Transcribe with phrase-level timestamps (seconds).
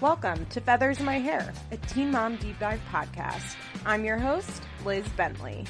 [0.00, 3.56] Welcome to Feathers in My Hair, a Teen Mom Deep Dive podcast.
[3.84, 5.64] I'm your host, Liz Bentley.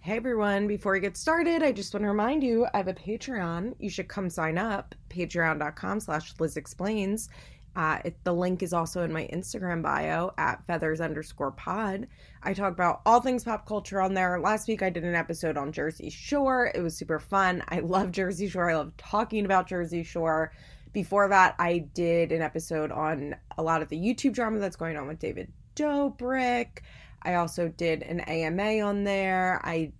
[0.00, 2.92] Hey everyone, before we get started, I just want to remind you I have a
[2.94, 3.76] Patreon.
[3.78, 7.28] You should come sign up, patreon.com slash Liz Explains.
[7.76, 12.06] Uh, it, the link is also in my Instagram bio at feathers underscore pod.
[12.42, 14.38] I talk about all things pop culture on there.
[14.38, 16.70] Last week I did an episode on Jersey Shore.
[16.72, 17.64] It was super fun.
[17.68, 18.70] I love Jersey Shore.
[18.70, 20.52] I love talking about Jersey Shore.
[20.92, 24.96] Before that, I did an episode on a lot of the YouTube drama that's going
[24.96, 26.78] on with David Dobrik.
[27.22, 29.60] I also did an AMA on there.
[29.64, 29.90] I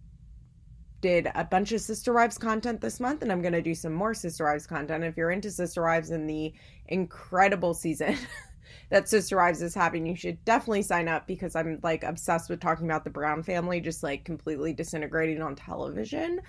[1.05, 3.93] did a bunch of Sister Wives content this month, and I'm going to do some
[3.93, 5.05] more Sister Wives content.
[5.05, 6.51] If you're into Sister Wives and the
[6.89, 8.17] incredible season
[8.89, 12.59] that Sister Wives is having, you should definitely sign up because I'm like obsessed with
[12.61, 16.41] talking about the Brown family just like completely disintegrating on television.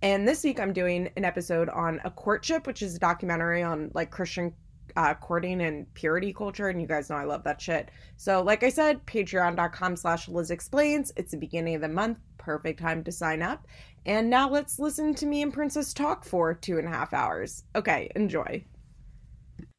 [0.00, 3.90] And this week I'm doing an episode on A Courtship, which is a documentary on
[3.94, 4.54] like Christian
[4.94, 8.62] uh, courting and purity culture and you guys know i love that shit so like
[8.62, 13.10] i said patreon.com slash liz explains it's the beginning of the month perfect time to
[13.10, 13.66] sign up
[14.06, 17.64] and now let's listen to me and Princess talk for two and a half hours.
[17.74, 18.62] Okay, enjoy.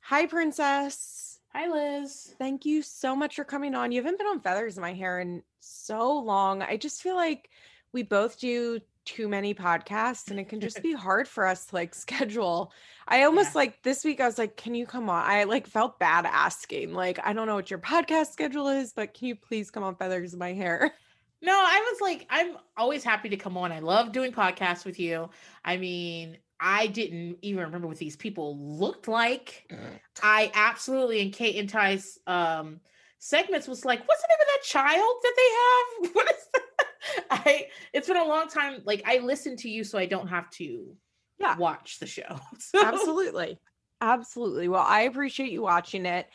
[0.02, 1.40] Hi, Princess.
[1.54, 2.34] Hi, Liz.
[2.40, 3.92] Thank you so much for coming on.
[3.92, 6.64] You haven't been on Feathers in My Hair in so long.
[6.64, 7.50] I just feel like
[7.94, 11.76] we both do too many podcasts and it can just be hard for us to
[11.76, 12.72] like schedule.
[13.08, 13.60] I almost yeah.
[13.60, 15.24] like this week I was like, can you come on?
[15.24, 19.14] I like felt bad asking, like, I don't know what your podcast schedule is, but
[19.14, 20.92] can you please come on Feathers in My Hair?
[21.46, 23.72] No, I was like, I'm always happy to come on.
[23.72, 25.30] I love doing podcasts with you.
[25.64, 29.66] I mean, I didn't even remember what these people looked like.
[29.72, 30.00] Mm.
[30.24, 32.80] I absolutely in Kate and Ty's um,
[33.20, 36.16] segments was like, what's the name of that child that they have?
[36.16, 37.26] What is that?
[37.30, 38.82] I it's been a long time.
[38.84, 40.96] Like I listen to you so I don't have to
[41.40, 41.56] yeah.
[41.58, 42.40] watch the show.
[42.60, 42.84] So.
[42.84, 43.60] Absolutely.
[44.02, 44.68] Absolutely.
[44.68, 46.28] Well, I appreciate you watching it.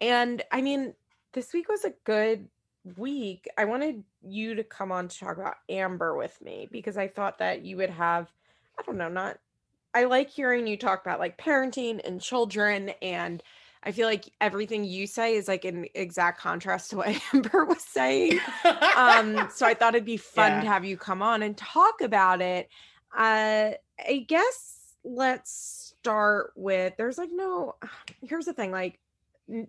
[0.00, 0.94] And I mean,
[1.34, 2.48] this week was a good
[2.96, 7.08] week, I wanted you to come on to talk about Amber with me because I
[7.08, 8.30] thought that you would have,
[8.78, 9.38] I don't know, not,
[9.94, 12.90] I like hearing you talk about like parenting and children.
[13.00, 13.42] And
[13.82, 17.82] I feel like everything you say is like in exact contrast to what Amber was
[17.82, 18.38] saying.
[18.96, 20.60] um, so I thought it'd be fun yeah.
[20.62, 22.68] to have you come on and talk about it.
[23.16, 23.70] Uh,
[24.06, 27.76] I guess let's start with there's like no,
[28.22, 28.98] here's the thing like,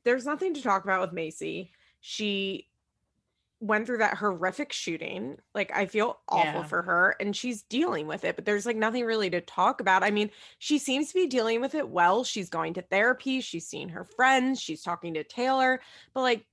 [0.06, 1.70] there's nothing to talk about with Macy.
[2.00, 2.68] She
[3.66, 5.38] went through that horrific shooting.
[5.54, 6.64] Like I feel awful yeah.
[6.64, 10.04] for her and she's dealing with it, but there's like nothing really to talk about.
[10.04, 12.24] I mean, she seems to be dealing with it well.
[12.24, 15.82] She's going to therapy, she's seeing her friends, she's talking to Taylor,
[16.14, 16.46] but like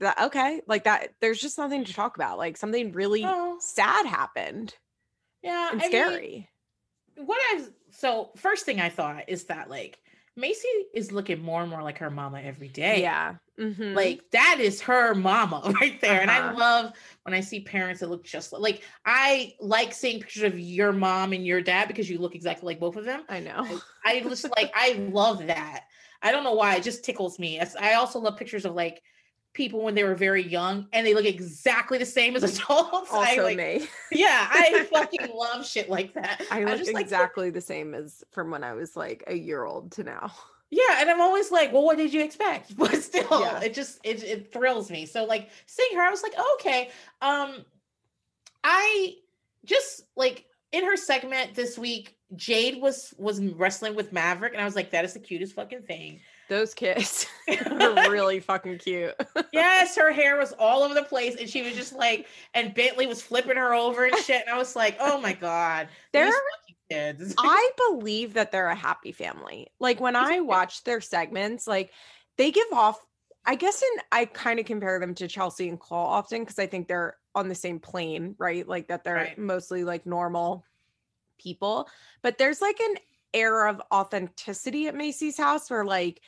[0.00, 2.38] that okay, like that there's just nothing to talk about.
[2.38, 3.56] Like something really oh.
[3.60, 4.74] sad happened.
[5.42, 6.48] Yeah, and I scary.
[7.16, 10.01] Mean, what I so first thing I thought is that like
[10.34, 13.02] Macy is looking more and more like her mama every day.
[13.02, 13.34] Yeah.
[13.58, 13.94] Mm-hmm.
[13.94, 16.12] Like that is her mama right there.
[16.22, 16.22] Uh-huh.
[16.22, 16.58] And I uh-huh.
[16.58, 16.92] love
[17.24, 20.92] when I see parents that look just like, like, I like seeing pictures of your
[20.92, 23.24] mom and your dad because you look exactly like both of them.
[23.28, 23.80] I know.
[24.04, 25.84] I, I just like I love that.
[26.22, 27.60] I don't know why it just tickles me.
[27.80, 29.02] I also love pictures of like
[29.54, 33.12] people when they were very young and they look exactly the same as adults.
[33.12, 33.82] Also I, like, me.
[34.10, 36.42] yeah, I fucking love shit like that.
[36.50, 39.64] I look just exactly like, the same as from when I was like a year
[39.64, 40.32] old to now.
[40.70, 42.74] Yeah, and I'm always like, well, what did you expect?
[42.78, 43.60] But still, yeah.
[43.60, 45.04] it just it it thrills me.
[45.06, 46.88] So like seeing her, I was like, oh, okay.
[47.20, 47.64] Um,
[48.64, 49.14] I
[49.64, 54.64] just like in her segment this week, Jade was was wrestling with Maverick, and I
[54.64, 56.20] was like, that is the cutest fucking thing
[56.52, 57.56] those kids were
[58.10, 59.14] really fucking cute.
[59.52, 63.06] yes, her hair was all over the place, and she was just like, and Bentley
[63.06, 64.42] was flipping her over and shit.
[64.46, 66.30] And I was like, oh my god, they're
[66.90, 67.34] kids.
[67.38, 69.68] I believe that they're a happy family.
[69.80, 71.90] Like when I watch their segments, like
[72.36, 73.04] they give off.
[73.44, 76.68] I guess, and I kind of compare them to Chelsea and Cole often because I
[76.68, 78.68] think they're on the same plane, right?
[78.68, 79.38] Like that they're right.
[79.38, 80.64] mostly like normal
[81.40, 81.88] people,
[82.22, 82.98] but there's like an
[83.34, 86.20] air of authenticity at Macy's house where like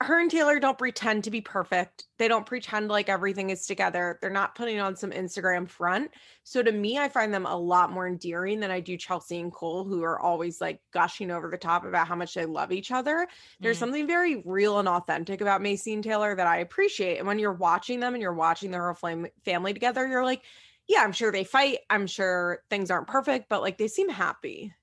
[0.00, 2.06] her and Taylor don't pretend to be perfect.
[2.18, 4.18] They don't pretend like everything is together.
[4.20, 6.10] They're not putting on some Instagram front.
[6.42, 9.52] So to me, I find them a lot more endearing than I do Chelsea and
[9.52, 12.90] Cole, who are always like gushing over the top about how much they love each
[12.90, 13.28] other.
[13.60, 13.80] There's mm.
[13.80, 17.18] something very real and authentic about Macy and Taylor that I appreciate.
[17.18, 20.42] And when you're watching them and you're watching their whole flame family together, you're like,
[20.88, 21.78] yeah, I'm sure they fight.
[21.88, 24.74] I'm sure things aren't perfect, but like they seem happy.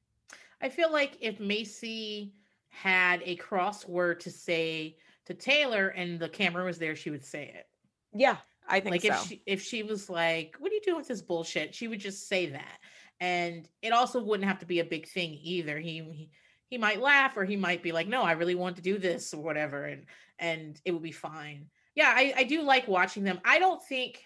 [0.61, 2.33] I feel like if Macy
[2.71, 4.95] had a crossword to say
[5.25, 7.67] to Taylor and the camera was there, she would say it.
[8.13, 8.37] Yeah,
[8.67, 9.07] I think like so.
[9.09, 11.99] if she if she was like, "What are you doing with this bullshit?" she would
[11.99, 12.79] just say that,
[13.19, 15.77] and it also wouldn't have to be a big thing either.
[15.79, 16.29] He he,
[16.67, 19.33] he might laugh or he might be like, "No, I really want to do this"
[19.33, 20.05] or whatever, and
[20.39, 21.67] and it would be fine.
[21.95, 23.39] Yeah, I I do like watching them.
[23.45, 24.23] I don't think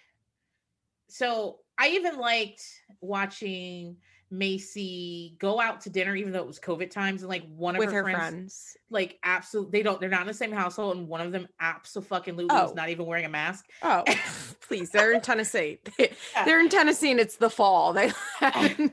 [1.10, 1.60] so.
[1.78, 2.64] I even liked
[3.02, 3.98] watching
[4.31, 7.80] Macy go out to dinner, even though it was COVID times, and like one of
[7.80, 10.98] With her, her friends, friends, like absolutely, they don't, they're not in the same household,
[10.98, 12.66] and one of them absolutely oh.
[12.66, 13.66] is not even wearing a mask.
[13.83, 14.04] Oh,
[14.68, 15.80] please, they're in Tennessee.
[16.00, 17.94] They, are in Tennessee, and it's the fall.
[17.94, 18.07] They,
[18.42, 18.89] they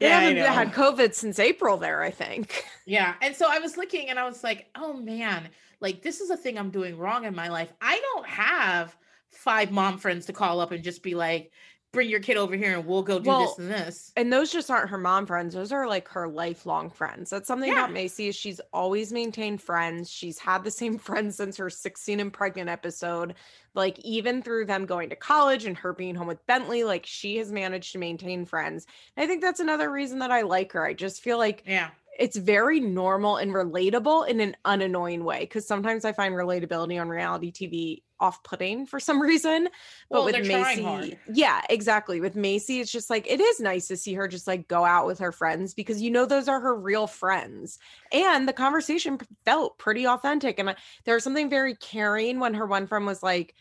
[0.00, 2.64] yeah, haven't had COVID since April there, I think.
[2.86, 5.50] Yeah, and so I was looking, and I was like, oh man,
[5.80, 7.70] like this is a thing I'm doing wrong in my life.
[7.82, 8.96] I don't have
[9.28, 11.52] five mom friends to call up and just be like,
[11.92, 14.12] bring your kid over here and we'll go do well, this and this.
[14.16, 15.54] And those just aren't her mom friends.
[15.54, 17.30] Those are like her lifelong friends.
[17.30, 17.78] That's something yeah.
[17.84, 20.08] about Macy is she's always maintained friends.
[20.08, 23.34] She's had the same friends since her 16 and pregnant episode.
[23.74, 27.36] Like even through them going to college and her being home with Bentley, like she
[27.38, 28.86] has managed to maintain friends.
[29.16, 30.84] And I think that's another reason that I like her.
[30.86, 31.90] I just feel like yeah.
[32.18, 37.08] It's very normal and relatable in an unannoying way because sometimes I find relatability on
[37.08, 39.64] reality TV off-putting for some reason.
[40.10, 42.20] But well, with Macy, yeah, exactly.
[42.20, 45.06] With Macy, it's just like it is nice to see her just like go out
[45.06, 47.78] with her friends because you know those are her real friends.
[48.12, 50.58] And the conversation felt pretty authentic.
[50.58, 50.74] And
[51.04, 53.54] there was something very caring when her one friend was like,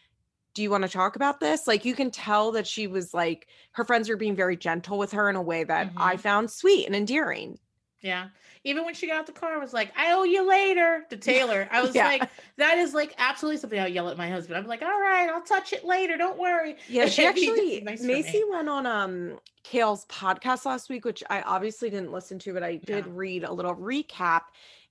[0.56, 1.68] do you want to talk about this?
[1.68, 5.12] Like you can tell that she was like her friends were being very gentle with
[5.14, 6.02] her in a way that mm-hmm.
[6.02, 7.60] I found sweet and endearing.
[8.02, 8.30] Yeah
[8.64, 11.18] even when she got out the car, I was like, I owe you later to
[11.18, 11.68] Taylor.
[11.72, 12.06] I was yeah.
[12.06, 14.58] like, that is like absolutely something I'll yell at my husband.
[14.58, 16.18] I'm like, all right, I'll touch it later.
[16.18, 16.76] Don't worry.
[16.88, 21.90] Yeah, she actually nice Macy went on um Kail's podcast last week, which I obviously
[21.90, 23.12] didn't listen to, but I did yeah.
[23.14, 24.42] read a little recap.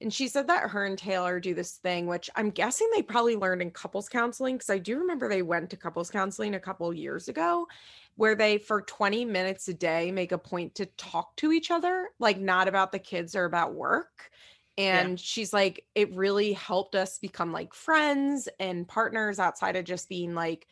[0.01, 3.35] And she said that her and Taylor do this thing, which I'm guessing they probably
[3.35, 6.91] learned in couples counseling because I do remember they went to couples counseling a couple
[6.95, 7.67] years ago
[8.19, 12.09] where they for 20 minutes a day make a point to talk to each other,
[12.19, 14.29] like not about the kids or about work.
[14.77, 15.17] And yeah.
[15.21, 20.35] she's like, it really helped us become like friends and partners outside of just being
[20.35, 20.67] like,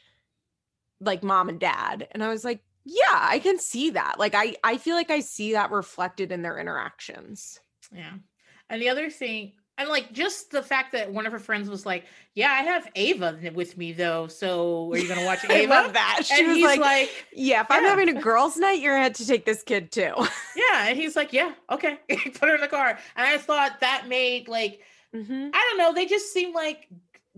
[1.01, 2.09] like mom and dad.
[2.11, 4.19] And I was like, yeah, I can see that.
[4.19, 7.61] Like, I, I feel like I see that reflected in their interactions.
[7.95, 8.15] Yeah.
[8.69, 11.85] And the other thing, and like just the fact that one of her friends was
[11.85, 15.83] like, "Yeah, I have Ava with me though, so are you gonna watch Ava?" I
[15.83, 16.23] love that.
[16.25, 17.77] She and was like, like, "Yeah, if yeah.
[17.77, 20.15] I'm having a girls' night, you're gonna have to take this kid too."
[20.57, 24.09] yeah, and he's like, "Yeah, okay, put her in the car." And I thought that
[24.09, 24.81] made like,
[25.15, 25.49] mm-hmm.
[25.53, 26.89] I don't know, they just seem like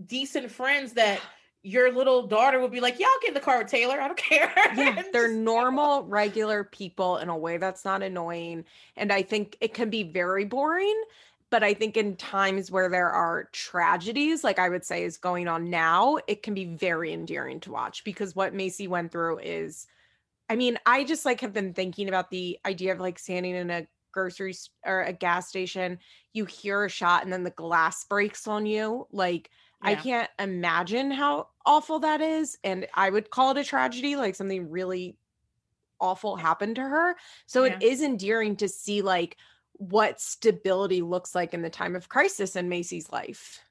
[0.05, 1.19] decent friends that
[1.63, 3.99] your little daughter would be like, "Yeah, I'll get in the car with Taylor.
[3.99, 8.63] I don't care." Yeah, they're normal, regular people in a way that's not annoying,
[8.95, 11.03] and I think it can be very boring
[11.51, 15.47] but I think in times where there are tragedies, like I would say is going
[15.47, 19.87] on now, it can be very endearing to watch because what Macy went through is,
[20.47, 23.69] I mean, I just like have been thinking about the idea of like standing in
[23.71, 25.99] a grocery st- or a gas station,
[26.33, 29.07] you hear a shot and then the glass breaks on you.
[29.11, 29.49] Like,
[29.83, 29.89] yeah.
[29.89, 32.57] I can't imagine how awful that is.
[32.63, 35.17] And I would call it a tragedy, like something really
[36.01, 37.15] awful happened to her.
[37.45, 37.75] So yeah.
[37.75, 39.37] it is endearing to see, like,
[39.79, 43.61] what stability looks like in the time of crisis in Macy's life.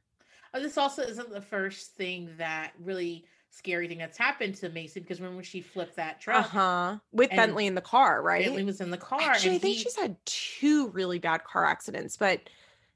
[0.55, 5.01] Oh, this also isn't the first thing that really scary thing that's happened to Macy
[5.01, 6.47] because remember she flipped that truck.
[6.47, 6.97] Uh-huh.
[7.13, 8.45] With Bentley in the car, right?
[8.45, 9.21] Bentley was in the car.
[9.21, 9.83] Actually, I think he...
[9.83, 12.41] she's had two really bad car accidents, but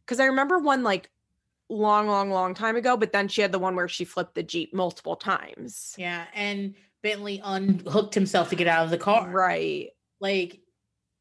[0.04, 1.10] because I remember one like
[1.68, 4.42] long, long, long time ago, but then she had the one where she flipped the
[4.42, 5.94] Jeep multiple times.
[5.98, 6.24] Yeah.
[6.34, 9.28] And Bentley unhooked himself to get out of the car.
[9.28, 9.90] Right.
[10.20, 10.61] Like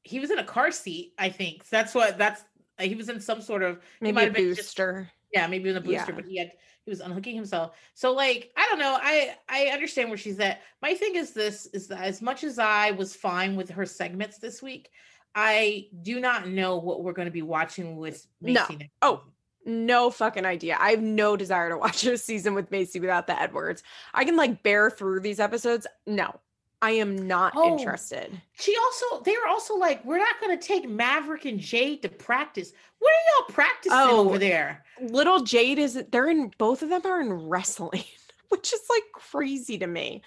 [0.04, 1.64] he was in a car seat, I think.
[1.64, 2.44] So that's what that's
[2.80, 5.04] uh, he was in some sort of maybe a booster.
[5.04, 6.16] Just, yeah, maybe in a booster, yeah.
[6.16, 6.52] but he had
[6.86, 7.76] he was unhooking himself.
[7.94, 8.98] So like, I don't know.
[9.02, 10.62] I I understand where she's at.
[10.82, 14.38] My thing is this is that as much as I was fine with her segments
[14.40, 14.90] this week,
[15.36, 18.78] I do not know what we're going to be watching with Macy.
[18.78, 18.86] No.
[19.02, 19.24] Oh,
[19.66, 20.76] no fucking idea.
[20.80, 23.84] I have no desire to watch a season with Macy without the Edwards.
[24.14, 25.86] I can like bear through these episodes.
[26.08, 26.34] No,
[26.82, 28.32] I am not oh, interested.
[28.60, 32.10] She also, they were also like, we're not going to take Maverick and Jade to
[32.10, 32.74] practice.
[33.00, 34.84] What are y'all practicing oh, over there?
[35.00, 38.04] Little Jade is, they're in, both of them are in wrestling.
[38.52, 40.22] which is like crazy to me.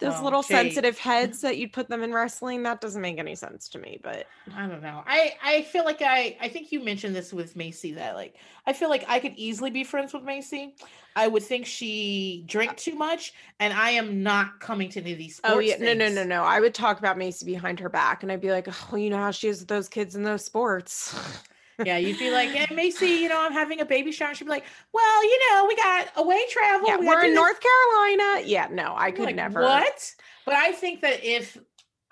[0.00, 3.68] Those little sensitive heads that you'd put them in wrestling, that doesn't make any sense
[3.70, 5.02] to me, but I don't know.
[5.06, 8.72] I I feel like I I think you mentioned this with Macy that like I
[8.74, 10.76] feel like I could easily be friends with Macy.
[11.16, 15.12] I would think she uh drank too much and I am not coming to any
[15.12, 15.56] of these oh, sports.
[15.56, 15.98] Oh yeah, things.
[15.98, 16.42] no no no no.
[16.44, 19.18] I would talk about Macy behind her back and I'd be like, "Oh, you know
[19.18, 21.12] how she is with those kids in those sports."
[21.84, 24.34] yeah, you'd be like, hey, Macy, you know, I'm having a baby shower.
[24.34, 26.88] She'd be like, well, you know, we got away travel.
[26.88, 28.42] Yeah, we we're in North Carolina.
[28.46, 29.62] Yeah, no, I could like, never.
[29.62, 30.14] What?
[30.44, 31.56] But I think that if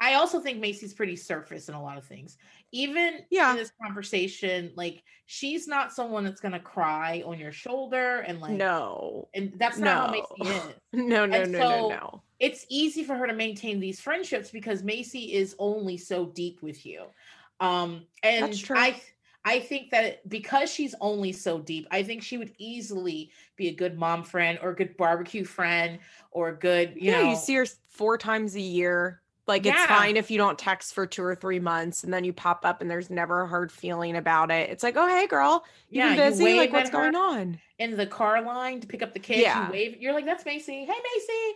[0.00, 2.36] I also think Macy's pretty surface in a lot of things.
[2.72, 3.52] Even yeah.
[3.52, 8.50] in this conversation, like she's not someone that's gonna cry on your shoulder and like
[8.52, 10.20] no, and that's not no.
[10.20, 10.62] how Macy is.
[10.92, 12.22] no, no, and no, so no, no.
[12.40, 16.84] It's easy for her to maintain these friendships because Macy is only so deep with
[16.84, 17.04] you.
[17.60, 19.00] Um, and I
[19.46, 23.72] I think that because she's only so deep, I think she would easily be a
[23.72, 26.00] good mom friend or a good barbecue friend
[26.32, 27.30] or a good, you yeah, know.
[27.30, 29.22] You see her four times a year.
[29.46, 29.74] Like yeah.
[29.78, 32.64] it's fine if you don't text for two or three months and then you pop
[32.66, 34.68] up and there's never a hard feeling about it.
[34.68, 36.44] It's like, oh hey girl, you've yeah, busy.
[36.44, 37.60] You like what's going on?
[37.78, 39.66] In the car line to pick up the kids, yeah.
[39.66, 39.96] you wave.
[40.00, 40.84] You're like, that's Macy.
[40.84, 41.52] Hey Macy.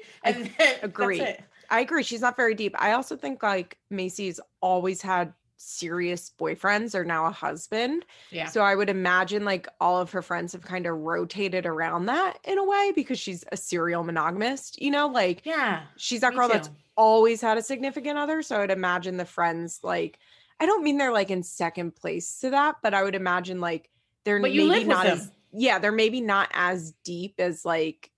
[0.46, 1.26] And I agree.
[1.70, 2.04] I agree.
[2.04, 2.80] She's not very deep.
[2.80, 5.32] I also think like Macy's always had
[5.62, 8.04] serious boyfriends are now a husband.
[8.30, 8.46] Yeah.
[8.46, 12.38] So I would imagine like all of her friends have kind of rotated around that
[12.44, 16.48] in a way because she's a serial monogamist, you know, like yeah, she's that girl
[16.48, 16.54] too.
[16.54, 18.42] that's always had a significant other.
[18.42, 20.18] So I'd imagine the friends like
[20.58, 23.90] I don't mean they're like in second place to that, but I would imagine like
[24.24, 28.10] they're but maybe not as yeah, they're maybe not as deep as like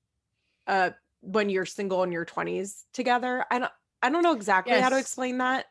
[0.69, 0.91] uh
[1.23, 3.45] when you're single in your 20s together.
[3.51, 4.83] I don't I don't know exactly yes.
[4.83, 5.67] how to explain that.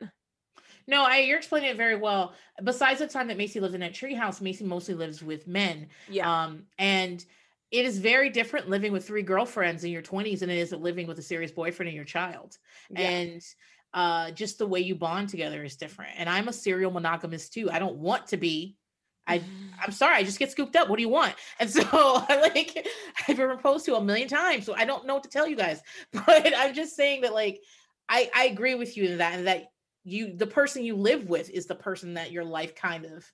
[0.88, 2.34] No, I, you're explaining it very well.
[2.64, 5.88] Besides the time that Macy lived in a treehouse, Macy mostly lives with men.
[6.10, 6.44] Yeah.
[6.46, 7.24] Um, and
[7.72, 11.08] it is very different living with three girlfriends in your 20s than it is living
[11.08, 12.58] with a serious boyfriend and your child.
[12.90, 13.02] Yeah.
[13.10, 13.42] And
[13.94, 16.12] uh, just the way you bond together is different.
[16.18, 17.70] And I'm a serial monogamist too.
[17.72, 18.78] I don't want to be.
[19.28, 19.42] I
[19.84, 20.90] I'm sorry, I just get scooped up.
[20.90, 21.34] What do you want?
[21.60, 22.88] And so I like
[23.22, 24.66] I've been proposed to a million times.
[24.66, 25.82] So I don't know what to tell you guys.
[26.14, 27.62] But I'm just saying that like
[28.10, 29.70] I, I agree with you in that and that
[30.03, 33.29] you the person you live with is the person that your life kind of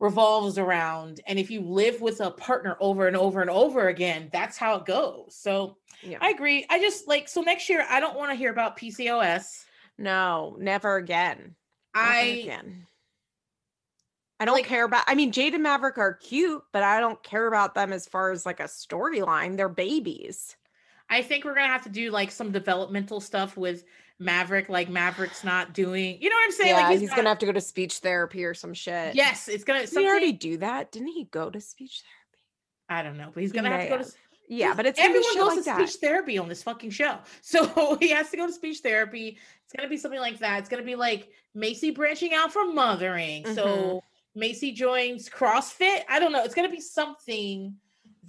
[0.00, 4.28] revolves around and if you live with a partner over and over and over again
[4.32, 6.18] that's how it goes so yeah.
[6.20, 9.64] i agree i just like so next year i don't want to hear about pcos
[9.98, 11.54] no never again
[11.94, 12.84] never i again.
[14.40, 17.22] i don't like, care about i mean jade and maverick are cute but i don't
[17.22, 20.56] care about them as far as like a storyline they're babies
[21.10, 23.84] i think we're gonna have to do like some developmental stuff with
[24.22, 26.70] Maverick, like Maverick's not doing, you know what I'm saying?
[26.70, 29.14] Yeah, like he's, he's not, gonna have to go to speech therapy or some shit.
[29.14, 29.80] Yes, it's gonna.
[29.86, 30.92] Something, he already do that?
[30.92, 32.40] Didn't he go to speech therapy?
[32.88, 34.10] I don't know, but he's gonna have to go to.
[34.48, 35.76] Yeah, but it's everyone goes like to that.
[35.88, 39.38] speech therapy on this fucking show, so he has to go to speech therapy.
[39.64, 40.60] It's gonna be something like that.
[40.60, 43.42] It's gonna be like Macy branching out from mothering.
[43.44, 43.54] Mm-hmm.
[43.54, 44.02] So
[44.36, 46.02] Macy joins CrossFit.
[46.08, 46.44] I don't know.
[46.44, 47.74] It's gonna be something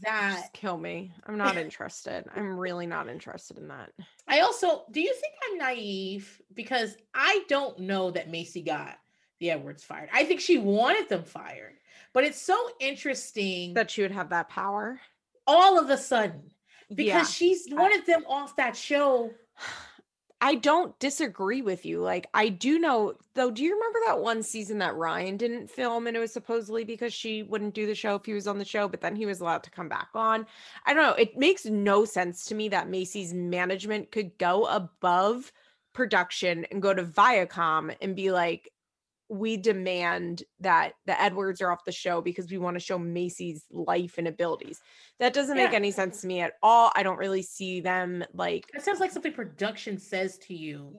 [0.04, 1.12] that Just kill me.
[1.26, 2.26] I'm not interested.
[2.36, 3.92] I'm really not interested in that.
[4.28, 8.96] I also do you think I'm naive because I don't know that Macy got
[9.40, 10.10] the Edwards fired.
[10.14, 11.74] I think she wanted them fired.
[12.14, 15.00] But it's so interesting that she would have that power
[15.48, 16.52] all of a sudden
[16.90, 17.24] because yeah.
[17.26, 19.32] she's wanted them off that show
[20.46, 22.02] I don't disagree with you.
[22.02, 26.06] Like I do know though, do you remember that one season that Ryan didn't film
[26.06, 28.66] and it was supposedly because she wouldn't do the show if he was on the
[28.66, 30.46] show, but then he was allowed to come back on.
[30.86, 31.14] I don't know.
[31.14, 35.50] It makes no sense to me that Macy's management could go above
[35.94, 38.73] production and go to Viacom and be like,
[39.34, 43.66] we demand that the Edwards are off the show because we want to show Macy's
[43.72, 44.80] life and abilities.
[45.20, 45.66] That doesn't yeah.
[45.66, 46.92] make any sense to me at all.
[46.96, 48.66] I don't really see them like.
[48.76, 50.96] It sounds like something production says to you.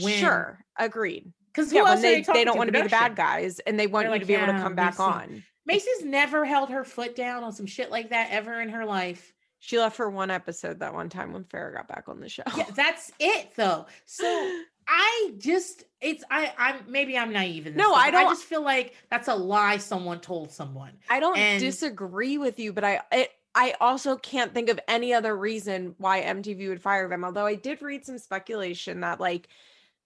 [0.00, 0.12] When...
[0.14, 1.32] Sure, agreed.
[1.52, 2.90] Because yeah, when they, they, they don't to want production?
[2.90, 4.52] to be the bad guys and they want They're you like, to be yeah, able
[4.54, 5.02] to come back Macy.
[5.02, 5.42] on.
[5.66, 9.32] Macy's never held her foot down on some shit like that ever in her life.
[9.60, 12.44] She left for one episode that one time when Farrah got back on the show.
[12.56, 13.86] Yeah, that's it though.
[14.06, 17.80] So I just it's I I'm maybe I'm naive in this.
[17.80, 18.00] No, thing.
[18.02, 18.26] I don't.
[18.26, 20.92] I just feel like that's a lie someone told someone.
[21.10, 25.12] I don't and, disagree with you, but I it, I also can't think of any
[25.12, 27.22] other reason why MTV would fire them.
[27.24, 29.48] Although I did read some speculation that like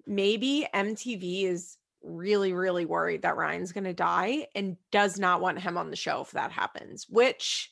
[0.05, 5.61] maybe MTV is really really worried that Ryan's going to die and does not want
[5.61, 7.71] him on the show if that happens, which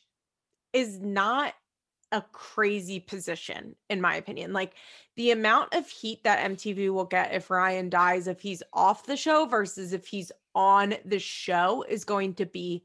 [0.73, 1.55] is not
[2.13, 4.53] a crazy position, in my opinion.
[4.53, 4.73] Like
[5.17, 9.17] the amount of heat that MTV will get if Ryan dies, if he's off the
[9.17, 12.85] show versus if he's on the show, is going to be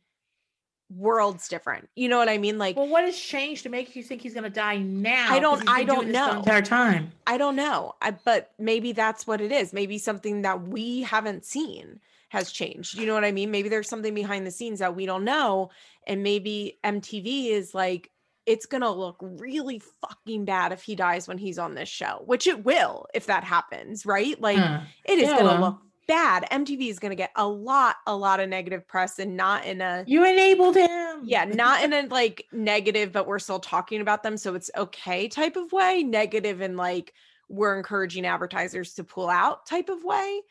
[0.96, 1.90] worlds different.
[1.96, 2.58] You know what I mean?
[2.60, 5.32] Like, well, what has changed to make you think he's going to die now?
[5.34, 5.68] I don't.
[5.68, 6.28] I don't know.
[6.28, 7.12] This entire time.
[7.26, 7.94] I don't know.
[8.02, 9.74] I, but maybe that's what it is.
[9.74, 12.98] Maybe something that we haven't seen has changed.
[12.98, 13.50] You know what I mean?
[13.50, 15.70] Maybe there's something behind the scenes that we don't know,
[16.06, 18.12] and maybe MTV is like
[18.46, 22.22] it's going to look really fucking bad if he dies when he's on this show,
[22.26, 24.40] which it will if that happens, right?
[24.40, 24.84] Like hmm.
[25.06, 25.40] it is yeah.
[25.40, 26.46] going to look bad.
[26.52, 29.82] MTV is going to get a lot a lot of negative press and not in
[29.82, 31.22] a You enabled him.
[31.24, 35.28] Yeah, not in a like negative but we're still talking about them so it's okay
[35.28, 37.14] type of way, negative and like
[37.50, 40.42] we're encouraging advertisers to pull out type of way.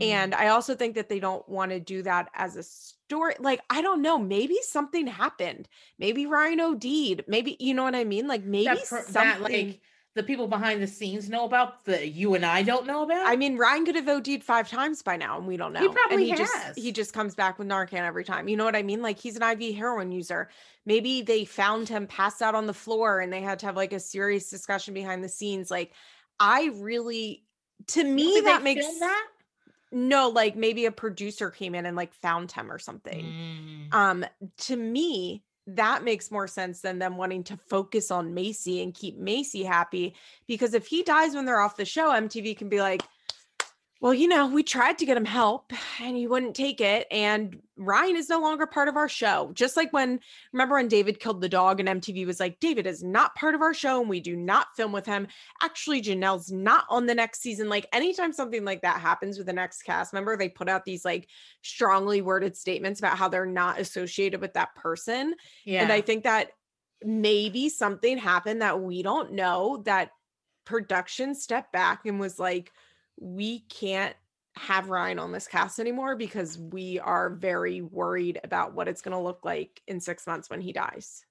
[0.00, 0.10] Mm-hmm.
[0.10, 3.34] And I also think that they don't want to do that as a story.
[3.38, 5.68] Like, I don't know, maybe something happened.
[5.98, 7.24] Maybe Ryan OD'd.
[7.28, 8.26] Maybe, you know what I mean?
[8.26, 9.12] Like, maybe that, something.
[9.12, 9.80] That, like,
[10.16, 13.24] the people behind the scenes know about that you and I don't know about?
[13.26, 15.80] I mean, Ryan could have OD'd five times by now and we don't know.
[15.80, 16.38] He probably and he has.
[16.40, 18.46] Just, he just comes back with Narcan every time.
[18.48, 19.02] You know what I mean?
[19.02, 20.50] Like he's an IV heroin user.
[20.86, 23.92] Maybe they found him passed out on the floor and they had to have like
[23.92, 25.68] a serious discussion behind the scenes.
[25.68, 25.90] Like
[26.38, 27.42] I really,
[27.88, 29.26] to me, that makes that?
[29.94, 33.94] no like maybe a producer came in and like found him or something mm.
[33.94, 34.26] um
[34.58, 39.16] to me that makes more sense than them wanting to focus on macy and keep
[39.18, 40.14] macy happy
[40.48, 43.02] because if he dies when they're off the show mtv can be like
[44.04, 47.06] well, you know, we tried to get him help and he wouldn't take it.
[47.10, 49.50] And Ryan is no longer part of our show.
[49.54, 50.20] Just like when,
[50.52, 53.62] remember when David killed the dog and MTV was like, David is not part of
[53.62, 55.26] our show and we do not film with him.
[55.62, 57.70] Actually, Janelle's not on the next season.
[57.70, 61.02] Like anytime something like that happens with the next cast member, they put out these
[61.06, 61.26] like
[61.62, 65.32] strongly worded statements about how they're not associated with that person.
[65.64, 65.82] Yeah.
[65.82, 66.50] And I think that
[67.02, 70.10] maybe something happened that we don't know that
[70.66, 72.70] production stepped back and was like,
[73.20, 74.16] we can't
[74.56, 79.16] have Ryan on this cast anymore because we are very worried about what it's going
[79.16, 81.24] to look like in six months when he dies.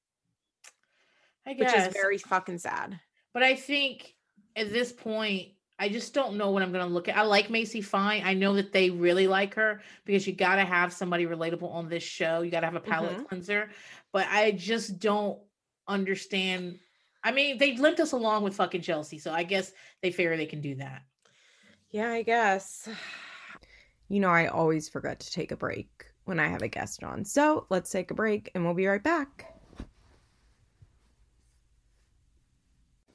[1.45, 1.73] I guess.
[1.73, 2.99] Which is very fucking sad.
[3.33, 4.15] But I think
[4.55, 5.49] at this point,
[5.79, 7.17] I just don't know what I'm going to look at.
[7.17, 8.23] I like Macy fine.
[8.23, 11.89] I know that they really like her because you got to have somebody relatable on
[11.89, 12.41] this show.
[12.41, 13.23] You got to have a palate mm-hmm.
[13.23, 13.69] cleanser.
[14.11, 15.39] But I just don't
[15.87, 16.77] understand.
[17.23, 19.17] I mean, they have limped us along with fucking Chelsea.
[19.17, 19.71] So I guess
[20.01, 21.01] they figure they can do that.
[21.93, 22.89] Yeah, I guess.
[24.09, 27.23] You know, I always forget to take a break when I have a guest on.
[27.23, 29.53] So let's take a break and we'll be right back.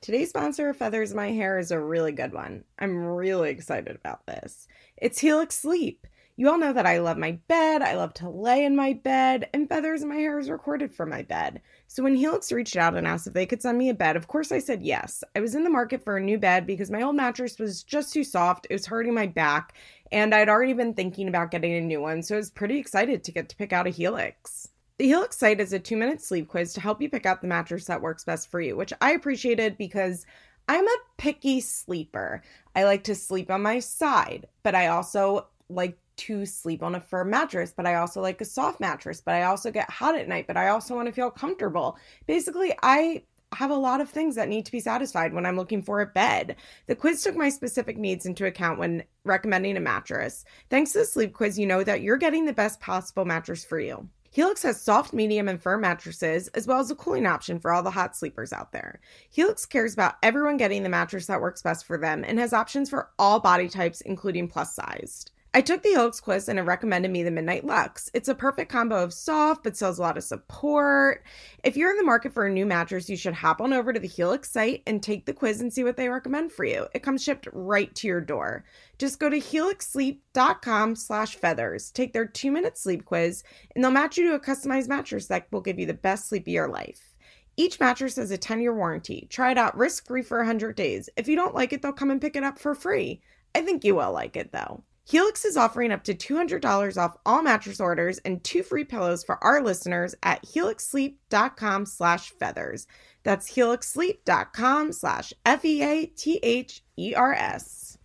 [0.01, 2.63] Today's sponsor, Feathers My Hair, is a really good one.
[2.79, 4.69] I'm really excited about this.
[4.97, 6.07] It's Helix Sleep.
[6.37, 9.51] You all know that I love my bed, I love to lay in my bed,
[9.53, 11.61] and Feathers My Hair is recorded for my bed.
[11.91, 14.29] So when Helix reached out and asked if they could send me a bed, of
[14.29, 15.25] course I said yes.
[15.35, 18.13] I was in the market for a new bed because my old mattress was just
[18.13, 19.75] too soft, it was hurting my back,
[20.13, 23.25] and I'd already been thinking about getting a new one, so I was pretty excited
[23.25, 24.69] to get to pick out a Helix.
[24.99, 27.49] The Helix site is a two minute sleep quiz to help you pick out the
[27.49, 30.27] mattress that works best for you, which I appreciated because
[30.69, 32.43] I'm a picky sleeper.
[32.77, 37.01] I like to sleep on my side, but I also like to sleep on a
[37.01, 40.29] firm mattress, but I also like a soft mattress, but I also get hot at
[40.29, 41.97] night, but I also want to feel comfortable.
[42.27, 43.23] Basically, I
[43.55, 46.07] have a lot of things that need to be satisfied when I'm looking for a
[46.07, 46.57] bed.
[46.87, 50.45] The quiz took my specific needs into account when recommending a mattress.
[50.69, 53.81] Thanks to the sleep quiz, you know that you're getting the best possible mattress for
[53.81, 54.07] you.
[54.31, 57.83] Helix has soft, medium, and firm mattresses, as well as a cooling option for all
[57.83, 59.01] the hot sleepers out there.
[59.31, 62.91] Helix cares about everyone getting the mattress that works best for them and has options
[62.91, 65.31] for all body types, including plus sized.
[65.55, 68.11] I took the Oaks quiz and it recommended me the Midnight Luxe.
[68.13, 71.25] It's a perfect combo of soft but still a lot of support.
[71.65, 73.99] If you're in the market for a new mattress, you should hop on over to
[73.99, 76.87] the Helix site and take the quiz and see what they recommend for you.
[76.93, 78.65] It comes shipped right to your door.
[78.99, 83.43] Just go to helixsleep.com slash feathers, take their two-minute sleep quiz,
[83.75, 86.43] and they'll match you to a customized mattress that will give you the best sleep
[86.43, 87.15] of your life.
[87.57, 89.27] Each mattress has a 10-year warranty.
[89.31, 91.09] Try it out risk-free for 100 days.
[91.17, 93.23] If you don't like it, they'll come and pick it up for free.
[93.55, 94.85] I think you will like it, though.
[95.09, 99.43] Helix is offering up to $200 off all mattress orders and two free pillows for
[99.43, 102.87] our listeners at helixsleep.com slash feathers.
[103.23, 107.99] That's helixsleep.com slash F-E-A-T-H-E-R-S.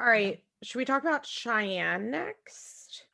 [0.00, 0.42] All right.
[0.64, 3.04] Should we talk about Cheyenne next?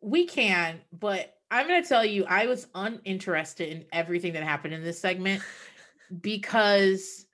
[0.00, 4.74] We can, but I'm going to tell you, I was uninterested in everything that happened
[4.74, 5.44] in this segment
[6.20, 7.24] because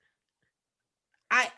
[1.31, 1.51] I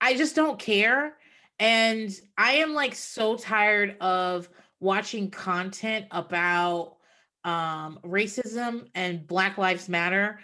[0.00, 1.14] I just don't care
[1.58, 4.48] and I am like so tired of
[4.80, 6.96] watching content about
[7.44, 10.40] um, racism and Black Lives Matter.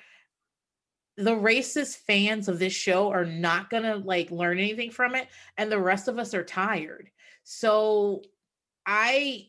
[1.16, 5.28] The racist fans of this show are not going to like learn anything from it.
[5.58, 7.10] And the rest of us are tired.
[7.44, 8.22] So
[8.86, 9.46] I.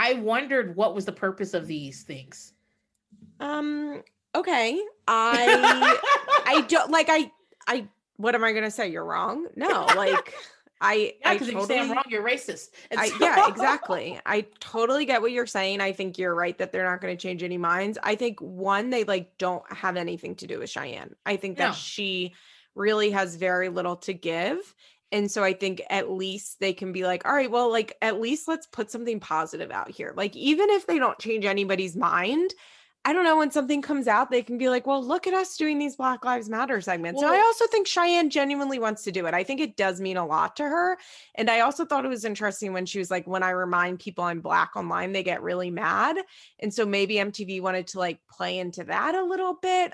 [0.00, 2.52] I wondered what was the purpose of these things.
[3.40, 4.78] Um okay.
[5.08, 5.98] I
[6.46, 7.32] I don't like I
[7.66, 8.88] I what am I going to say?
[8.90, 9.46] You're wrong.
[9.56, 10.34] No, like
[10.80, 12.68] I, yeah, because totally, if you say I'm wrong, you're racist.
[12.94, 13.02] So.
[13.20, 14.18] yeah, exactly.
[14.24, 15.80] I totally get what you're saying.
[15.80, 17.98] I think you're right that they're not going to change any minds.
[18.02, 21.14] I think one, they like don't have anything to do with Cheyenne.
[21.26, 21.72] I think that no.
[21.74, 22.34] she
[22.74, 24.58] really has very little to give.
[25.10, 28.20] And so I think at least they can be like, all right, well, like at
[28.20, 30.12] least let's put something positive out here.
[30.16, 32.54] Like, even if they don't change anybody's mind,
[33.04, 35.56] I don't know when something comes out, they can be like, well, look at us
[35.56, 37.22] doing these Black Lives Matter segments.
[37.22, 39.34] Well, and I also think Cheyenne genuinely wants to do it.
[39.34, 40.98] I think it does mean a lot to her.
[41.34, 44.24] And I also thought it was interesting when she was like, when I remind people
[44.24, 46.16] I'm Black online, they get really mad.
[46.58, 49.92] And so maybe MTV wanted to like play into that a little bit.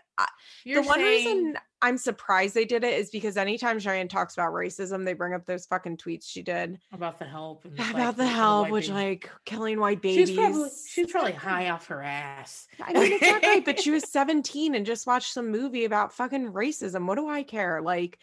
[0.64, 4.32] You're the one saying- reason I'm surprised they did it is because anytime Cheyenne talks
[4.32, 7.66] about racism, they bring up those fucking tweets she did about the help.
[7.66, 8.94] about like, the help, which baby.
[8.98, 10.30] like killing white babies.
[10.30, 12.66] She's probably she's probably high off her ass.
[12.80, 16.14] I mean, it's not great, but she was 17 and just watched some movie about
[16.14, 17.04] fucking racism.
[17.06, 17.82] What do I care?
[17.82, 18.18] Like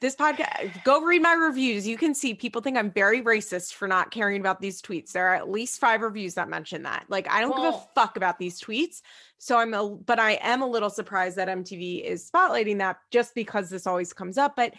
[0.00, 1.84] this podcast, go read my reviews.
[1.84, 5.10] You can see people think I'm very racist for not caring about these tweets.
[5.10, 7.06] There are at least five reviews that mention that.
[7.08, 9.02] Like, I don't well, give a fuck about these tweets.
[9.38, 13.34] So I'm, a, but I am a little surprised that MTV is spotlighting that just
[13.34, 14.54] because this always comes up.
[14.54, 14.74] But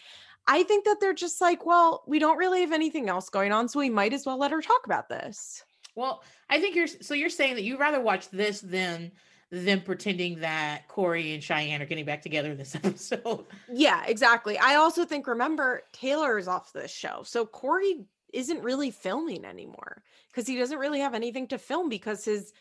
[0.48, 3.68] I think that they're just like, well, we don't really have anything else going on.
[3.68, 5.66] So we might as well let her talk about this.
[5.98, 9.12] Well, I think you're, so you're saying that you'd rather watch this than
[9.52, 13.46] them pretending that Corey and Cheyenne are getting back together this episode.
[13.72, 14.58] Yeah, exactly.
[14.60, 20.04] I also think remember Taylor is off the show, so Corey isn't really filming anymore
[20.30, 22.54] because he doesn't really have anything to film because his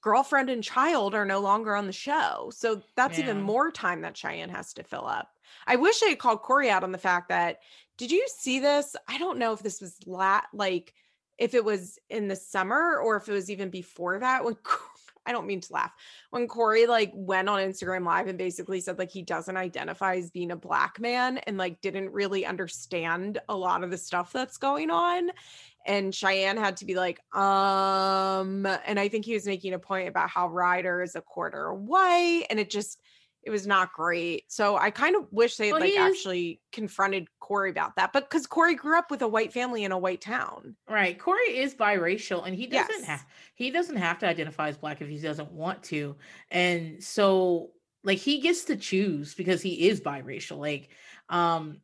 [0.00, 2.50] girlfriend and child are no longer on the show.
[2.54, 3.24] So that's yeah.
[3.30, 5.30] even more time that Cheyenne has to fill up.
[5.68, 7.60] I wish I had called Corey out on the fact that
[7.96, 8.94] did you see this?
[9.08, 10.94] I don't know if this was la- like
[11.36, 14.56] if it was in the summer or if it was even before that when
[15.28, 15.92] I don't mean to laugh.
[16.30, 20.30] When Corey like went on Instagram Live and basically said like he doesn't identify as
[20.30, 24.56] being a black man and like didn't really understand a lot of the stuff that's
[24.56, 25.30] going on.
[25.86, 30.08] And Cheyenne had to be like, um, and I think he was making a point
[30.08, 32.46] about how Ryder is a quarter white.
[32.48, 32.98] And it just
[33.42, 34.50] it was not great.
[34.50, 38.46] So I kind of wish they well, like actually confronted Corey about that, but because
[38.46, 41.18] Corey grew up with a white family in a white town, right?
[41.18, 43.22] Corey is biracial, and he doesn't yes.
[43.54, 46.16] he doesn't have to identify as black if he doesn't want to,
[46.50, 47.70] and so
[48.04, 50.88] like he gets to choose because he is biracial, like
[51.28, 51.80] um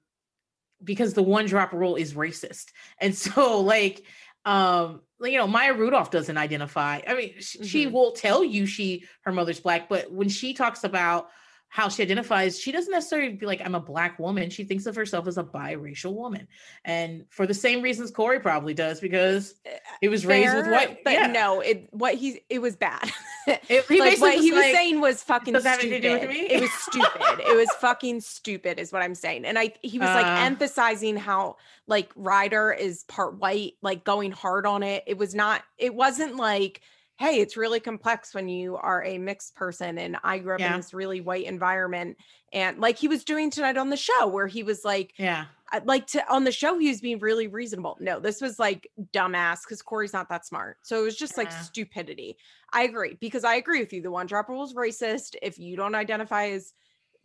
[0.82, 2.66] because the one drop rule is racist,
[3.00, 4.04] and so like
[4.46, 7.66] um you know maya rudolph doesn't identify i mean she, mm-hmm.
[7.66, 11.30] she will tell you she her mother's black but when she talks about
[11.74, 14.48] how she identifies, she doesn't necessarily be like, I'm a black woman.
[14.48, 16.46] She thinks of herself as a biracial woman.
[16.84, 19.56] And for the same reasons Corey probably does, because
[20.00, 21.02] he uh, was Fair, raised with white.
[21.02, 21.26] But yeah.
[21.26, 23.10] no, it what he it was bad.
[23.48, 26.04] It, he like, what was he was like, saying was fucking stupid.
[26.04, 27.40] it was stupid.
[27.40, 29.44] it was fucking stupid, is what I'm saying.
[29.44, 31.56] And I he was like uh, emphasizing how
[31.88, 35.02] like Ryder is part white, like going hard on it.
[35.08, 36.82] It was not, it wasn't like
[37.18, 39.98] hey, it's really complex when you are a mixed person.
[39.98, 40.74] And I grew up yeah.
[40.74, 42.16] in this really white environment.
[42.52, 45.80] And like he was doing tonight on the show, where he was like, yeah, uh,
[45.84, 47.96] like to on the show, he was being really reasonable.
[48.00, 50.78] No, this was like dumbass because Corey's not that smart.
[50.82, 51.44] So it was just yeah.
[51.44, 52.36] like stupidity.
[52.72, 54.02] I agree because I agree with you.
[54.02, 55.36] The one drop rule is racist.
[55.40, 56.72] If you don't identify as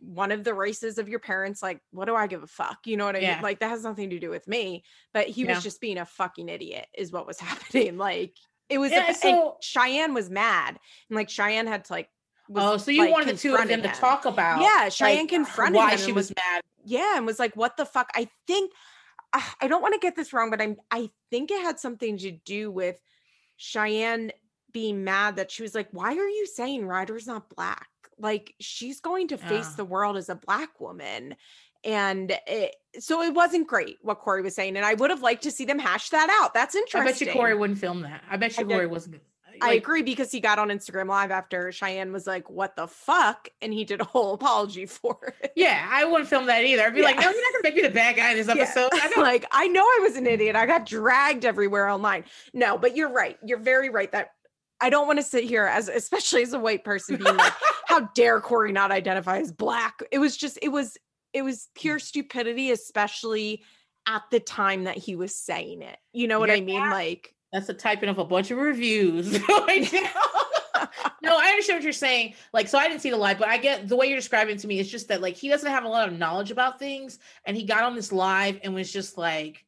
[0.00, 2.78] one of the races of your parents, like, what do I give a fuck?
[2.86, 3.34] You know what I yeah.
[3.34, 3.42] mean?
[3.42, 4.82] Like, that has nothing to do with me.
[5.12, 5.54] But he yeah.
[5.54, 7.98] was just being a fucking idiot, is what was happening.
[7.98, 8.32] Like,
[8.70, 10.78] it was yeah, a, so, Cheyenne was mad,
[11.08, 12.08] and like Cheyenne had to like.
[12.48, 13.82] Was, oh, so you like, wanted the two of them him.
[13.82, 14.60] to talk about?
[14.62, 16.62] Yeah, Cheyenne like, confronted why she was, was mad.
[16.84, 18.70] Yeah, and was like, "What the fuck?" I think
[19.34, 22.16] ah, I don't want to get this wrong, but I'm I think it had something
[22.18, 22.96] to do with
[23.56, 24.30] Cheyenne
[24.72, 29.00] being mad that she was like, "Why are you saying Ryder's not black?" Like she's
[29.00, 29.76] going to face yeah.
[29.78, 31.34] the world as a black woman,
[31.84, 34.76] and it, so it wasn't great what Corey was saying.
[34.76, 36.52] And I would have liked to see them hash that out.
[36.54, 37.00] That's interesting.
[37.00, 38.22] I bet you Corey wouldn't film that.
[38.30, 39.20] I bet you uh, I Corey wasn't.
[39.60, 42.86] Like, I agree because he got on Instagram Live after Cheyenne was like, "What the
[42.86, 45.52] fuck?" and he did a whole apology for it.
[45.54, 46.82] Yeah, I wouldn't film that either.
[46.82, 47.06] I'd be yeah.
[47.06, 49.08] like, "No, you're not gonna make me the bad guy in this episode." Yeah.
[49.16, 50.56] I like, I know I was an idiot.
[50.56, 52.24] I got dragged everywhere online.
[52.54, 53.36] No, but you're right.
[53.44, 54.30] You're very right that
[54.80, 57.52] I don't want to sit here as, especially as a white person, being like,
[57.86, 60.96] "How dare Corey not identify as black?" It was just, it was
[61.32, 62.02] it was pure mm.
[62.02, 63.62] stupidity, especially
[64.08, 65.96] at the time that he was saying it.
[66.12, 66.80] You know what yeah, I mean?
[66.90, 69.32] Like that's the typing of a bunch of reviews.
[69.32, 72.34] no, I understand what you're saying.
[72.52, 74.66] Like, so I didn't see the live, but I get the way you're describing to
[74.66, 74.78] me.
[74.78, 77.64] It's just that like he doesn't have a lot of knowledge about things, and he
[77.64, 79.64] got on this live and was just like,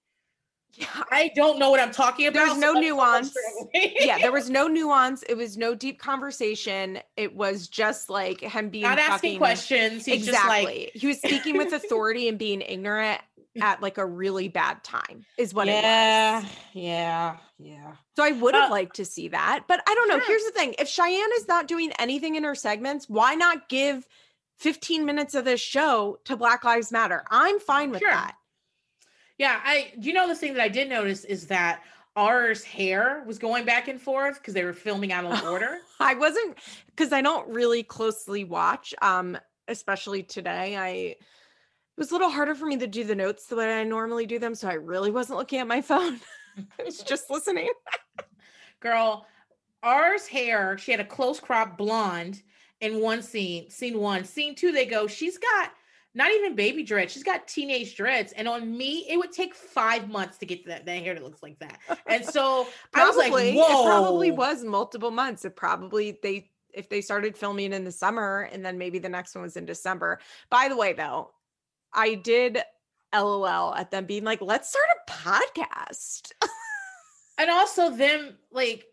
[1.11, 2.39] I don't know what I'm talking about.
[2.45, 3.35] There was no so nuance.
[3.75, 5.23] yeah, there was no nuance.
[5.29, 6.99] It was no deep conversation.
[7.17, 10.05] It was just like him being not fucking, asking questions.
[10.07, 10.91] He's exactly.
[10.93, 10.93] Like...
[10.95, 13.21] he was speaking with authority and being ignorant
[13.63, 16.53] at like a really bad time is what yeah, it was.
[16.73, 17.37] Yeah.
[17.59, 17.93] Yeah.
[18.17, 20.21] So I would have uh, liked to see that, but I don't know.
[20.27, 20.75] Here's the thing.
[20.79, 24.07] If Cheyenne is not doing anything in her segments, why not give
[24.59, 27.25] 15 minutes of this show to Black Lives Matter?
[27.31, 28.11] I'm fine with sure.
[28.11, 28.35] that.
[29.39, 31.83] Yeah, I you know the thing that I did notice is that
[32.17, 35.79] R's hair was going back and forth because they were filming out of order.
[36.01, 36.59] I wasn't
[36.95, 40.77] because I don't really closely watch, um, especially today.
[40.77, 43.85] I it was a little harder for me to do the notes the way I
[43.85, 46.21] normally do them, so I really wasn't looking at my phone.
[46.79, 47.71] I was just listening.
[48.81, 49.27] Girl,
[49.83, 52.43] R's hair, she had a close crop blonde
[52.81, 54.25] in one scene, scene one.
[54.25, 55.71] Scene two, they go, she's got
[56.15, 57.13] not even baby dreads.
[57.13, 58.33] She's got teenage dreads.
[58.33, 61.23] And on me, it would take five months to get to that, that hair that
[61.23, 61.79] looks like that.
[62.07, 63.83] And so probably, I was like, whoa.
[63.83, 65.45] It probably was multiple months.
[65.45, 69.35] It probably, they, if they started filming in the summer and then maybe the next
[69.35, 70.19] one was in December.
[70.51, 71.31] By the way, though,
[71.95, 72.59] I did
[73.15, 75.11] LOL at them being like, let's start a
[75.65, 76.33] podcast.
[77.39, 78.87] and also them like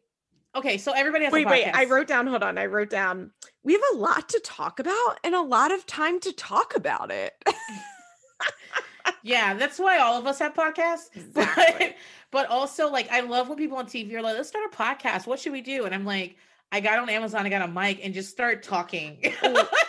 [0.59, 1.65] okay, so everybody has wait, wait.
[1.65, 2.27] I wrote down.
[2.27, 3.31] Hold on, I wrote down.
[3.63, 7.11] We have a lot to talk about and a lot of time to talk about
[7.11, 7.33] it.
[9.23, 11.09] yeah, that's why all of us have podcasts.
[11.15, 11.63] Exactly.
[11.79, 11.95] But,
[12.31, 15.25] but also, like, I love when people on TV are like, "Let's start a podcast.
[15.25, 16.37] What should we do?" And I'm like.
[16.71, 19.17] I got on Amazon, I got a mic and just start talking.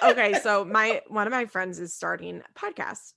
[0.02, 3.12] okay, so my one of my friends is starting a podcast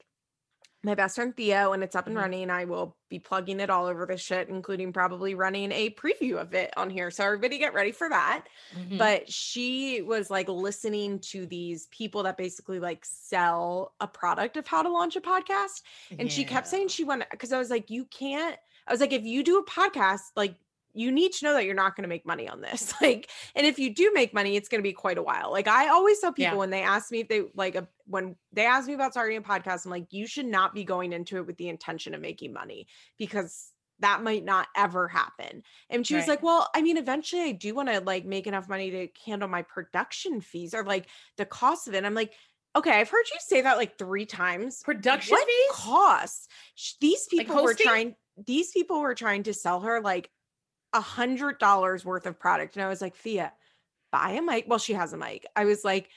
[0.86, 2.22] my best friend Theo, and it's up and mm-hmm.
[2.24, 2.50] running.
[2.50, 6.54] I will be plugging it all over the shit, including probably running a preview of
[6.54, 7.10] it on here.
[7.10, 8.46] So everybody get ready for that.
[8.78, 8.98] Mm-hmm.
[8.98, 14.68] But she was like listening to these people that basically like sell a product of
[14.68, 15.84] how to launch a podcast.
[16.12, 16.36] And yeah.
[16.36, 18.58] she kept saying she went because I was like, you can't.
[18.86, 20.56] I was like, if you do a podcast, like
[20.94, 22.94] you need to know that you're not going to make money on this.
[23.04, 25.52] Like, and if you do make money, it's going to be quite a while.
[25.52, 26.58] Like I always tell people yeah.
[26.60, 29.42] when they ask me if they like a, when they ask me about starting a
[29.42, 32.54] podcast, I'm like, you should not be going into it with the intention of making
[32.54, 35.64] money because that might not ever happen.
[35.90, 36.22] And she right.
[36.22, 39.08] was like, well, I mean, eventually I do want to like make enough money to
[39.26, 42.06] handle my production fees or like the cost of it.
[42.06, 42.32] I'm like,
[42.76, 44.82] Okay, I've heard you say that like three times.
[44.82, 45.68] Production what fees?
[45.74, 46.48] costs.
[47.00, 48.16] These people like were trying.
[48.48, 50.32] These people were trying to sell her like
[50.94, 52.76] a hundred dollars worth of product.
[52.76, 53.52] And I was like, Thea,
[54.12, 54.66] buy a mic.
[54.68, 55.46] Well, she has a mic.
[55.56, 56.10] I was like,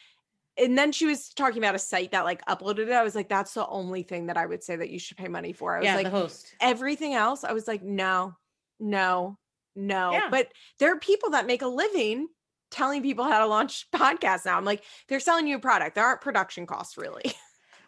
[0.58, 2.92] and then she was talking about a site that like uploaded it.
[2.92, 5.28] I was like, that's the only thing that I would say that you should pay
[5.28, 5.74] money for.
[5.74, 6.54] I was yeah, like, the host.
[6.60, 8.34] Everything else, I was like, no,
[8.78, 9.38] no,
[9.74, 10.12] no.
[10.12, 10.28] Yeah.
[10.30, 12.28] But there are people that make a living
[12.70, 14.56] telling people how to launch podcasts now.
[14.56, 15.94] I'm like, they're selling you a product.
[15.94, 17.24] There aren't production costs really.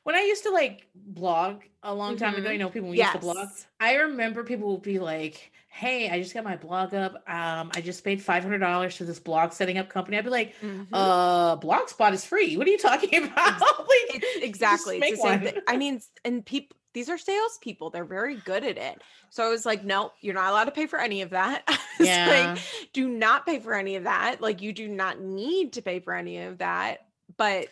[0.09, 2.41] when I used to like blog a long time mm-hmm.
[2.41, 3.09] ago, you know, people yes.
[3.13, 3.49] used to blog.
[3.79, 7.17] I remember people would be like, "Hey, I just got my blog up.
[7.29, 10.31] Um, I just paid five hundred dollars to this blog setting up company." I'd be
[10.31, 10.95] like, mm-hmm.
[10.95, 12.57] "Uh, Blogspot is free.
[12.57, 14.97] What are you talking about?" like, exactly.
[14.99, 15.41] It's the same one.
[15.53, 15.63] thing.
[15.69, 16.75] I mean, and people.
[16.95, 17.91] These are salespeople.
[17.91, 19.03] They're very good at it.
[19.29, 21.63] So I was like, no, you're not allowed to pay for any of that.
[22.01, 22.55] yeah.
[22.55, 22.63] Like,
[22.95, 24.41] do not pay for any of that.
[24.41, 27.07] Like, you do not need to pay for any of that.
[27.37, 27.69] But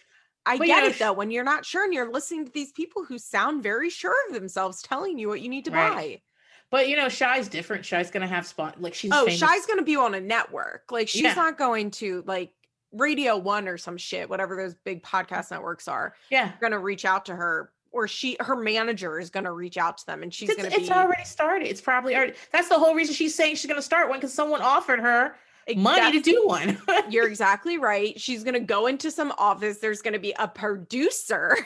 [0.46, 1.12] I but get yeah, it though.
[1.12, 4.34] When you're not sure and you're listening to these people who sound very sure of
[4.34, 5.92] themselves telling you what you need to right.
[5.92, 6.22] buy.
[6.70, 7.84] But you know, Shy's different.
[7.84, 9.40] Shy's gonna have spot like she's oh, famous.
[9.40, 10.84] Shy's gonna be on a network.
[10.90, 11.34] Like she's yeah.
[11.34, 12.52] not going to like
[12.92, 16.14] Radio One or some shit, whatever those big podcast networks are.
[16.30, 19.98] Yeah, are gonna reach out to her, or she, her manager is gonna reach out
[19.98, 20.74] to them, and she's it's, gonna.
[20.74, 21.68] It's be, already started.
[21.68, 22.34] It's probably already.
[22.52, 25.36] That's the whole reason she's saying she's gonna start one because someone offered her
[25.74, 26.78] money to do one.
[27.10, 28.18] you're exactly right.
[28.20, 29.78] She's going to go into some office.
[29.78, 31.56] There's going to be a producer.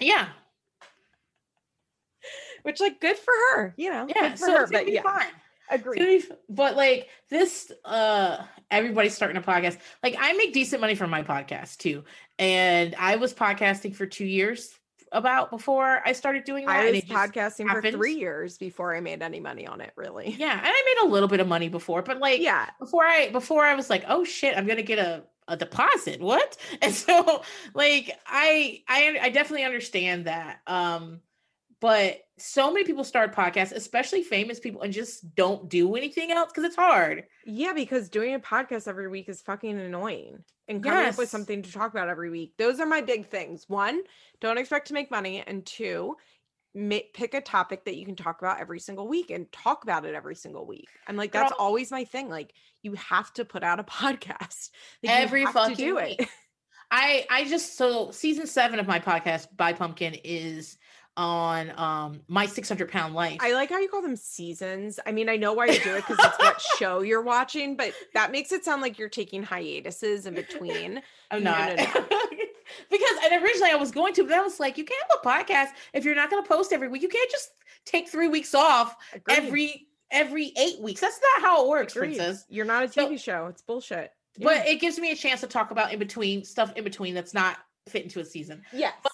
[0.00, 0.26] Yeah.
[2.64, 4.06] Which, like, good for her, you know?
[4.14, 4.34] Yeah.
[4.34, 5.02] so her, be yeah.
[5.02, 5.26] Fine.
[5.68, 6.22] Agree.
[6.48, 8.36] But like this, uh,
[8.70, 9.78] everybody's starting a podcast.
[10.00, 12.04] Like I make decent money from my podcast too,
[12.38, 14.72] and I was podcasting for two years
[15.12, 16.72] about before I started doing that.
[16.76, 20.34] I was podcasting for three years before I made any money on it, really.
[20.38, 20.52] Yeah.
[20.58, 23.64] And I made a little bit of money before, but like yeah, before I before
[23.64, 26.20] I was like, oh shit, I'm gonna get a a deposit.
[26.20, 26.56] What?
[26.82, 27.42] And so
[27.74, 30.60] like I I I definitely understand that.
[30.66, 31.20] Um,
[31.80, 36.50] but so many people start podcasts, especially famous people, and just don't do anything else
[36.50, 37.24] because it's hard.
[37.46, 41.14] Yeah, because doing a podcast every week is fucking annoying and coming yes.
[41.14, 42.52] up with something to talk about every week.
[42.58, 43.64] Those are my big things.
[43.68, 44.02] One,
[44.40, 45.42] don't expect to make money.
[45.46, 46.16] And two,
[46.74, 50.14] pick a topic that you can talk about every single week and talk about it
[50.14, 50.90] every single week.
[51.06, 52.28] I'm like, that's Girl, always my thing.
[52.28, 54.68] Like, you have to put out a podcast
[55.02, 56.20] like, every fucking do week.
[56.20, 56.28] it.
[56.88, 60.78] I I just so season seven of my podcast by Pumpkin is
[61.16, 65.30] on um my 600 pound life i like how you call them seasons i mean
[65.30, 68.52] i know why you do it because it's what show you're watching but that makes
[68.52, 71.00] it sound like you're taking hiatuses in between
[71.30, 71.96] i'm no, not no, no,
[72.90, 75.26] because and originally i was going to but i was like you can't have a
[75.46, 77.48] podcast if you're not going to post every week you can't just
[77.86, 79.34] take three weeks off Agreed.
[79.38, 83.16] every every eight weeks that's not how it works princess you're not a tv so,
[83.16, 84.44] show it's bullshit yeah.
[84.48, 87.32] but it gives me a chance to talk about in between stuff in between that's
[87.32, 87.56] not
[87.88, 89.12] fit into a season yes but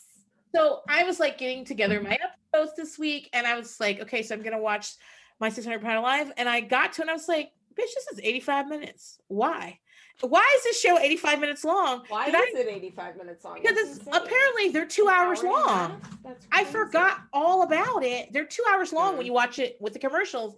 [0.54, 2.18] so I was like getting together my
[2.52, 4.92] episodes this week, and I was like, okay, so I'm gonna watch
[5.40, 8.20] my 600 pound live, and I got to, and I was like, bitch, this is
[8.22, 9.18] 85 minutes.
[9.28, 9.78] Why?
[10.20, 12.02] Why is this show 85 minutes long?
[12.08, 12.68] Why Did is I...
[12.68, 13.58] it 85 minutes long?
[13.62, 16.00] Because it's, apparently they're two hours hour long.
[16.52, 18.32] I forgot all about it.
[18.32, 20.54] They're two hours long when you watch it with the commercials.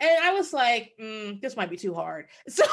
[0.00, 2.26] And I was like, mm, this might be too hard.
[2.50, 2.64] So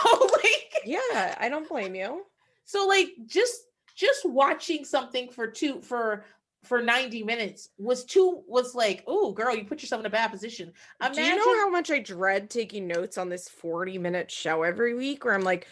[0.43, 2.25] like Yeah, I don't blame you.
[2.65, 3.61] So like just
[3.95, 6.25] just watching something for two for
[6.63, 10.29] for 90 minutes was too was like, oh girl, you put yourself in a bad
[10.31, 10.71] position.
[11.01, 14.63] Imagine- Do you know how much I dread taking notes on this 40 minute show
[14.63, 15.67] every week where I'm like,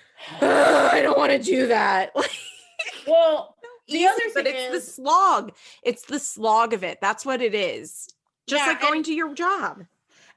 [0.40, 2.14] I don't want to do that.
[3.06, 3.56] well,
[3.88, 5.52] the easy, other thing but it's is, the slog.
[5.82, 6.98] It's the slog of it.
[7.00, 8.08] That's what it is.
[8.46, 9.84] Just yeah, like going and, to your job.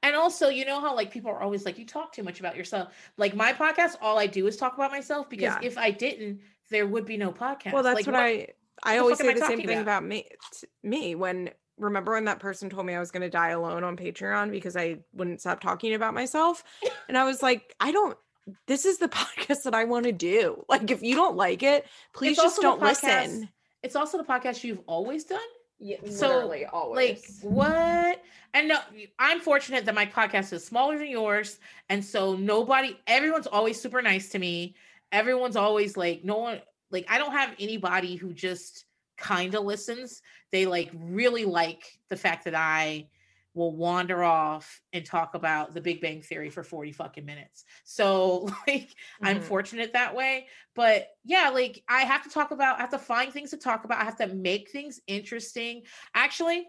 [0.01, 2.55] And also, you know how like people are always like, you talk too much about
[2.57, 2.93] yourself.
[3.17, 5.59] Like my podcast, all I do is talk about myself because yeah.
[5.61, 6.41] if I didn't,
[6.71, 7.73] there would be no podcast.
[7.73, 8.47] Well, that's like, what, what I
[8.83, 10.25] I always say the same thing about, about me.
[10.83, 13.95] Me when remember when that person told me I was going to die alone on
[13.97, 16.63] Patreon because I wouldn't stop talking about myself,
[17.07, 18.17] and I was like, I don't.
[18.67, 20.63] This is the podcast that I want to do.
[20.69, 23.49] Like, if you don't like it, please it's just don't podcast, listen.
[23.83, 25.39] It's also the podcast you've always done.
[25.81, 26.97] Yeah, so always.
[26.97, 28.21] Like what?
[28.53, 28.79] And no,
[29.17, 34.01] I'm fortunate that my podcast is smaller than yours, and so nobody, everyone's always super
[34.01, 34.75] nice to me.
[35.11, 38.85] Everyone's always like, no one, like I don't have anybody who just
[39.17, 40.21] kind of listens.
[40.51, 43.07] They like really like the fact that I
[43.55, 47.65] will wander off and talk about the Big Bang Theory for 40 fucking minutes.
[47.83, 49.27] So like mm-hmm.
[49.27, 50.47] I'm fortunate that way.
[50.75, 53.83] But yeah, like I have to talk about, I have to find things to talk
[53.85, 54.01] about.
[54.01, 55.83] I have to make things interesting.
[56.15, 56.65] Actually,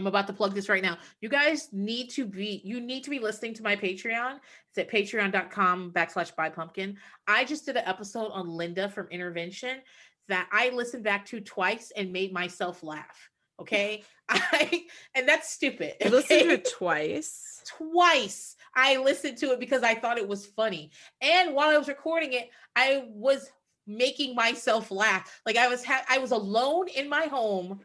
[0.00, 0.96] I'm about to plug this right now.
[1.20, 4.38] You guys need to be you need to be listening to my Patreon.
[4.70, 6.96] It's at patreon.com backslash buy pumpkin.
[7.28, 9.82] I just did an episode on Linda from Intervention
[10.28, 13.30] that I listened back to twice and made myself laugh.
[13.60, 14.02] Okay.
[14.30, 14.84] I
[15.14, 15.96] and that's stupid.
[16.00, 16.08] Okay?
[16.08, 17.62] Listen to it twice.
[17.66, 18.56] Twice.
[18.74, 20.92] I listened to it because I thought it was funny.
[21.20, 23.50] And while I was recording it, I was
[23.86, 25.42] making myself laugh.
[25.44, 27.80] Like I was ha- I was alone in my home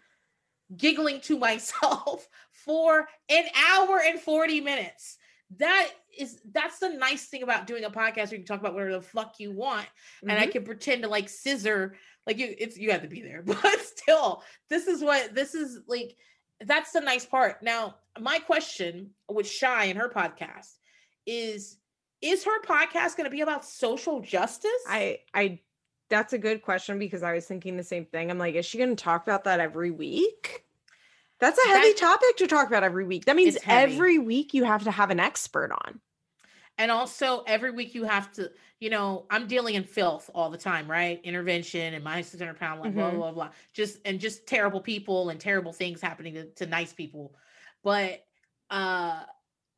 [0.75, 5.17] giggling to myself for an hour and 40 minutes.
[5.58, 8.73] That is that's the nice thing about doing a podcast where you can talk about
[8.73, 9.86] whatever the fuck you want.
[9.86, 10.30] Mm-hmm.
[10.30, 10.51] And I mm-hmm.
[10.54, 14.43] can pretend to like scissor, like you it's you have to be there, but still,
[14.69, 16.15] this is what this is like
[16.65, 17.62] that's the nice part.
[17.62, 20.71] Now, my question with Shy and her podcast
[21.28, 21.78] is
[22.21, 24.71] is her podcast going to be about social justice?
[24.89, 25.60] I I
[26.10, 28.30] that's a good question because I was thinking the same thing.
[28.30, 30.63] I'm like, is she going to talk about that every week?
[31.39, 33.26] That's a heavy that, topic to talk about every week.
[33.26, 36.00] That means every week you have to have an expert on.
[36.78, 40.58] And also every week you have to, you know, I'm dealing in filth all the
[40.58, 41.20] time, right?
[41.24, 42.98] Intervention and my 600 pound, like mm-hmm.
[43.00, 46.94] blah, blah, blah, just, and just terrible people and terrible things happening to, to nice
[46.94, 47.34] people.
[47.84, 48.26] But,
[48.70, 49.22] uh,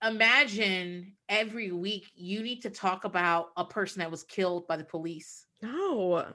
[0.03, 4.83] imagine every week you need to talk about a person that was killed by the
[4.83, 5.45] police.
[5.61, 6.25] No.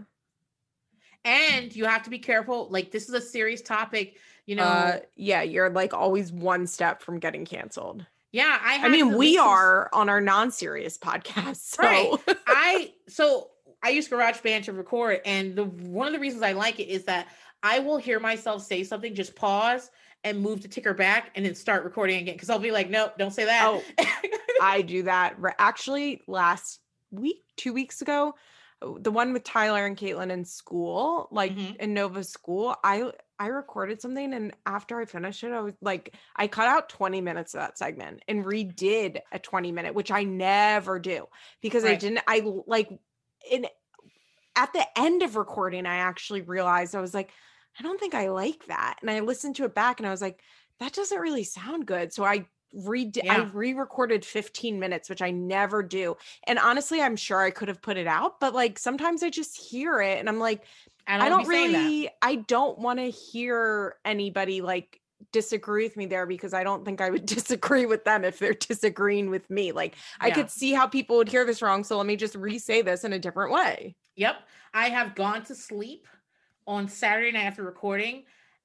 [1.24, 2.68] And you have to be careful.
[2.70, 4.64] Like this is a serious topic, you uh, know.
[4.64, 8.04] Uh, yeah, you're like always one step from getting canceled.
[8.32, 8.86] Yeah, I.
[8.86, 9.46] I mean, we listen.
[9.46, 11.82] are on our non-serious podcast, so.
[11.82, 12.10] right?
[12.48, 13.50] I so
[13.84, 17.04] I use GarageBand to record, and the one of the reasons I like it is
[17.04, 17.28] that
[17.62, 19.90] I will hear myself say something, just pause,
[20.24, 23.14] and move the ticker back and then start recording again because I'll be like, nope,
[23.18, 23.64] don't say that.
[23.66, 23.82] Oh,
[24.62, 25.36] I do that.
[25.58, 26.80] Actually, last
[27.10, 28.34] week, two weeks ago,
[29.00, 31.74] the one with Tyler and Catelynn in school, like mm-hmm.
[31.80, 36.14] in Nova school, I I recorded something and after I finished it, I was like,
[36.36, 40.22] I cut out 20 minutes of that segment and redid a 20 minute, which I
[40.22, 41.26] never do
[41.60, 41.92] because right.
[41.92, 42.88] I didn't I like
[43.50, 43.66] in
[44.54, 47.30] at the end of recording, I actually realized I was like,
[47.78, 48.96] I don't think I like that.
[49.00, 50.40] And I listened to it back and I was like,
[50.80, 52.12] that doesn't really sound good.
[52.12, 53.34] So I read yeah.
[53.34, 56.16] I re-recorded 15 minutes, which I never do.
[56.46, 59.56] And honestly, I'm sure I could have put it out, but like sometimes I just
[59.56, 60.62] hear it and I'm like,
[61.06, 65.00] and I don't, really I don't want to hear anybody like
[65.32, 68.54] disagree with me there because I don't think I would disagree with them if they're
[68.54, 69.72] disagreeing with me.
[69.72, 70.28] Like yeah.
[70.28, 71.84] I could see how people would hear this wrong.
[71.84, 73.96] So let me just re-say this in a different way.
[74.16, 74.36] Yep.
[74.74, 76.06] I have gone to sleep
[76.66, 78.24] on Saturday night after recording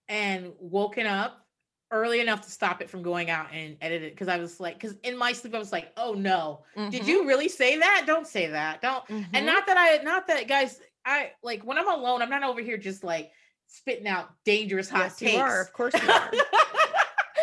[0.09, 1.45] and woken up
[1.91, 4.75] early enough to stop it from going out and edit it because I was like,
[4.79, 6.89] because in my sleep I was like, oh no, mm-hmm.
[6.89, 7.27] did you mm-hmm.
[7.27, 8.03] really say that?
[8.05, 8.81] Don't say that.
[8.81, 9.05] Don't.
[9.07, 9.33] Mm-hmm.
[9.35, 12.61] And not that I, not that guys, I like when I'm alone, I'm not over
[12.61, 13.31] here just like
[13.67, 15.33] spitting out dangerous hot yes, takes.
[15.33, 16.31] You are, of course you are.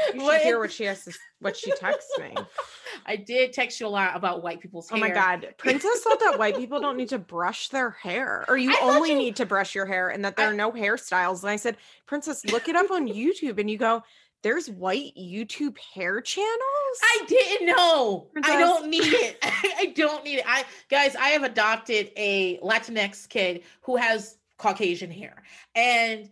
[0.09, 0.41] You should what?
[0.43, 2.35] hear what she has to, what she texts me.
[3.07, 5.55] I did text you a lot about white people's oh my god.
[5.59, 9.13] Princess thought that white people don't need to brush their hair or you I only
[9.13, 11.43] you, need to brush your hair and that there I, are no hairstyles.
[11.43, 11.77] And I said,
[12.07, 14.03] Princess, look it up on YouTube and you go,
[14.43, 16.99] there's white YouTube hair channels.
[17.03, 18.29] I didn't know.
[18.33, 18.55] Princess.
[18.55, 19.39] I don't need it.
[19.43, 20.45] I don't need it.
[20.47, 25.43] I guys, I have adopted a Latinx kid who has Caucasian hair.
[25.75, 26.29] And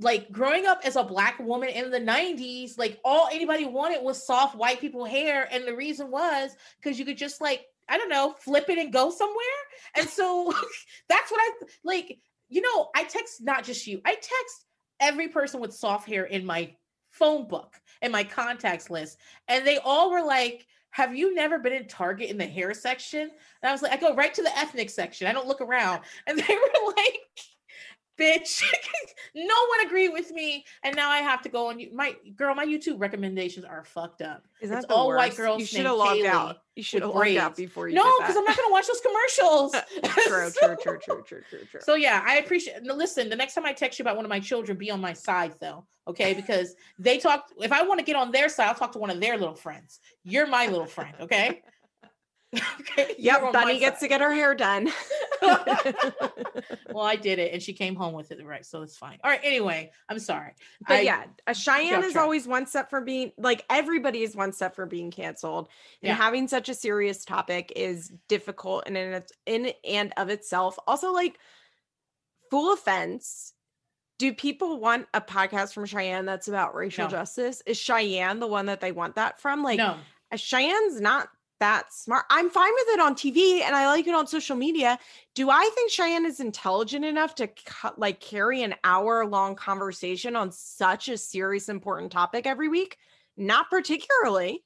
[0.00, 4.26] like growing up as a black woman in the 90s like all anybody wanted was
[4.26, 6.50] soft white people hair and the reason was
[6.82, 9.36] because you could just like i don't know flip it and go somewhere
[9.96, 10.52] and so
[11.08, 11.50] that's what i
[11.84, 12.18] like
[12.48, 14.66] you know i text not just you i text
[15.00, 16.68] every person with soft hair in my
[17.10, 19.16] phone book and my contacts list
[19.46, 23.20] and they all were like have you never been in target in the hair section
[23.20, 23.30] and
[23.62, 26.36] i was like i go right to the ethnic section i don't look around and
[26.36, 27.20] they were like
[28.18, 28.62] bitch.
[29.34, 31.80] no one agreed with me, and now I have to go on.
[31.94, 34.46] My girl, my YouTube recommendations are fucked up.
[34.60, 35.18] Is that it's all worst?
[35.18, 35.60] white girls?
[35.60, 36.58] You should have logged Kaylee out.
[36.76, 37.94] You should have logged out before you.
[37.94, 39.72] No, because I'm not gonna watch those commercials.
[40.26, 41.80] true, so, true, true, true, true, true, true.
[41.80, 42.82] So yeah, I appreciate.
[42.82, 45.12] Listen, the next time I text you about one of my children, be on my
[45.12, 46.34] side though, okay?
[46.34, 47.48] Because they talk.
[47.60, 49.54] If I want to get on their side, I'll talk to one of their little
[49.56, 50.00] friends.
[50.24, 51.62] You're my little friend, okay?
[52.80, 53.14] okay.
[53.24, 53.52] Yep.
[53.52, 54.92] Bunny gets to get her hair done.
[55.42, 55.62] well,
[57.04, 58.64] I did it and she came home with it, right?
[58.66, 59.18] So it's fine.
[59.24, 59.40] All right.
[59.42, 60.52] Anyway, I'm sorry.
[60.86, 64.52] But I, yeah, a Cheyenne is always one step for being like everybody is one
[64.52, 65.68] step for being canceled.
[66.02, 66.14] And yeah.
[66.14, 70.78] having such a serious topic is difficult and in, in and of itself.
[70.86, 71.38] Also, like
[72.50, 73.54] full offense.
[74.18, 77.10] Do people want a podcast from Cheyenne that's about racial no.
[77.10, 77.62] justice?
[77.66, 79.62] Is Cheyenne the one that they want that from?
[79.62, 79.96] Like no.
[80.36, 81.28] Cheyenne's not
[81.60, 82.24] that's smart.
[82.30, 84.98] I'm fine with it on TV and I like it on social media.
[85.34, 90.36] Do I think Cheyenne is intelligent enough to cut, like carry an hour long conversation
[90.36, 92.96] on such a serious, important topic every week?
[93.36, 94.64] Not particularly.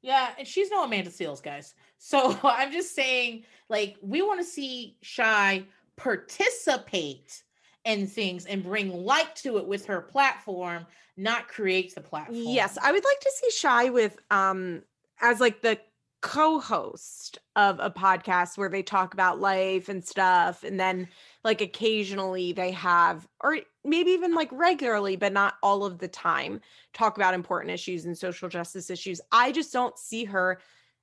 [0.00, 1.74] Yeah, and she's no Amanda Seales, guys.
[1.98, 5.64] So I'm just saying, like, we want to see Shy
[5.96, 7.42] participate
[7.84, 10.86] in things and bring light to it with her platform,
[11.16, 12.38] not create the platform.
[12.40, 14.82] Yes, I would like to see Shy with um
[15.20, 15.78] as like the
[16.20, 21.06] co-host of a podcast where they talk about life and stuff and then
[21.44, 26.60] like occasionally they have or maybe even like regularly but not all of the time
[26.92, 30.58] talk about important issues and social justice issues i just don't see her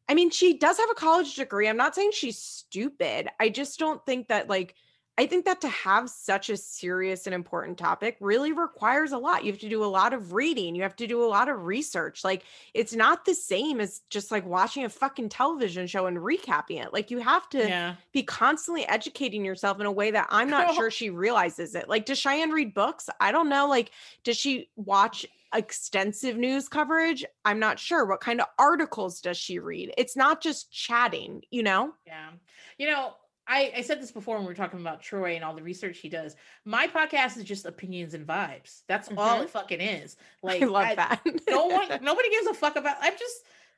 [0.09, 3.79] i mean she does have a college degree i'm not saying she's stupid i just
[3.79, 4.75] don't think that like
[5.17, 9.45] I think that to have such a serious and important topic really requires a lot.
[9.45, 11.63] You have to do a lot of reading, you have to do a lot of
[11.65, 12.23] research.
[12.23, 12.43] Like,
[12.73, 16.91] it's not the same as just like watching a fucking television show and recapping it.
[16.91, 17.95] Like, you have to yeah.
[18.11, 21.87] be constantly educating yourself in a way that I'm not sure she realizes it.
[21.87, 23.09] Like, does Cheyenne read books?
[23.21, 23.69] I don't know.
[23.69, 23.91] Like,
[24.25, 27.23] does she watch extensive news coverage?
[27.45, 28.03] I'm not sure.
[28.05, 29.93] What kind of articles does she read?
[29.97, 31.93] It's not just chatting, you know?
[32.05, 32.31] Yeah.
[32.77, 33.13] You know,
[33.47, 35.99] I, I, said this before when we were talking about Troy and all the research
[35.99, 36.35] he does.
[36.63, 38.81] My podcast is just opinions and vibes.
[38.87, 39.19] That's mm-hmm.
[39.19, 39.47] all it mm-hmm.
[39.49, 40.15] fucking is.
[40.43, 41.21] Like I love I, that.
[41.49, 43.37] no one nobody gives a fuck about I'm just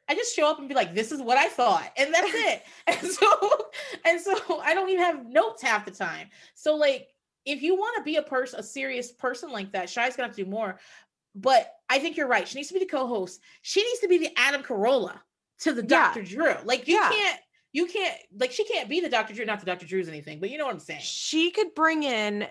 [0.09, 1.91] I just show up and be like, this is what I thought.
[1.97, 2.63] And that's it.
[2.87, 3.65] and so
[4.05, 6.27] and so I don't even have notes half the time.
[6.55, 7.07] So like
[7.45, 10.35] if you want to be a person a serious person like that, Shy's gonna have
[10.35, 10.77] to do more.
[11.35, 12.45] But I think you're right.
[12.47, 13.39] She needs to be the co-host.
[13.61, 15.17] She needs to be the Adam Carolla
[15.59, 16.07] to the yeah.
[16.13, 16.23] Dr.
[16.23, 16.55] Drew.
[16.65, 17.09] Like you yeah.
[17.11, 17.39] can't
[17.73, 19.33] you can't like she can't be the Dr.
[19.33, 19.85] Drew, not the Dr.
[19.85, 21.01] Drew's anything, but you know what I'm saying.
[21.03, 22.47] She could bring in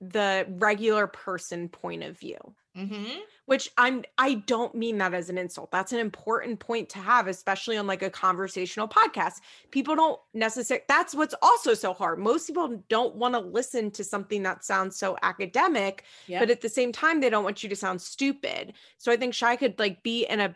[0.00, 2.38] the regular person point of view.
[2.76, 3.18] Mm-hmm.
[3.46, 5.72] Which I'm I don't mean that as an insult.
[5.72, 9.40] That's an important point to have, especially on like a conversational podcast.
[9.72, 12.20] People don't necessarily that's what's also so hard.
[12.20, 16.42] Most people don't want to listen to something that sounds so academic, yep.
[16.42, 18.74] but at the same time, they don't want you to sound stupid.
[18.98, 20.54] So I think Shy could like be in a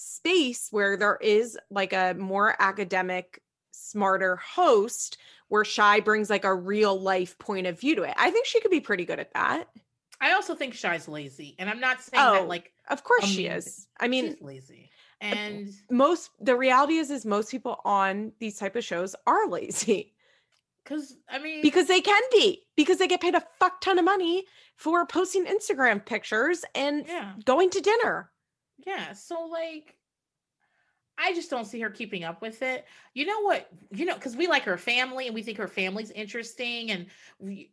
[0.00, 3.42] space where there is like a more academic
[3.72, 8.30] smarter host where shy brings like a real life point of view to it i
[8.30, 9.68] think she could be pretty good at that
[10.20, 13.36] i also think shy's lazy and i'm not saying oh, that like of course amazing.
[13.36, 14.90] she is i mean She's lazy
[15.20, 19.48] uh, and most the reality is is most people on these type of shows are
[19.48, 20.14] lazy
[20.84, 24.04] because i mean because they can be because they get paid a fuck ton of
[24.04, 24.44] money
[24.76, 27.32] for posting instagram pictures and yeah.
[27.44, 28.30] going to dinner
[28.86, 29.12] yeah.
[29.12, 29.96] So like
[31.22, 32.86] I just don't see her keeping up with it.
[33.12, 33.68] You know what?
[33.94, 37.06] You know, because we like her family and we think her family's interesting, and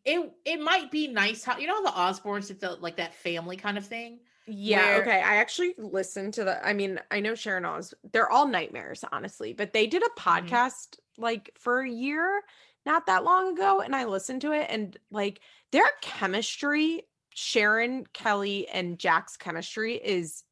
[0.04, 3.56] it it might be nice how you know the Osbournes did the, like that family
[3.56, 4.20] kind of thing.
[4.48, 4.82] Yeah.
[4.86, 5.18] Where, okay.
[5.22, 6.66] I actually listened to the.
[6.66, 7.94] I mean, I know Sharon Oz.
[8.12, 10.30] They're all nightmares, honestly, but they did a mm-hmm.
[10.46, 11.24] podcast mm-hmm.
[11.24, 12.42] like for a year
[12.86, 15.40] not that long ago, and I listened to it, and like
[15.72, 17.04] their chemistry,
[17.34, 20.44] Sharon Kelly and Jack's chemistry is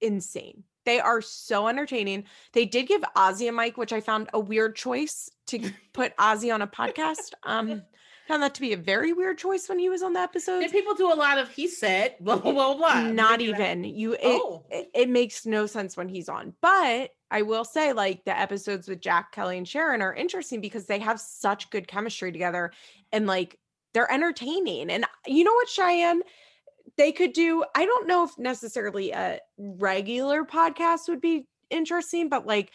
[0.00, 0.64] insane.
[0.86, 2.24] They are so entertaining.
[2.52, 6.52] They did give Ozzy a mic, which I found a weird choice to put Ozzy
[6.52, 7.32] on a podcast.
[7.44, 7.82] Um,
[8.26, 10.64] found that to be a very weird choice when he was on the episode.
[10.70, 12.74] people do a lot of he said blah blah blah.
[12.74, 13.02] blah.
[13.02, 14.12] Not even you.
[14.14, 14.64] It, oh.
[14.70, 16.54] it, it makes no sense when he's on.
[16.62, 20.86] But I will say, like the episodes with Jack Kelly and Sharon are interesting because
[20.86, 22.70] they have such good chemistry together,
[23.12, 23.58] and like
[23.92, 24.90] they're entertaining.
[24.90, 26.22] And you know what, Cheyenne
[27.00, 32.44] they could do i don't know if necessarily a regular podcast would be interesting but
[32.46, 32.70] like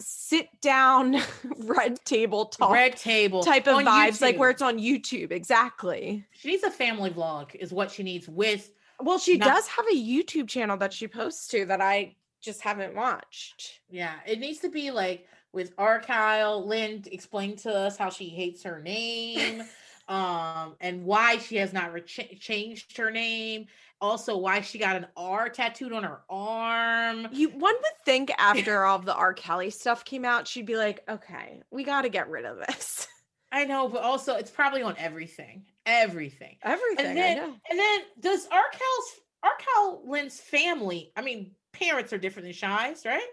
[0.00, 1.20] sit down
[1.64, 4.20] red table talk red table type of vibes YouTube.
[4.22, 8.26] like where it's on youtube exactly she needs a family vlog is what she needs
[8.26, 12.14] with well she not- does have a youtube channel that she posts to that i
[12.40, 15.98] just haven't watched yeah it needs to be like with R.
[15.98, 19.62] Kyle, Lynn explained to us how she hates her name
[20.08, 23.66] um, and why she has not re- changed her name.
[24.00, 27.28] Also, why she got an R tattooed on her arm.
[27.32, 29.34] You one would think after all the R.
[29.34, 33.06] Kelly stuff came out, she'd be like, "Okay, we got to get rid of this."
[33.50, 37.06] I know, but also it's probably on everything, everything, everything.
[37.06, 38.62] And then, and then does R.
[38.72, 39.50] Kel's R.
[39.58, 41.12] Kel Lynn's family?
[41.16, 43.26] I mean, parents are different than Shy's, right?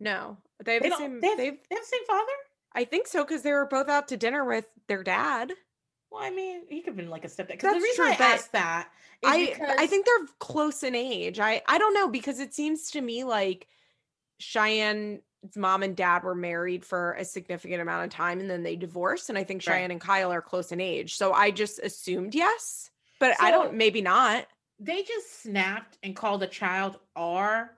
[0.00, 1.20] No, they have they the same.
[1.20, 2.32] They have, they have the same father.
[2.74, 5.52] I think so because they were both out to dinner with their dad.
[6.10, 8.32] Well, I mean, he could have been like a step because the reason true, I
[8.32, 8.88] asked that
[9.22, 9.76] is I because...
[9.78, 11.38] I think they're close in age.
[11.38, 13.68] I I don't know because it seems to me like
[14.38, 15.20] Cheyenne's
[15.56, 19.28] mom and dad were married for a significant amount of time and then they divorced,
[19.28, 21.14] and I think Cheyenne and Kyle are close in age.
[21.14, 22.90] So I just assumed yes,
[23.20, 23.74] but so I don't.
[23.74, 24.46] Maybe not.
[24.80, 27.70] They just snapped and called the child R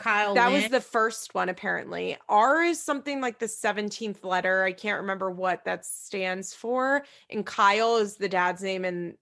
[0.00, 0.34] Kyle.
[0.34, 2.16] That was the first one, apparently.
[2.28, 4.64] R is something like the 17th letter.
[4.64, 7.04] I can't remember what that stands for.
[7.28, 9.14] And Kyle is the dad's name, and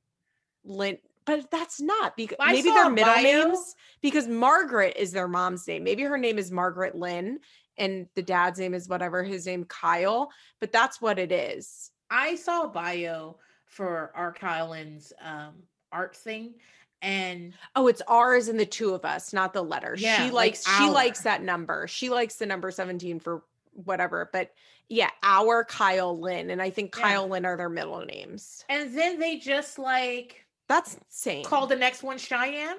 [0.65, 3.23] Lynn, but that's not because I maybe their middle bio.
[3.23, 5.85] names, because Margaret is their mom's name.
[5.85, 7.41] Maybe her name is Margaret Lynn,
[7.77, 11.91] and the dad's name is whatever his name, Kyle, but that's what it is.
[12.11, 15.55] I saw a bio for our Kylan's um,
[15.93, 16.55] art thing
[17.01, 20.67] and oh it's ours and the two of us not the letter yeah, she likes
[20.67, 23.43] like she likes that number she likes the number 17 for
[23.73, 24.51] whatever but
[24.89, 27.03] yeah our kyle lynn and i think yeah.
[27.03, 31.77] kyle lynn are their middle names and then they just like that's insane call the
[31.77, 32.77] next one cheyenne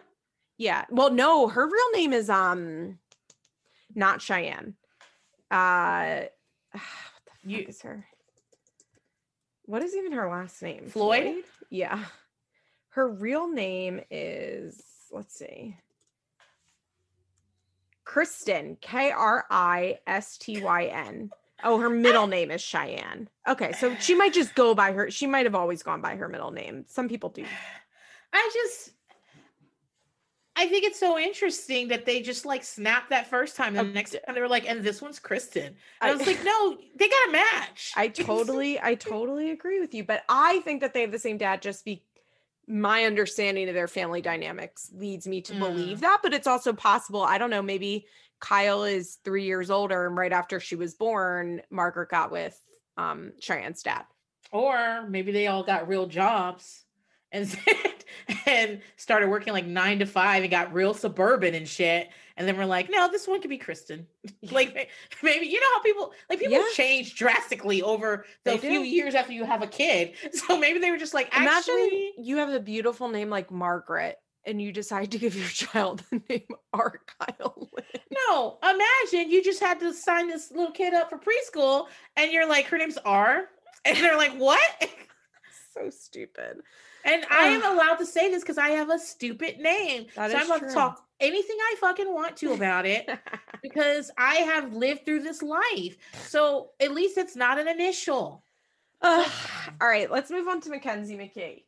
[0.57, 2.99] yeah well no her real name is um
[3.95, 4.74] not cheyenne
[5.51, 6.20] uh
[6.74, 6.80] what the
[7.53, 8.05] fuck is her
[9.63, 11.22] what is even her last name floyd?
[11.24, 11.43] floyd?
[11.70, 12.03] yeah
[12.89, 14.81] her real name is,
[15.11, 15.77] let's see,
[18.03, 21.29] Kristen, K R I S T Y N.
[21.63, 23.29] Oh, her middle name is Cheyenne.
[23.47, 25.11] Okay, so she might just go by her.
[25.11, 26.85] She might have always gone by her middle name.
[26.87, 27.45] Some people do.
[28.33, 28.91] I just,
[30.55, 33.77] I think it's so interesting that they just like snapped that first time.
[33.77, 35.65] And the next time they were like, and this one's Kristen.
[35.65, 37.91] And I, I was like, no, they got a match.
[37.95, 40.03] I totally, I totally agree with you.
[40.03, 42.03] But I think that they have the same dad just be,
[42.70, 45.59] my understanding of their family dynamics leads me to mm.
[45.59, 47.24] believe that, but it's also possible.
[47.24, 48.05] I don't know, maybe
[48.39, 52.57] Kyle is three years older, and right after she was born, Margaret got with
[52.95, 54.05] um Cheyenne's dad.
[54.51, 56.86] Or maybe they all got real jobs
[57.32, 57.49] and
[58.45, 62.09] and started working like nine to five and got real suburban and shit.
[62.38, 64.07] And then we're like, no, this one could be Kristen.
[64.51, 64.89] like
[65.23, 66.63] maybe you know how people like people yeah.
[66.73, 68.84] change drastically over the they few do.
[68.86, 70.13] years after you have a kid.
[70.34, 74.17] So maybe they were just like, actually, Imagine you have a beautiful name like Margaret
[74.45, 77.67] and you decide to give your child the name Art Kyle.
[78.30, 82.47] No, imagine you just had to sign this little kid up for preschool and you're
[82.47, 83.45] like, her name's R.
[83.86, 84.88] And they're like, what?
[85.73, 86.57] so stupid.
[87.06, 87.74] And I am ah.
[87.74, 90.08] allowed to say this because I have a stupid name.
[90.16, 93.10] That so I'm allowed to talk anything I fucking want to about it
[93.62, 95.97] because I have lived through this life.
[96.28, 98.43] So at least it's not an initial.
[99.02, 99.26] all
[99.82, 101.64] right, let's move on to Mackenzie McKee.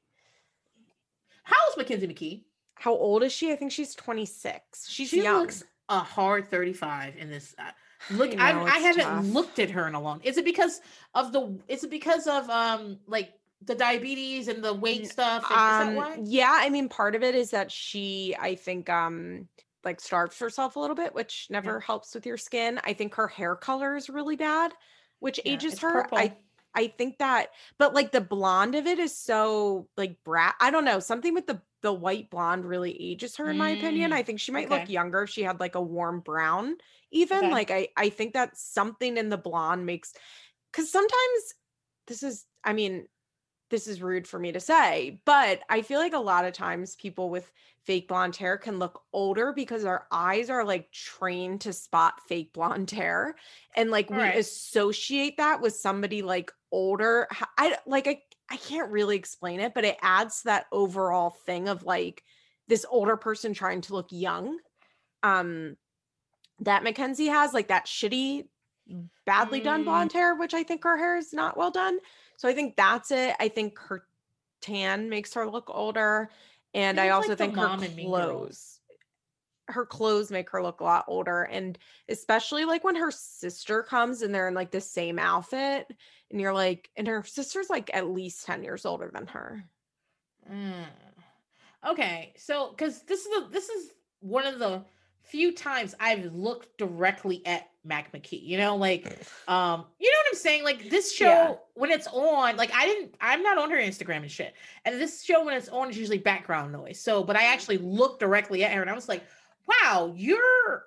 [1.43, 2.43] How old is Mackenzie McKee?
[2.75, 3.51] How old is she?
[3.51, 4.89] I think she's 26.
[4.89, 5.41] She's she young.
[5.41, 7.55] looks a hard 35 in this.
[7.57, 7.71] Uh,
[8.11, 9.25] look, I, know, I, I haven't tough.
[9.25, 10.21] looked at her in a long.
[10.23, 10.81] Is it because
[11.13, 11.57] of the?
[11.67, 15.49] Is it because of um like the diabetes and the weight stuff?
[15.51, 19.47] Um, yeah, I mean, part of it is that she, I think, um,
[19.83, 21.85] like starves herself a little bit, which never yeah.
[21.85, 22.79] helps with your skin.
[22.83, 24.73] I think her hair color is really bad,
[25.19, 26.03] which yeah, ages her.
[26.03, 26.17] Purple.
[26.17, 26.35] I
[26.73, 30.55] I think that, but like the blonde of it is so like brat.
[30.61, 34.11] I don't know something with the the white blonde really ages her in my opinion.
[34.11, 34.81] Mm, I think she might okay.
[34.81, 36.75] look younger if she had like a warm brown.
[37.11, 37.51] Even okay.
[37.51, 40.13] like I I think that something in the blonde makes
[40.71, 41.55] because sometimes
[42.07, 43.07] this is I mean
[43.71, 46.95] this is rude for me to say, but I feel like a lot of times
[46.97, 47.51] people with
[47.85, 52.53] fake blonde hair can look older because our eyes are like trained to spot fake
[52.53, 53.33] blonde hair
[53.75, 57.27] and like we associate that with somebody like older.
[57.57, 61.67] I like I I can't really explain it, but it adds to that overall thing
[61.69, 62.21] of like
[62.67, 64.59] this older person trying to look young.
[65.23, 65.77] Um
[66.59, 68.43] that Mackenzie has like that shitty
[69.25, 69.63] badly mm.
[69.63, 71.97] done blonde hair, which I think her hair is not well done
[72.41, 73.35] so I think that's it.
[73.39, 74.03] I think her
[74.61, 76.27] tan makes her look older.
[76.73, 78.79] And I also like think her clothes,
[79.67, 81.43] her clothes make her look a lot older.
[81.43, 81.77] And
[82.09, 85.85] especially like when her sister comes and they're in like the same outfit,
[86.31, 89.63] and you're like, and her sister's like at least 10 years older than her.
[90.51, 90.85] Mm.
[91.89, 92.33] Okay.
[92.37, 94.83] So, because this is the, this is one of the,
[95.23, 99.05] few times I've looked directly at Mac McKee, you know, like,
[99.47, 100.63] um, you know what I'm saying?
[100.63, 101.53] Like this show yeah.
[101.73, 104.53] when it's on, like I didn't, I'm not on her Instagram and shit.
[104.85, 106.99] And this show when it's on is usually background noise.
[106.99, 109.23] So, but I actually looked directly at her and I was like,
[109.67, 110.85] wow, you're,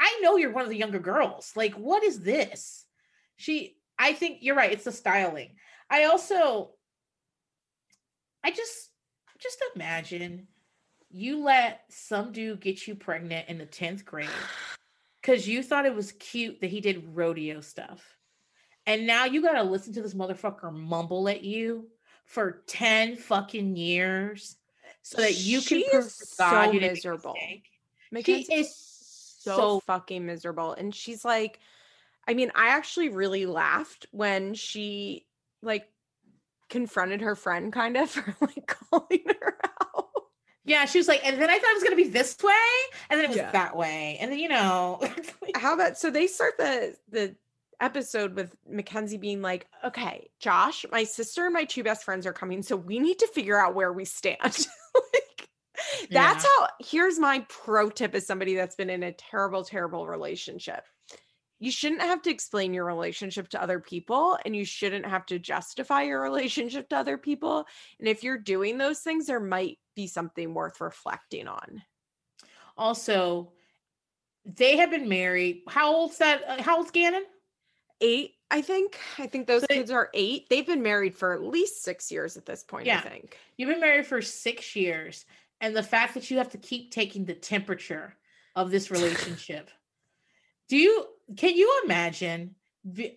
[0.00, 1.52] I know you're one of the younger girls.
[1.54, 2.86] Like, what is this?
[3.36, 4.72] She, I think you're right.
[4.72, 5.50] It's the styling.
[5.90, 6.70] I also,
[8.42, 8.90] I just,
[9.38, 10.46] just imagine
[11.12, 14.28] you let some dude get you pregnant in the 10th grade
[15.20, 18.16] because you thought it was cute that he did rodeo stuff.
[18.86, 21.88] And now you got to listen to this motherfucker mumble at you
[22.24, 24.56] for 10 fucking years
[25.02, 27.34] so that you she can prove to God so you miserable.
[28.24, 28.74] she is
[29.38, 30.72] so, so fucking miserable.
[30.72, 31.60] And she's like,
[32.26, 35.26] I mean, I actually really laughed when she
[35.62, 35.86] like
[36.68, 39.71] confronted her friend kind of for like calling her out
[40.64, 42.52] yeah, she was like, and then I thought it was gonna be this way,
[43.10, 43.50] and then it was yeah.
[43.50, 45.00] that way, and then you know,
[45.56, 47.34] how about so they start the the
[47.80, 52.32] episode with Mackenzie being like, okay, Josh, my sister and my two best friends are
[52.32, 54.36] coming, so we need to figure out where we stand.
[54.44, 55.48] like,
[56.12, 56.50] that's yeah.
[56.58, 60.84] how here's my pro tip as somebody that's been in a terrible, terrible relationship
[61.62, 65.38] you shouldn't have to explain your relationship to other people and you shouldn't have to
[65.38, 67.66] justify your relationship to other people.
[68.00, 71.80] And if you're doing those things, there might be something worth reflecting on.
[72.76, 73.52] Also,
[74.44, 75.62] they have been married.
[75.68, 76.42] How old's that?
[76.48, 77.26] Uh, how old's Gannon?
[78.00, 78.98] Eight, I think.
[79.20, 80.48] I think those so kids they, are eight.
[80.50, 83.00] They've been married for at least six years at this point, yeah.
[83.04, 83.38] I think.
[83.56, 85.24] You've been married for six years.
[85.60, 88.16] And the fact that you have to keep taking the temperature
[88.56, 89.70] of this relationship.
[90.72, 91.04] Do you
[91.36, 92.54] can you imagine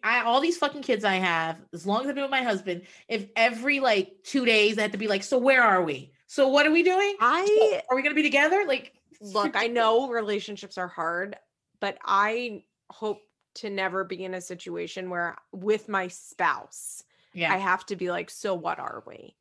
[0.03, 2.81] I, all these fucking kids I have, as long as I've been with my husband,
[3.07, 6.11] if every like two days I had to be like, so where are we?
[6.27, 7.15] So what are we doing?
[7.21, 8.65] I are we gonna be together?
[8.67, 8.91] Like,
[9.21, 11.37] look, I know relationships are hard,
[11.79, 13.21] but I hope
[13.55, 17.53] to never be in a situation where with my spouse, yeah.
[17.53, 19.33] I have to be like, so what are we?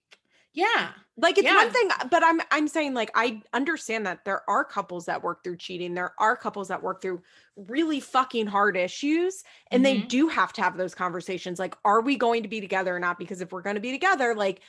[0.55, 0.91] Yeah.
[1.17, 1.57] Like it's yeah.
[1.57, 5.45] one thing, but I'm I'm saying like I understand that there are couples that work
[5.45, 5.95] through cheating.
[5.95, 7.23] There are couples that work through
[7.57, 10.01] really fucking hard issues and mm-hmm.
[10.01, 12.99] they do have to have those conversations like are we going to be together or
[12.99, 14.61] not because if we're going to be together like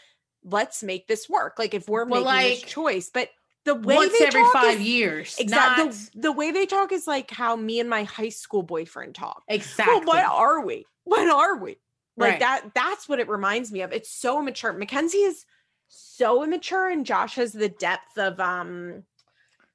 [0.43, 1.55] let's make this work.
[1.57, 3.29] Like if we're well, making like, this choice, but
[3.63, 5.35] the way once every 5 is, years.
[5.39, 5.85] Exactly.
[5.85, 5.93] Not...
[5.95, 9.41] The, the, way they talk is like how me and my high school boyfriend talk.
[9.47, 9.97] Exactly.
[10.05, 10.85] Well, what are we?
[11.05, 11.77] What are we?
[12.17, 12.39] Like right.
[12.41, 13.91] that that's what it reminds me of.
[13.91, 14.71] It's so mature.
[14.73, 15.43] Mackenzie is
[15.87, 19.03] so immature and Josh has the depth of um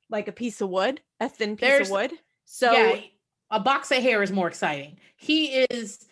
[0.09, 2.13] like a piece of wood, a thin piece There's, of wood.
[2.45, 3.01] So yeah,
[3.51, 4.99] a box of hair is more exciting.
[5.17, 6.05] He is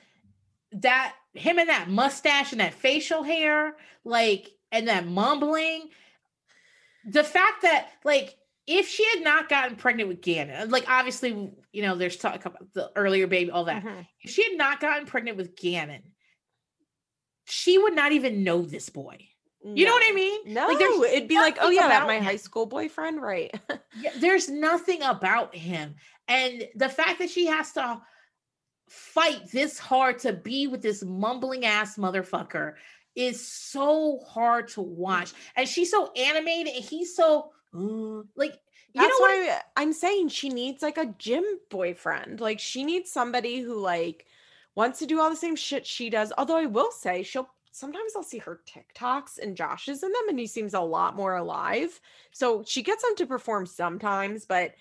[0.72, 3.74] that him and that mustache and that facial hair,
[4.04, 5.88] like and that mumbling.
[7.10, 8.36] The fact that like
[8.66, 12.72] if she had not gotten pregnant with Gannon, like obviously, you know, there's talk about
[12.74, 13.82] the earlier baby, all that.
[13.82, 14.00] Mm-hmm.
[14.22, 16.02] If she had not gotten pregnant with Gannon,
[17.46, 19.27] she would not even know this boy.
[19.64, 19.74] No.
[19.74, 20.40] You know what I mean?
[20.54, 20.80] No, like
[21.12, 22.24] it'd be like, oh yeah, that my him.
[22.24, 23.52] high school boyfriend, right?
[24.00, 25.96] yeah, there's nothing about him,
[26.28, 28.00] and the fact that she has to
[28.88, 32.74] fight this hard to be with this mumbling ass motherfucker
[33.16, 38.54] is so hard to watch, and she's so animated, and he's so uh, like.
[38.94, 40.28] You That's know what I'm saying?
[40.30, 42.40] She needs like a gym boyfriend.
[42.40, 44.24] Like she needs somebody who like
[44.74, 46.32] wants to do all the same shit she does.
[46.38, 50.28] Although I will say she'll sometimes I'll see her TikToks and Josh is in them
[50.30, 52.00] and he seems a lot more alive.
[52.32, 54.72] So she gets him to perform sometimes, but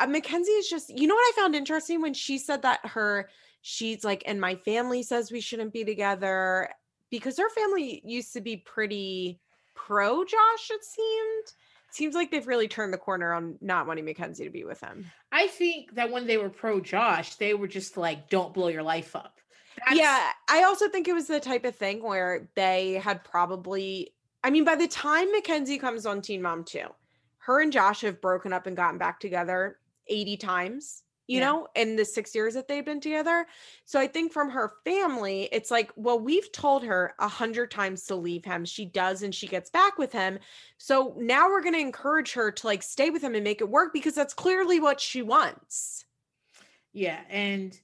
[0.00, 3.28] uh, Mackenzie is just, you know what I found interesting when she said that her,
[3.62, 6.68] she's like, and my family says we shouldn't be together
[7.10, 9.38] because her family used to be pretty
[9.76, 11.44] pro Josh, it seemed.
[11.90, 15.06] seems like they've really turned the corner on not wanting Mackenzie to be with him.
[15.30, 18.82] I think that when they were pro Josh, they were just like, don't blow your
[18.82, 19.38] life up.
[19.78, 24.14] That's- yeah, I also think it was the type of thing where they had probably,
[24.42, 26.80] I mean, by the time Mackenzie comes on Teen Mom 2,
[27.38, 31.46] her and Josh have broken up and gotten back together 80 times, you yeah.
[31.46, 33.46] know, in the six years that they've been together.
[33.84, 38.04] So I think from her family, it's like, well, we've told her a hundred times
[38.06, 38.64] to leave him.
[38.64, 40.38] She does, and she gets back with him.
[40.78, 43.68] So now we're going to encourage her to like stay with him and make it
[43.68, 46.04] work because that's clearly what she wants.
[46.92, 47.20] Yeah.
[47.28, 47.78] And,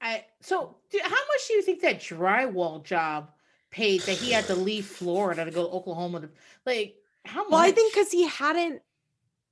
[0.00, 3.30] I, so how much do you think that drywall job
[3.70, 6.20] paid that he had to leave Florida to go to Oklahoma?
[6.20, 6.30] To,
[6.64, 7.50] like how much?
[7.50, 8.82] Well, I think because he hadn't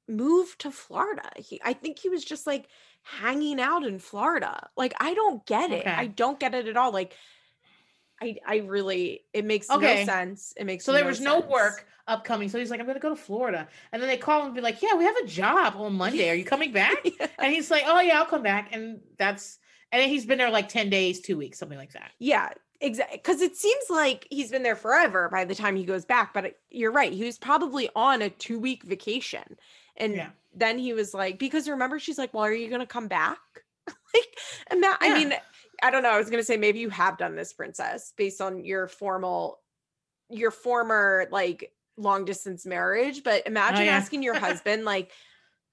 [0.09, 1.31] moved to Florida.
[1.37, 2.69] He, I think he was just like
[3.03, 4.69] hanging out in Florida.
[4.77, 5.81] Like I don't get it.
[5.83, 5.91] Okay.
[5.91, 6.93] I don't get it at all.
[6.93, 7.15] Like
[8.23, 10.01] I, I really, it makes okay.
[10.01, 10.55] no sense.
[10.57, 11.27] It makes so there no was sense.
[11.27, 12.49] no work upcoming.
[12.49, 14.63] So he's like, I'm gonna go to Florida, and then they call him and be
[14.63, 16.31] like, Yeah, we have a job on Monday.
[16.31, 16.99] Are you coming back?
[17.05, 17.27] yeah.
[17.39, 18.71] And he's like, Oh yeah, I'll come back.
[18.73, 19.59] And that's
[19.93, 22.11] and he's been there like 10 days, two weeks, something like that.
[22.19, 23.17] Yeah, exactly.
[23.19, 26.35] Because it seems like he's been there forever by the time he goes back.
[26.35, 27.13] But uh, you're right.
[27.13, 29.45] He was probably on a two week vacation.
[29.97, 30.31] And yeah.
[30.55, 33.39] then he was like, because remember, she's like, well, are you going to come back?
[33.87, 34.39] like,
[34.71, 35.09] and that, yeah.
[35.09, 35.35] I mean,
[35.83, 36.11] I don't know.
[36.11, 39.61] I was going to say maybe you have done this, princess, based on your formal,
[40.29, 43.25] your former like long distance marriage.
[43.25, 43.93] But imagine oh, yeah.
[43.97, 45.11] asking your husband, like,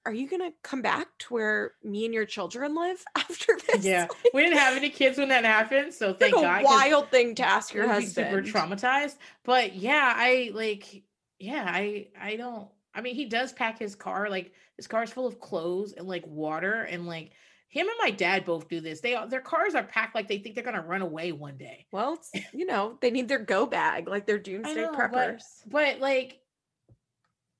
[0.06, 3.84] are you gonna come back to where me and your children live after this?
[3.84, 6.64] Yeah, like, we didn't have any kids when that happened, so thank like God.
[6.64, 8.30] Wild thing to ask your husband.
[8.30, 11.02] Super traumatized, but yeah, I like,
[11.38, 12.68] yeah, I I don't.
[12.94, 14.30] I mean, he does pack his car.
[14.30, 17.32] Like his car is full of clothes and like water and like
[17.68, 19.00] him and my dad both do this.
[19.00, 21.84] They their cars are packed like they think they're gonna run away one day.
[21.90, 22.18] Well,
[22.54, 25.42] you know, they need their go bag, like their doomsday know, preppers.
[25.66, 26.38] But, but like,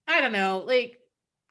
[0.06, 1.00] I don't know, like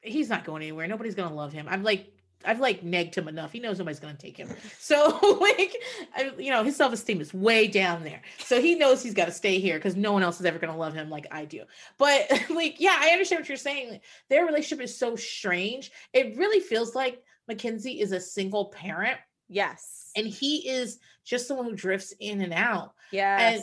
[0.06, 0.86] he's not going anywhere.
[0.86, 1.66] Nobody's gonna love him.
[1.68, 2.10] I'm like
[2.44, 3.50] I've like negged him enough.
[3.52, 4.48] He knows nobody's gonna take him.
[4.78, 5.74] So like,
[6.14, 8.22] I, you know, his self esteem is way down there.
[8.38, 10.76] So he knows he's got to stay here because no one else is ever gonna
[10.76, 11.62] love him like I do.
[11.98, 14.00] But like, yeah, I understand what you're saying.
[14.30, 15.90] Their relationship is so strange.
[16.12, 19.18] It really feels like Mackenzie is a single parent.
[19.48, 22.94] Yes, and he is just someone who drifts in and out.
[23.10, 23.62] Yes, and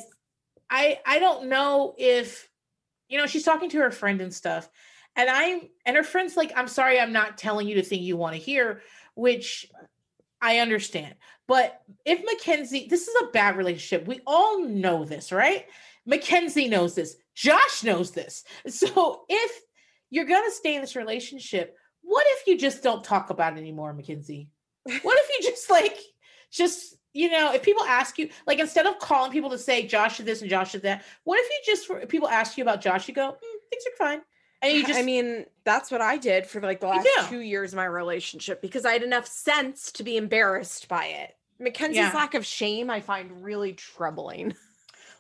[0.70, 2.50] I I don't know if
[3.10, 4.70] you know she's talking to her friend and stuff
[5.16, 8.18] and I and her friends like, I'm sorry, I'm not telling you the thing you
[8.18, 8.82] want to hear,
[9.16, 9.68] which
[10.42, 11.14] I understand.
[11.48, 14.08] But if Mackenzie, this is a bad relationship.
[14.08, 15.66] We all know this, right?
[16.06, 17.16] Mackenzie knows this.
[17.36, 18.44] Josh knows this.
[18.70, 19.62] So if
[20.10, 23.94] you're gonna stay in this relationship, what if you just don't talk about it anymore,
[23.94, 24.50] Mackenzie?
[24.84, 25.98] What if you just like
[26.52, 30.18] just you know, if people ask you, like instead of calling people to say Josh
[30.18, 31.60] did this and Josh did that, what if you
[32.00, 34.22] just people ask you about Josh, you go, mm, things are fine.
[34.64, 37.28] And you just, I mean, that's what I did for like the last yeah.
[37.28, 41.36] two years of my relationship because I had enough sense to be embarrassed by it.
[41.60, 42.12] Mackenzie's yeah.
[42.14, 44.54] lack of shame I find really troubling.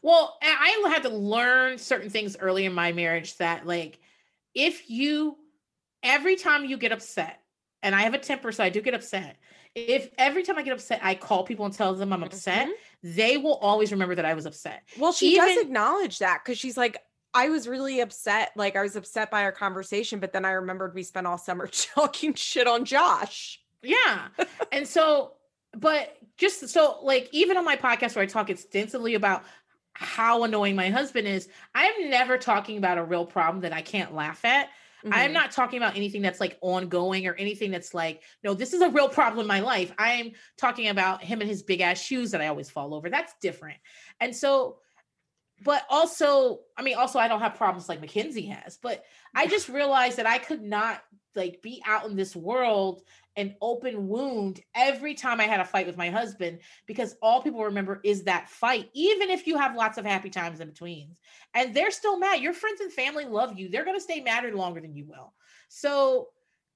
[0.05, 3.99] Well, I had to learn certain things early in my marriage that, like,
[4.53, 5.37] if you,
[6.03, 7.39] every time you get upset,
[7.81, 9.37] and I have a temper, so I do get upset.
[9.75, 13.15] If every time I get upset, I call people and tell them I'm upset, mm-hmm.
[13.15, 14.83] they will always remember that I was upset.
[14.99, 16.97] Well, she Even, does acknowledge that because she's like,
[17.33, 18.51] I was really upset.
[18.55, 21.67] Like I was upset by our conversation, but then I remembered we spent all summer
[21.67, 23.59] talking shit on Josh.
[23.81, 24.27] Yeah.
[24.71, 25.33] and so,
[25.75, 29.43] but just so like even on my podcast where I talk extensively about
[29.93, 33.81] how annoying my husband is, I am never talking about a real problem that I
[33.81, 34.67] can't laugh at.
[35.03, 35.13] Mm-hmm.
[35.13, 38.81] I'm not talking about anything that's like ongoing or anything that's like, no, this is
[38.81, 39.91] a real problem in my life.
[39.97, 43.09] I'm talking about him and his big ass shoes that I always fall over.
[43.09, 43.77] That's different.
[44.21, 44.77] And so
[45.61, 49.03] but also, I mean, also I don't have problems like Mackenzie has, but
[49.35, 51.01] I just realized that I could not
[51.35, 53.01] like be out in this world
[53.35, 57.63] an open wound every time I had a fight with my husband because all people
[57.63, 61.15] remember is that fight, even if you have lots of happy times in between.
[61.55, 62.41] And they're still mad.
[62.41, 63.69] Your friends and family love you.
[63.69, 65.33] They're going to stay madder longer than you will.
[65.67, 66.27] So,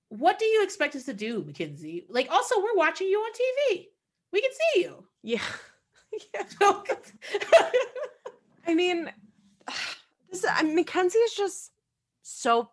[0.09, 2.05] what do you expect us to do, Mackenzie?
[2.09, 3.87] Like, also, we're watching you on TV.
[4.31, 5.05] We can see you.
[5.21, 5.41] Yeah.
[6.33, 6.43] yeah.
[8.67, 9.09] I mean,
[10.31, 11.71] this I, Mackenzie is just
[12.21, 12.69] so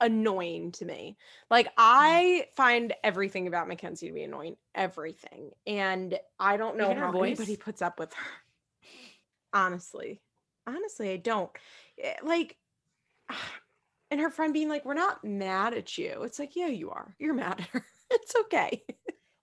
[0.00, 1.18] annoying to me.
[1.50, 2.54] Like I mm.
[2.56, 7.82] find everything about Mackenzie to be annoying, everything, and I don't know how anybody puts
[7.82, 8.30] up with her.
[9.52, 10.20] Honestly,
[10.66, 11.50] honestly, I don't.
[12.00, 12.56] Eh, like,
[14.10, 17.14] and her friend being like, "We're not mad at you." It's like, yeah, you are.
[17.18, 17.84] You're mad at her.
[18.08, 18.84] It's okay.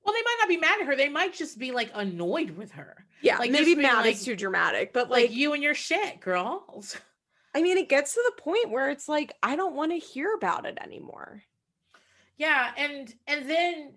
[0.04, 0.96] Well, they might not be mad at her.
[0.96, 3.06] They might just be like annoyed with her.
[3.22, 6.20] Yeah, like maybe mad like, is too dramatic, but like, like you and your shit,
[6.20, 6.98] girls.
[7.56, 10.34] I mean, it gets to the point where it's like I don't want to hear
[10.36, 11.42] about it anymore.
[12.38, 13.94] Yeah, and and then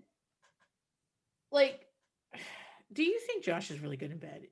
[1.50, 1.86] like
[2.92, 4.42] do you think Josh is really good in bed?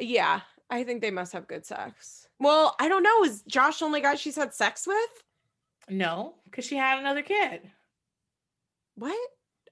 [0.00, 2.26] Yeah, I think they must have good sex.
[2.40, 3.22] Well, I don't know.
[3.22, 5.10] Is Josh the only guy she's had sex with?
[5.88, 7.60] No, because she had another kid.
[8.96, 9.16] What?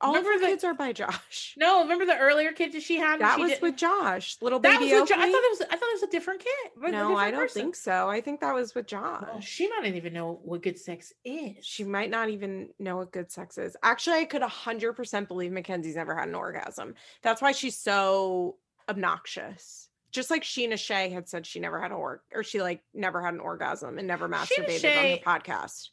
[0.05, 1.55] all remember of her the, kids are by Josh.
[1.57, 3.20] No, remember the earlier kid that she had?
[3.20, 4.90] That she was did with Josh, little baby.
[4.90, 5.62] That was jo- I thought it was.
[5.62, 6.50] I thought it was a different kid.
[6.78, 7.62] No, different I don't person.
[7.62, 8.09] think so.
[8.09, 9.22] I think that was with Josh.
[9.22, 11.64] Well, she might not even know what good sex is.
[11.64, 13.76] She might not even know what good sex is.
[13.82, 16.94] Actually, I could hundred percent believe Mackenzie's never had an orgasm.
[17.22, 18.57] That's why she's so
[18.88, 19.88] obnoxious.
[20.12, 23.20] Just like Sheena Shea had said, she never had a org, or she like never
[23.24, 25.88] had an orgasm and never masturbated on the podcast.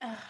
[0.00, 0.14] Uh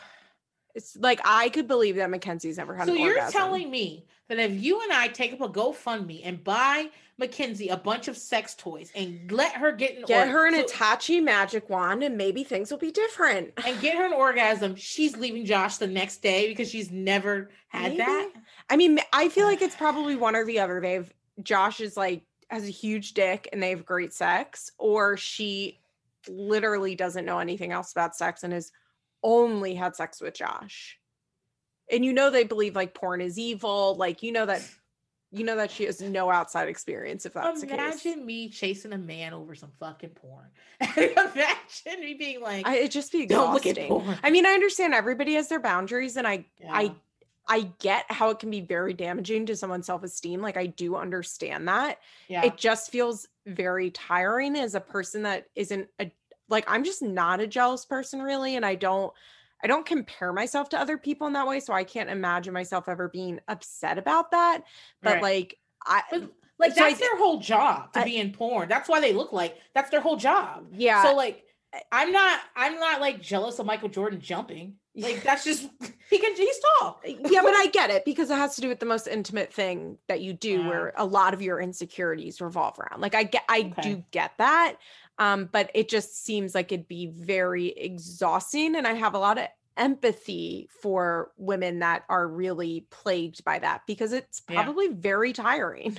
[0.75, 2.89] It's like I could believe that Mackenzie's never had.
[2.89, 3.33] So you're orgasm.
[3.33, 7.77] telling me that if you and I take up a GoFundMe and buy Mackenzie a
[7.77, 11.71] bunch of sex toys and let her get an get her an so, Hitachi magic
[11.71, 13.53] wand and maybe things will be different.
[13.65, 14.75] And get her an orgasm.
[14.75, 17.99] She's leaving Josh the next day because she's never had maybe.
[17.99, 18.31] that.
[18.69, 20.81] I mean, I feel like it's probably one or the other.
[20.81, 25.79] They've Josh is like has a huge dick and they have great sex, or she
[26.29, 28.73] literally doesn't know anything else about sex and is
[29.25, 31.01] only had sex with Josh.
[31.91, 34.63] And you know they believe like porn is evil, like you know that
[35.33, 39.33] you know that she has no outside experience if that's imagine me chasing a man
[39.33, 40.47] over some fucking porn
[40.97, 45.49] imagine me being like I, it'd just be exhausting i mean i understand everybody has
[45.49, 46.69] their boundaries and i yeah.
[46.71, 46.93] i
[47.49, 51.67] i get how it can be very damaging to someone's self-esteem like i do understand
[51.67, 51.99] that
[52.29, 52.45] yeah.
[52.47, 56.13] it just feels very tiring as a person that isn't a
[56.49, 59.13] like I'm just not a jealous person really and I don't
[59.63, 62.89] I don't compare myself to other people in that way so I can't imagine myself
[62.89, 64.63] ever being upset about that
[65.03, 65.23] but right.
[65.23, 66.23] like I but,
[66.59, 69.13] like so that's I, their whole job to I, be in porn that's why they
[69.13, 71.44] look like that's their whole job yeah so like
[71.93, 74.75] I'm not I'm not like jealous of Michael Jordan jumping.
[74.95, 75.67] Like that's just
[76.11, 77.01] he can he's tall.
[77.05, 79.99] yeah, but I get it because it has to do with the most intimate thing
[80.09, 80.69] that you do yeah.
[80.69, 83.01] where a lot of your insecurities revolve around.
[83.01, 83.83] Like I get I okay.
[83.95, 84.77] do get that.
[85.19, 88.75] Um, but it just seems like it'd be very exhausting.
[88.75, 89.47] And I have a lot of
[89.77, 94.95] empathy for women that are really plagued by that because it's probably yeah.
[94.97, 95.99] very tiring.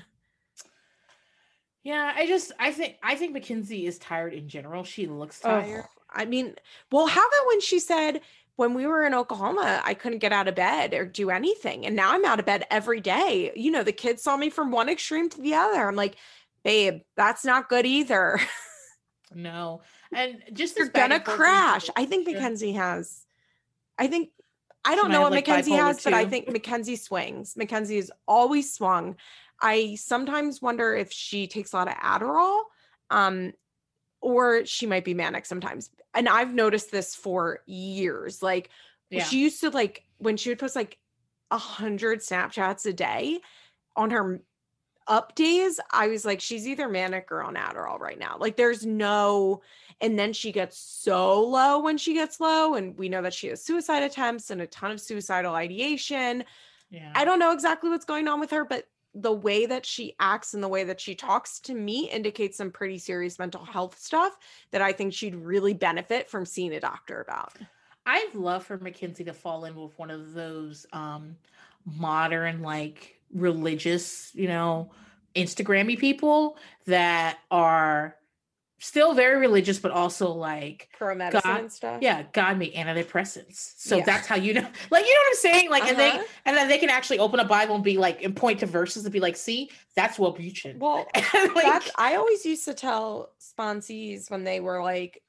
[1.85, 4.83] Yeah, I just I think I think Mackenzie is tired in general.
[4.83, 5.85] She looks tired.
[6.09, 6.55] I mean,
[6.91, 8.21] well, how about when she said
[8.55, 11.85] when we were in Oklahoma, I couldn't get out of bed or do anything.
[11.85, 13.51] And now I'm out of bed every day.
[13.55, 15.87] You know, the kids saw me from one extreme to the other.
[15.87, 16.15] I'm like,
[16.63, 18.39] babe, that's not good either.
[19.33, 19.81] no.
[20.15, 21.89] And just you're gonna crash.
[21.97, 23.25] I think Mackenzie has.
[23.97, 24.29] I think
[24.85, 27.57] I don't know what Mackenzie has, but I think Mackenzie swings.
[27.57, 29.15] Mackenzie has always swung.
[29.61, 32.61] I sometimes wonder if she takes a lot of Adderall
[33.09, 33.53] um,
[34.21, 35.89] or she might be manic sometimes.
[36.13, 38.41] And I've noticed this for years.
[38.43, 38.69] Like
[39.09, 39.23] yeah.
[39.23, 40.97] she used to like when she would post like
[41.51, 43.39] a hundred Snapchats a day
[43.95, 44.41] on her
[45.07, 48.37] up days, I was like, she's either manic or on Adderall right now.
[48.39, 49.61] Like there's no,
[50.01, 52.73] and then she gets so low when she gets low.
[52.73, 56.43] And we know that she has suicide attempts and a ton of suicidal ideation.
[56.89, 57.11] Yeah.
[57.15, 58.85] I don't know exactly what's going on with her, but
[59.15, 62.69] the way that she acts and the way that she talks to me indicates some
[62.69, 64.37] pretty serious mental health stuff
[64.71, 67.53] that I think she'd really benefit from seeing a doctor about.
[68.05, 71.37] I'd love for Mackenzie to fall in with one of those um,
[71.97, 74.91] modern, like religious, you know,
[75.33, 76.57] Instagrammy people
[76.87, 78.15] that are
[78.79, 81.99] still very religious, but also like pro medicine and stuff.
[82.01, 84.05] Yeah, God made antidepressants, so yeah.
[84.05, 84.65] that's how you know.
[84.91, 85.69] Like, you know what I'm saying?
[85.69, 85.91] Like, uh-huh.
[85.91, 86.23] and they uh-huh.
[86.45, 89.05] and then they can actually open a Bible and be like, and point to verses
[89.05, 90.37] and be like, "See, that's what
[90.77, 95.23] Well, like, that's, I always used to tell sponsees when they were like,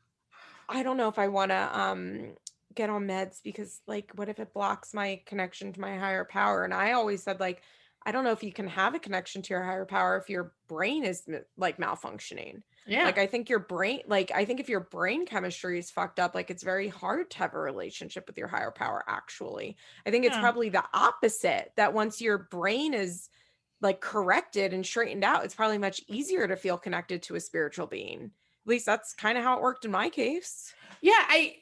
[0.68, 2.32] "I don't know if I want to." um
[2.74, 6.62] get on meds because like what if it blocks my connection to my higher power
[6.62, 7.62] and i always said like
[8.04, 10.52] I don't know if you can have a connection to your higher power if your
[10.68, 11.26] brain is
[11.56, 12.60] like malfunctioning.
[12.86, 13.04] Yeah.
[13.04, 16.34] Like I think your brain, like I think if your brain chemistry is fucked up,
[16.34, 19.76] like it's very hard to have a relationship with your higher power, actually.
[20.06, 23.28] I think it's probably the opposite that once your brain is
[23.80, 27.88] like corrected and straightened out, it's probably much easier to feel connected to a spiritual
[27.88, 28.22] being.
[28.24, 30.72] At least that's kind of how it worked in my case.
[31.02, 31.56] Yeah, I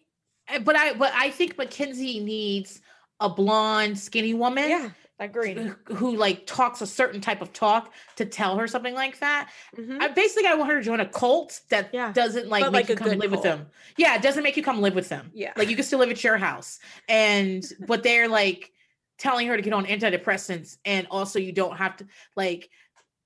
[0.48, 2.82] eh, but I but I think Mackenzie needs
[3.18, 4.68] a blonde, skinny woman.
[4.68, 5.56] Yeah Agreed.
[5.86, 9.48] Who like talks a certain type of talk to tell her something like that.
[9.76, 9.98] Mm-hmm.
[10.00, 12.12] I basically I want her to join a cult that yeah.
[12.12, 13.30] doesn't like but make like you come live cult.
[13.30, 13.66] with them.
[13.96, 15.30] Yeah, it doesn't make you come live with them.
[15.32, 15.52] Yeah.
[15.56, 16.80] Like you can still live at your house.
[17.08, 18.72] And but they're like
[19.16, 22.68] telling her to get on antidepressants and also you don't have to like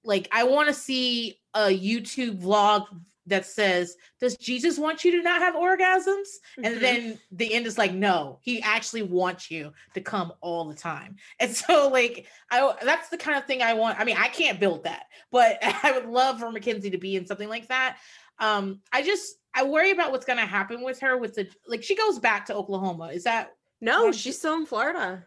[0.04, 2.84] like I want to see a YouTube vlog
[3.28, 6.06] that says, Does Jesus want you to not have orgasms?
[6.08, 6.64] Mm-hmm.
[6.64, 10.74] And then the end is like, No, he actually wants you to come all the
[10.74, 11.16] time.
[11.40, 13.98] And so, like, I that's the kind of thing I want.
[14.00, 17.26] I mean, I can't build that, but I would love for Mackenzie to be in
[17.26, 17.98] something like that.
[18.40, 21.94] Um, I just I worry about what's gonna happen with her with the like she
[21.94, 23.08] goes back to Oklahoma.
[23.08, 25.24] Is that no, she's still in Florida.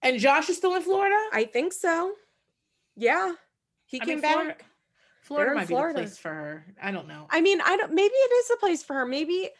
[0.00, 1.18] And Josh is still in Florida?
[1.32, 2.12] I think so.
[2.96, 3.34] Yeah.
[3.86, 4.32] He I came mean, back.
[4.32, 4.54] Florida,
[5.28, 5.98] Florida might Florida.
[5.98, 6.64] be the place for her.
[6.82, 7.26] I don't know.
[7.30, 9.04] I mean, I don't maybe it is a place for her.
[9.06, 9.50] Maybe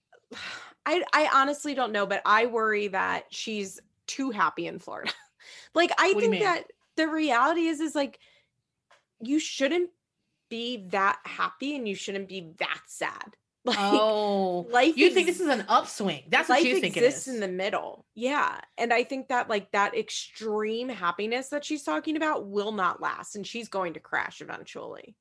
[0.86, 5.12] I I honestly don't know, but I worry that she's too happy in Florida.
[5.74, 6.64] like I what think that
[6.96, 8.18] the reality is is like
[9.20, 9.90] you shouldn't
[10.48, 13.36] be that happy and you shouldn't be that sad.
[13.66, 14.94] Like, oh, life.
[14.96, 16.22] You ex- think this is an upswing?
[16.28, 17.34] That's what you think exists it is.
[17.36, 18.04] in the middle.
[18.14, 23.00] Yeah, and I think that like that extreme happiness that she's talking about will not
[23.00, 25.14] last, and she's going to crash eventually.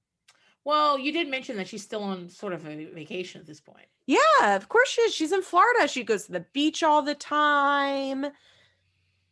[0.65, 3.85] Well, you did mention that she's still on sort of a vacation at this point.
[4.07, 4.17] Yeah,
[4.55, 5.15] of course she is.
[5.15, 5.87] She's in Florida.
[5.87, 8.25] She goes to the beach all the time.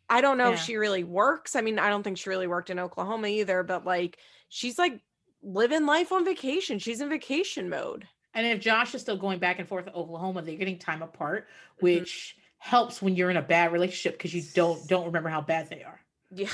[0.09, 0.53] I don't know yeah.
[0.55, 1.55] if she really works.
[1.57, 4.99] I mean, I don't think she really worked in Oklahoma either, but like she's like
[5.43, 6.79] living life on vacation.
[6.79, 8.07] She's in vacation mode.
[8.33, 11.43] And if Josh is still going back and forth to Oklahoma, they're getting time apart,
[11.77, 11.83] mm-hmm.
[11.83, 12.69] which mm-hmm.
[12.69, 15.83] helps when you're in a bad relationship because you don't don't remember how bad they
[15.83, 15.99] are.
[16.33, 16.49] Yeah.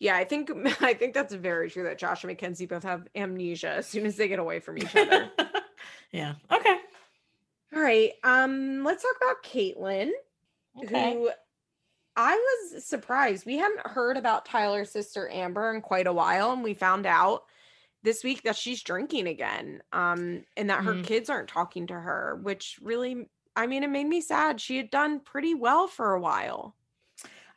[0.00, 0.50] Yeah, I think
[0.82, 4.16] I think that's very true that Josh and Mackenzie both have amnesia as soon as
[4.16, 5.30] they get away from each other.
[6.12, 6.34] yeah.
[6.50, 6.76] Okay.
[7.74, 8.12] All right.
[8.22, 10.10] Um, let's talk about Catelynn,
[10.84, 11.14] okay.
[11.14, 11.28] who
[12.16, 13.46] I was surprised.
[13.46, 17.44] We hadn't heard about Tyler's sister Amber in quite a while, and we found out
[18.04, 21.04] this week that she's drinking again um and that her mm.
[21.04, 23.26] kids aren't talking to her which really
[23.56, 26.76] i mean it made me sad she had done pretty well for a while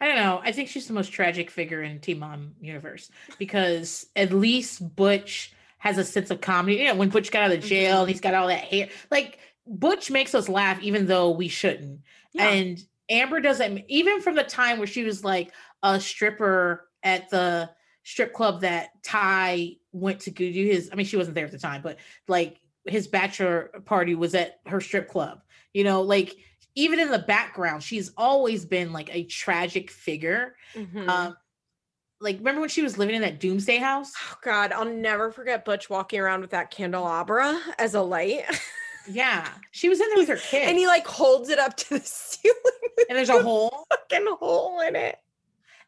[0.01, 4.07] i don't know i think she's the most tragic figure in team mom universe because
[4.15, 7.63] at least butch has a sense of comedy you know when butch got out of
[7.63, 7.99] jail mm-hmm.
[8.03, 9.37] and he's got all that hair like
[9.67, 11.99] butch makes us laugh even though we shouldn't
[12.31, 12.49] yeah.
[12.49, 15.51] and amber doesn't even from the time where she was like
[15.83, 17.69] a stripper at the
[18.03, 20.89] strip club that ty went to do his.
[20.91, 24.59] I mean, she wasn't there at the time, but like his bachelor party was at
[24.67, 25.41] her strip club.
[25.73, 26.33] You know, like
[26.75, 30.55] even in the background, she's always been like a tragic figure.
[30.75, 31.09] Mm-hmm.
[31.09, 31.37] Um,
[32.19, 34.11] like remember when she was living in that doomsday house?
[34.29, 38.45] Oh God, I'll never forget Butch walking around with that candelabra as a light.
[39.11, 41.89] yeah, she was in there with her kid, and he like holds it up to
[41.89, 42.55] the ceiling,
[43.09, 45.17] and there's a hole, fucking hole in it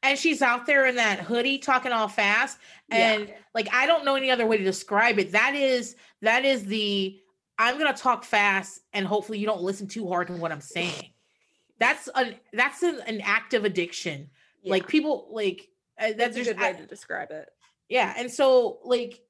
[0.02, 2.58] and she's out there in that hoodie talking all fast
[2.90, 3.34] and yeah.
[3.54, 7.20] like i don't know any other way to describe it that is that is the
[7.58, 10.62] i'm going to talk fast and hopefully you don't listen too hard to what i'm
[10.62, 11.10] saying
[11.80, 14.30] that's a that's an, an active addiction
[14.64, 14.72] yeah.
[14.72, 15.68] like people like
[16.00, 17.50] uh, that's, that's a good way to describe it
[17.90, 19.22] yeah and so like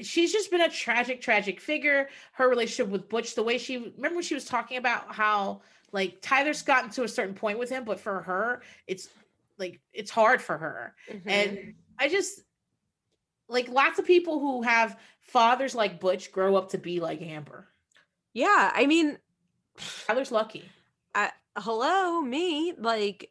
[0.00, 4.22] she's just been a tragic tragic figure her relationship with butch the way she remember
[4.22, 5.60] she was talking about how
[5.92, 9.08] like tyler's gotten to a certain point with him but for her it's
[9.58, 10.94] like it's hard for her.
[11.10, 11.28] Mm-hmm.
[11.28, 12.40] And I just
[13.48, 17.66] like lots of people who have fathers like Butch grow up to be like Amber.
[18.32, 19.18] Yeah, I mean,
[20.06, 20.68] Tyler's lucky.
[21.14, 22.74] I, hello, me.
[22.78, 23.30] Like,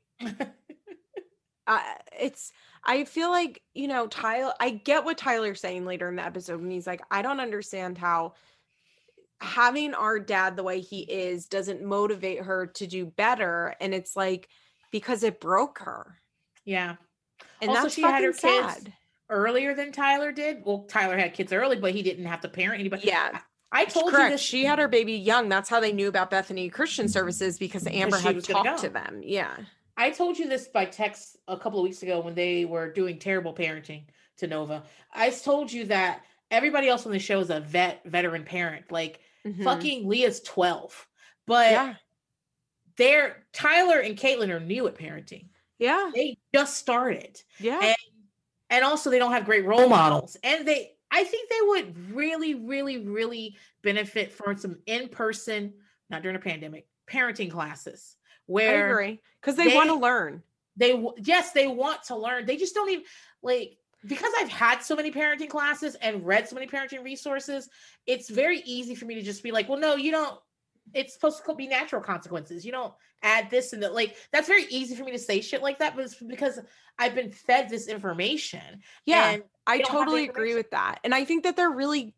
[2.19, 2.51] it's.
[2.85, 4.53] I feel like you know Tyler.
[4.59, 7.97] I get what Tyler's saying later in the episode when he's like, I don't understand
[7.97, 8.33] how
[9.41, 13.75] having our dad the way he is doesn't motivate her to do better.
[13.81, 14.47] And it's like,
[14.93, 16.19] because it broke her.
[16.63, 16.95] Yeah.
[17.61, 18.75] And also, that's she had her sad.
[18.75, 18.87] kids
[19.29, 20.63] earlier than Tyler did.
[20.63, 23.07] Well, Tyler had kids early, but he didn't have to parent anybody.
[23.07, 23.39] Yeah.
[23.71, 24.25] I, told Correct.
[24.25, 24.41] you this.
[24.41, 25.49] She had her baby young.
[25.49, 29.21] That's how they knew about Bethany Christian Services because Amber had talked to them.
[29.23, 29.55] Yeah.
[29.97, 33.17] I told you this by text a couple of weeks ago when they were doing
[33.17, 34.03] terrible parenting
[34.37, 34.83] to Nova.
[35.11, 36.21] I told you that
[36.51, 38.91] everybody else on the show is a vet veteran parent.
[38.91, 39.63] Like mm-hmm.
[39.63, 41.07] fucking Leah's 12.
[41.47, 41.93] But yeah
[42.97, 45.45] they're Tyler and Catelynn are new at parenting.
[45.79, 46.11] Yeah.
[46.13, 47.41] They just started.
[47.59, 47.79] Yeah.
[47.81, 47.95] And,
[48.69, 50.37] and also they don't have great role models.
[50.43, 55.73] And they I think they would really, really, really benefit from some in-person,
[56.09, 58.15] not during a pandemic, parenting classes
[58.47, 60.41] where because they, they want to learn.
[60.75, 62.45] They yes, they want to learn.
[62.45, 63.03] They just don't even
[63.43, 67.69] like because I've had so many parenting classes and read so many parenting resources,
[68.07, 70.37] it's very easy for me to just be like, well, no, you don't
[70.93, 72.65] it's supposed to be natural consequences.
[72.65, 73.93] You don't add this and that.
[73.93, 76.59] Like that's very easy for me to say shit like that, but it's because
[76.99, 78.81] I've been fed this information.
[79.05, 82.13] Yeah, I totally agree with that, and I think that they're really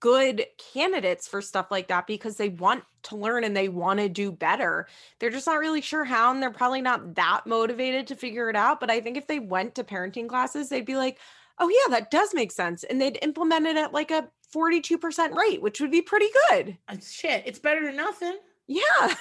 [0.00, 4.08] good candidates for stuff like that because they want to learn and they want to
[4.08, 4.86] do better.
[5.18, 8.56] They're just not really sure how, and they're probably not that motivated to figure it
[8.56, 8.80] out.
[8.80, 11.18] But I think if they went to parenting classes, they'd be like,
[11.58, 12.84] oh yeah, that does make sense.
[12.84, 16.76] And they'd implemented it like a 42% rate, which would be pretty good.
[16.88, 18.36] Uh, shit, it's better than nothing.
[18.66, 19.14] Yeah.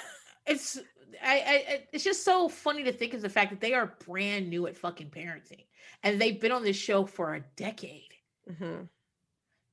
[0.46, 0.80] It's
[1.24, 4.50] I, I it's just so funny to think of the fact that they are brand
[4.50, 5.66] new at fucking parenting
[6.02, 8.14] and they've been on this show for a decade.
[8.50, 8.84] Mm-hmm.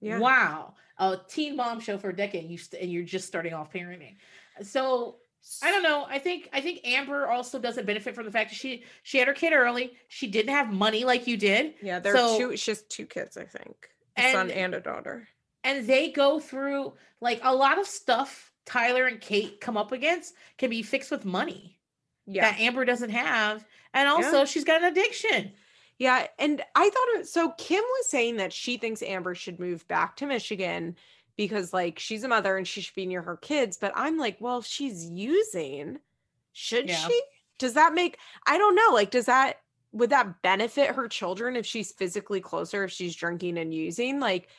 [0.01, 0.19] Yeah.
[0.19, 0.75] Wow.
[0.99, 3.73] A teen mom show for a decade and you st- and you're just starting off
[3.73, 4.17] parenting.
[4.63, 5.17] So
[5.63, 6.05] I don't know.
[6.09, 9.27] I think I think Amber also doesn't benefit from the fact that she she had
[9.29, 9.95] her kid early.
[10.09, 11.75] She didn't have money like you did.
[11.83, 12.51] Yeah, there so, are two.
[12.51, 15.29] It's just two kids, I think, a and, son and a daughter.
[15.65, 18.53] And they go through like a lot of stuff.
[18.67, 21.79] Tyler and Kate come up against can be fixed with money.
[22.27, 23.65] Yeah, that Amber doesn't have,
[23.95, 24.45] and also yeah.
[24.45, 25.53] she's got an addiction.
[25.99, 27.51] Yeah, and I thought it, so.
[27.59, 30.97] Kim was saying that she thinks Amber should move back to Michigan
[31.41, 34.37] because like she's a mother and she should be near her kids but i'm like
[34.41, 35.99] well she's using
[36.53, 36.95] should yeah.
[36.95, 37.23] she
[37.59, 39.57] does that make i don't know like does that
[39.93, 44.51] would that benefit her children if she's physically closer if she's drinking and using like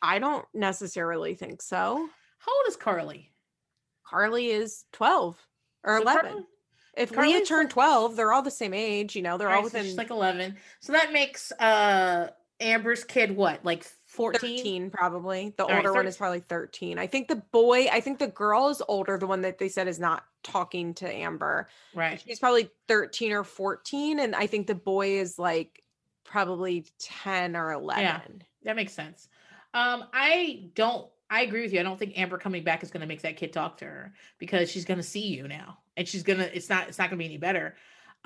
[0.00, 3.30] i don't necessarily think so how old is carly
[4.08, 5.36] carly is 12
[5.84, 6.42] or so 11 Carly,
[6.96, 9.86] if Carly's Leah turned 12 they're all the same age you know they're all, within
[9.90, 12.28] so like 11 so that makes uh
[12.60, 16.98] amber's kid what like 14 13, probably the All older right, one is probably 13
[16.98, 19.88] i think the boy i think the girl is older the one that they said
[19.88, 24.74] is not talking to amber right she's probably 13 or 14 and i think the
[24.74, 25.82] boy is like
[26.24, 28.20] probably 10 or 11 yeah,
[28.64, 29.28] that makes sense
[29.72, 33.00] um i don't i agree with you i don't think amber coming back is going
[33.00, 36.06] to make that kid talk to her because she's going to see you now and
[36.06, 37.74] she's going to it's not it's not going to be any better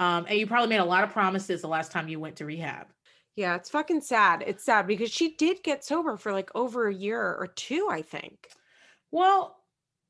[0.01, 2.45] um and you probably made a lot of promises the last time you went to
[2.45, 2.89] rehab
[3.37, 4.43] yeah, it's fucking sad.
[4.47, 8.01] It's sad because she did get sober for like over a year or two, I
[8.01, 8.49] think.
[9.11, 9.57] Well,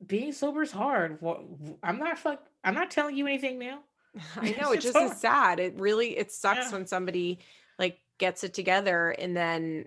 [0.07, 1.19] being sober is hard.
[1.83, 2.41] I'm not fuck.
[2.63, 3.81] I'm not telling you anything now.
[4.37, 5.59] I know it just is sad.
[5.59, 6.73] It really it sucks yeah.
[6.73, 7.41] when somebody
[7.81, 9.87] like gets it together and then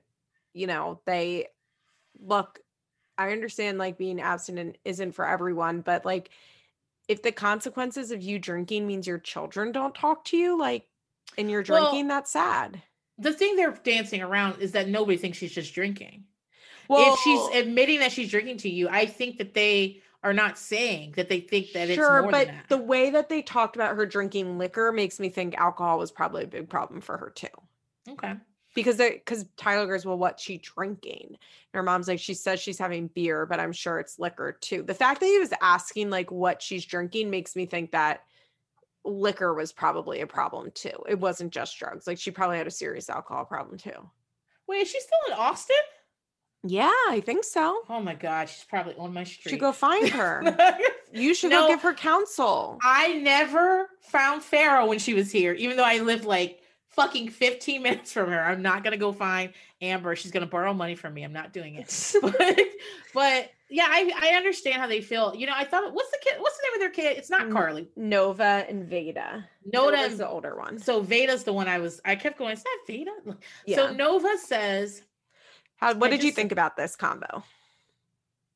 [0.53, 1.47] you know they
[2.19, 2.59] look.
[3.17, 6.29] I understand like being abstinent isn't for everyone, but like
[7.07, 10.83] if the consequences of you drinking means your children don't talk to you, like
[11.37, 12.81] and you're drinking, well, that's sad
[13.19, 16.23] the thing they're dancing around is that nobody thinks she's just drinking.
[16.87, 20.57] Well, if she's admitting that she's drinking to you, I think that they are not
[20.57, 24.05] saying that they think that sure, it's but the way that they talked about her
[24.05, 27.47] drinking liquor makes me think alcohol was probably a big problem for her too.
[28.09, 28.33] Okay.
[28.73, 31.25] Because they because Tyler goes, Well, what's she drinking?
[31.27, 31.37] And
[31.73, 34.81] her mom's like, She says she's having beer, but I'm sure it's liquor too.
[34.83, 38.23] The fact that he was asking like what she's drinking makes me think that
[39.05, 41.03] liquor was probably a problem too.
[41.07, 42.07] It wasn't just drugs.
[42.07, 44.09] Like she probably had a serious alcohol problem too.
[44.67, 45.75] Wait, is she still in Austin?
[46.63, 47.81] Yeah, I think so.
[47.89, 49.51] Oh my God, she's probably on my street.
[49.51, 50.43] Should go find her.
[51.13, 52.77] you should no, go give her counsel.
[52.83, 57.81] I never found Farrah when she was here, even though I lived like fucking 15
[57.81, 58.41] minutes from her.
[58.43, 60.15] I'm not gonna go find Amber.
[60.15, 61.23] She's gonna borrow money from me.
[61.23, 61.87] I'm not doing it.
[62.21, 62.59] but,
[63.13, 65.35] but yeah, I, I understand how they feel.
[65.35, 66.35] You know, I thought, what's the kid?
[66.39, 67.17] What's the name of their kid?
[67.19, 67.87] It's not mm, Carly.
[67.95, 69.43] Nova and Vaeda.
[69.71, 70.79] Nova is the older one.
[70.79, 72.01] So Vaeda's the one I was.
[72.03, 72.53] I kept going.
[72.53, 73.37] Is that Vaeda?
[73.67, 73.75] Yeah.
[73.77, 75.03] So Nova says,
[75.75, 75.93] "How?
[75.93, 77.43] What I did just, you think about this combo?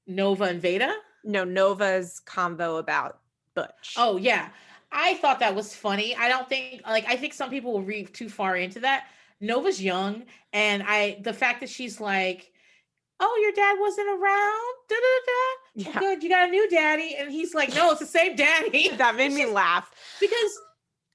[0.08, 0.92] Nova and Vaeda?
[1.24, 3.20] No, Nova's combo about
[3.54, 3.94] Butch.
[3.98, 4.50] Oh yeah,
[4.92, 6.16] I thought that was funny.
[6.16, 9.06] I don't think like I think some people will read too far into that.
[9.40, 12.50] Nova's young, and I the fact that she's like
[13.26, 14.76] oh, your dad wasn't around.
[14.90, 16.00] Da, da, da.
[16.00, 16.00] Yeah.
[16.00, 17.16] Good, you got a new daddy.
[17.18, 18.90] And he's like, no, it's the same daddy.
[18.98, 19.90] that made me laugh.
[20.20, 20.60] Because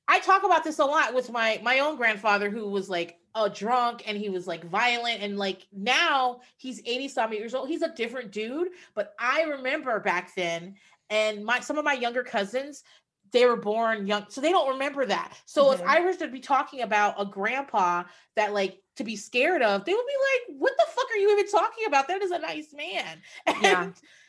[0.09, 3.51] I talk about this a lot with my my own grandfather who was like a
[3.51, 7.69] drunk and he was like violent and like now he's 80 some years old.
[7.69, 10.77] He's a different dude, but I remember back then
[11.11, 12.83] and my some of my younger cousins
[13.31, 15.79] they were born young so they don't remember that so mm-hmm.
[15.83, 18.03] if i were to be talking about a grandpa
[18.37, 21.33] that like to be scared of, they would be like, what the fuck are you
[21.33, 22.07] even talking about?
[22.09, 23.23] That is a nice man.
[23.49, 23.89] And, yeah.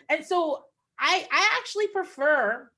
[0.09, 0.63] and so
[0.99, 2.69] I I actually prefer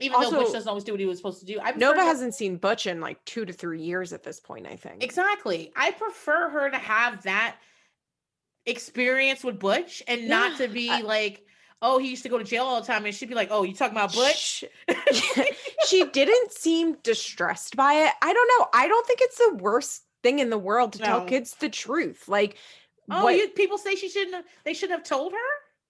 [0.00, 1.58] even also, though Butch doesn't always do what he was supposed to do.
[1.62, 4.76] I Nova hasn't seen Butch in like two to three years at this point, I
[4.76, 5.02] think.
[5.04, 5.72] Exactly.
[5.76, 7.56] I prefer her to have that
[8.66, 10.28] experience with Butch and yeah.
[10.28, 11.44] not to be I, like,
[11.80, 13.04] oh, he used to go to jail all the time.
[13.06, 14.64] And she'd be like, oh, you talking about Butch?
[15.86, 18.12] she didn't seem distressed by it.
[18.20, 18.66] I don't know.
[18.74, 21.04] I don't think it's the worst thing in the world to no.
[21.04, 22.26] tell kids the truth.
[22.28, 22.56] Like,
[23.08, 24.34] oh, what, you, people say she shouldn't.
[24.34, 25.44] Have, they shouldn't have told her.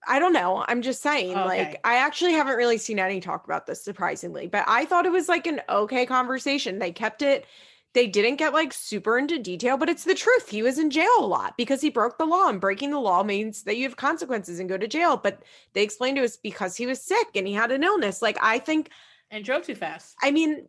[0.07, 0.63] I don't know.
[0.69, 1.45] I'm just saying, okay.
[1.47, 5.13] like, I actually haven't really seen any talk about this, surprisingly, but I thought it
[5.13, 6.79] was like an okay conversation.
[6.79, 7.47] They kept it,
[7.95, 10.51] they didn't get like super into detail, but it's the truth.
[10.51, 13.23] He was in jail a lot because he broke the law, and breaking the law
[13.23, 15.17] means that you have consequences and go to jail.
[15.17, 15.43] But
[15.73, 18.21] they explained to us because he was sick and he had an illness.
[18.21, 18.91] Like, I think.
[19.31, 20.17] And drove too fast.
[20.23, 20.69] I mean,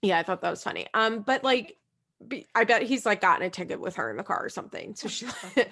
[0.00, 0.86] yeah, I thought that was funny.
[0.94, 1.76] Um, but like,
[2.28, 4.94] be, I bet he's like gotten a ticket with her in the car or something.
[4.94, 5.26] So she,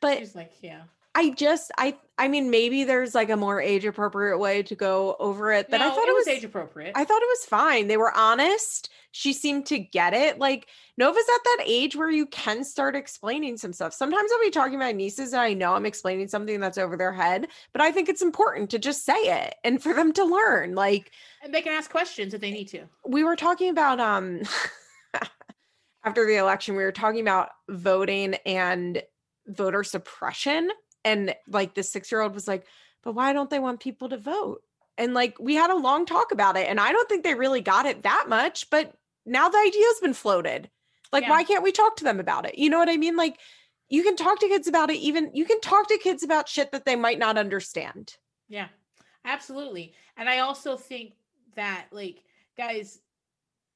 [0.00, 0.82] but she's like, yeah.
[1.18, 5.16] I just, I, I mean, maybe there's like a more age appropriate way to go
[5.18, 6.92] over it, but no, I thought it, it was age appropriate.
[6.94, 7.86] I thought it was fine.
[7.88, 8.90] They were honest.
[9.12, 10.38] She seemed to get it.
[10.38, 10.66] Like
[10.98, 13.94] Nova's at that age where you can start explaining some stuff.
[13.94, 16.98] Sometimes I'll be talking to my nieces and I know I'm explaining something that's over
[16.98, 20.22] their head, but I think it's important to just say it and for them to
[20.24, 20.74] learn.
[20.74, 21.12] Like,
[21.42, 22.82] and they can ask questions if they need to.
[23.06, 24.42] We were talking about, um,
[26.06, 29.02] after the election, we were talking about voting and
[29.48, 30.70] voter suppression.
[31.04, 32.64] And like the six year old was like,
[33.02, 34.62] but why don't they want people to vote?
[34.96, 36.68] And like we had a long talk about it.
[36.68, 38.94] And I don't think they really got it that much, but
[39.26, 40.70] now the idea's been floated.
[41.12, 41.30] Like, yeah.
[41.30, 42.56] why can't we talk to them about it?
[42.56, 43.16] You know what I mean?
[43.16, 43.38] Like,
[43.88, 46.72] you can talk to kids about it, even you can talk to kids about shit
[46.72, 48.16] that they might not understand.
[48.48, 48.66] Yeah,
[49.24, 49.92] absolutely.
[50.16, 51.12] And I also think
[51.54, 52.22] that, like,
[52.56, 52.98] guys,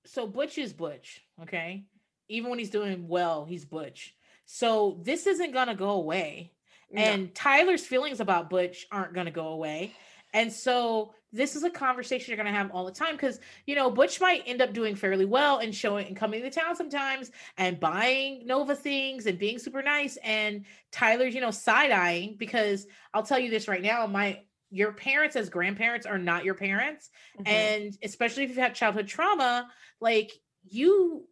[0.06, 1.84] so Butch is Butch, okay?
[2.30, 4.14] even when he's doing well, he's Butch.
[4.46, 6.52] So this isn't gonna go away.
[6.90, 7.02] No.
[7.02, 9.92] And Tyler's feelings about Butch aren't gonna go away.
[10.32, 13.74] And so this is a conversation you're going to have all the time because you
[13.76, 17.32] know Butch might end up doing fairly well and showing and coming to town sometimes
[17.58, 22.86] and buying Nova things and being super nice and Tyler's you know side eyeing because
[23.14, 24.40] I'll tell you this right now my
[24.70, 27.46] your parents as grandparents are not your parents mm-hmm.
[27.46, 29.68] and especially if you've had childhood trauma
[30.00, 30.32] like
[30.64, 31.28] you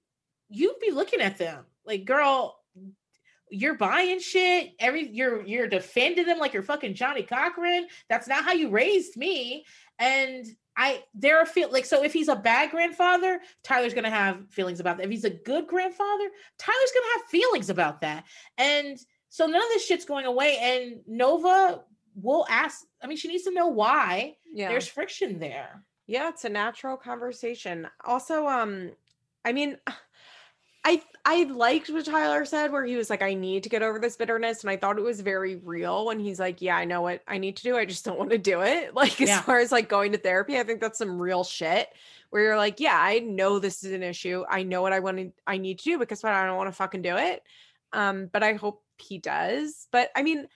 [0.48, 2.60] you'd be looking at them like, girl,
[3.50, 4.72] you're buying shit.
[4.78, 7.86] Every you're you're defending them like you're fucking Johnnie Cochran.
[8.08, 9.64] That's not how you raised me.
[9.98, 10.44] And
[10.76, 14.80] I there are feel like so if he's a bad grandfather, Tyler's gonna have feelings
[14.80, 15.04] about that.
[15.04, 18.24] If he's a good grandfather, Tyler's gonna have feelings about that.
[18.58, 18.98] And
[19.30, 20.58] so none of this shit's going away.
[20.58, 21.84] And Nova
[22.16, 24.68] will ask, I mean, she needs to know why yeah.
[24.68, 25.82] there's friction there.
[26.06, 27.88] Yeah, it's a natural conversation.
[28.04, 28.90] Also, um,
[29.44, 29.78] I mean
[30.88, 33.98] I I liked what Tyler said where he was like, I need to get over
[33.98, 34.62] this bitterness.
[34.62, 37.36] And I thought it was very real when he's like, Yeah, I know what I
[37.36, 37.76] need to do.
[37.76, 38.94] I just don't want to do it.
[38.94, 39.42] Like as yeah.
[39.42, 41.90] far as like going to therapy, I think that's some real shit
[42.30, 44.44] where you're like, Yeah, I know this is an issue.
[44.48, 46.70] I know what I want to I need to do because what I don't want
[46.70, 47.42] to fucking do it.
[47.92, 49.88] Um, but I hope he does.
[49.92, 50.46] But I mean,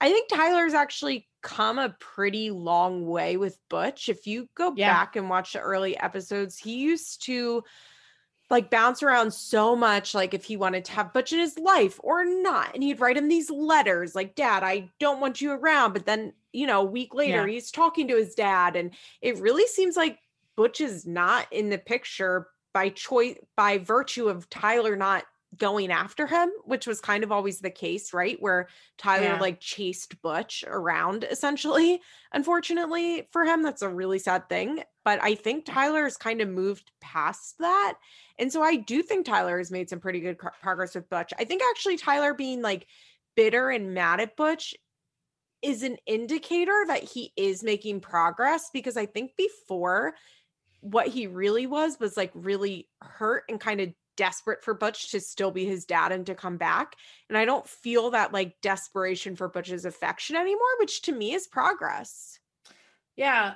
[0.00, 4.08] I think Tyler's actually come a pretty long way with Butch.
[4.08, 4.90] If you go yeah.
[4.94, 7.62] back and watch the early episodes, he used to
[8.52, 11.98] like bounce around so much like if he wanted to have Butch in his life
[12.04, 12.72] or not.
[12.74, 15.94] And he'd write him these letters like, Dad, I don't want you around.
[15.94, 17.52] But then, you know, a week later, yeah.
[17.54, 18.76] he's talking to his dad.
[18.76, 18.90] And
[19.22, 20.18] it really seems like
[20.54, 25.24] Butch is not in the picture by choice, by virtue of Tyler not
[25.56, 28.36] going after him, which was kind of always the case, right?
[28.40, 28.68] Where
[28.98, 29.40] Tyler yeah.
[29.40, 32.00] like chased Butch around essentially.
[32.34, 35.72] Unfortunately for him, that's a really sad thing but I think mm.
[35.74, 37.94] Tyler's kind of moved past that.
[38.38, 41.32] And so I do think Tyler has made some pretty good car- progress with Butch.
[41.38, 42.86] I think actually Tyler being like
[43.36, 44.74] bitter and mad at Butch
[45.62, 50.14] is an indicator that he is making progress because I think before
[50.80, 55.20] what he really was was like really hurt and kind of desperate for Butch to
[55.20, 56.96] still be his dad and to come back.
[57.28, 61.46] And I don't feel that like desperation for Butch's affection anymore, which to me is
[61.46, 62.38] progress.
[63.16, 63.54] Yeah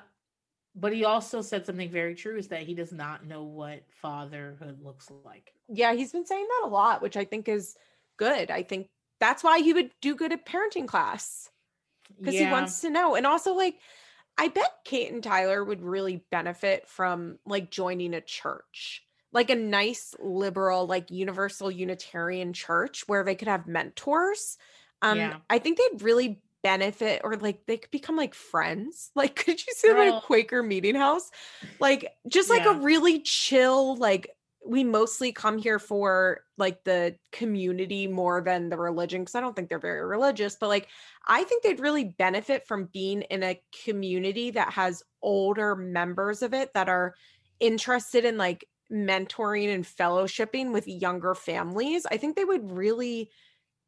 [0.79, 4.79] but he also said something very true is that he does not know what fatherhood
[4.85, 5.55] looks like.
[5.69, 7.77] Yeah, he's been saying that a lot, which I think is
[8.19, 8.51] good.
[8.51, 8.89] I think
[9.19, 11.49] that's why he would do good at parenting class
[12.19, 12.47] because yeah.
[12.47, 13.15] he wants to know.
[13.15, 13.77] And also, like,
[14.37, 19.55] I bet Kate and Tyler would really benefit from like joining a church, like a
[19.57, 24.59] nice liberal, like universal Unitarian church where they could have mentors.
[25.01, 25.37] Um, yeah.
[25.49, 29.11] I think they'd really benefit or like they could become like friends.
[29.15, 31.31] Like, could you see them a Quaker meeting house?
[31.81, 32.77] Like, just like yeah.
[32.77, 34.31] a really chill, like,
[34.67, 39.55] we mostly come here for like the community more than the religion because I don't
[39.57, 40.89] think they're very religious, but like
[41.29, 46.53] I think they'd really benefit from being in a community that has older members of
[46.53, 47.15] it that are
[47.61, 52.05] interested in like mentoring and fellowshipping with younger families.
[52.11, 53.31] I think they would really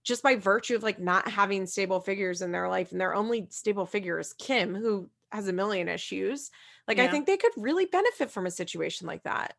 [0.08, 3.46] just by virtue of like not having stable figures in their life and their only
[3.50, 6.50] stable figure is Kim who has a million issues
[6.88, 7.04] like yeah.
[7.04, 9.52] I think they could really benefit from a situation like that.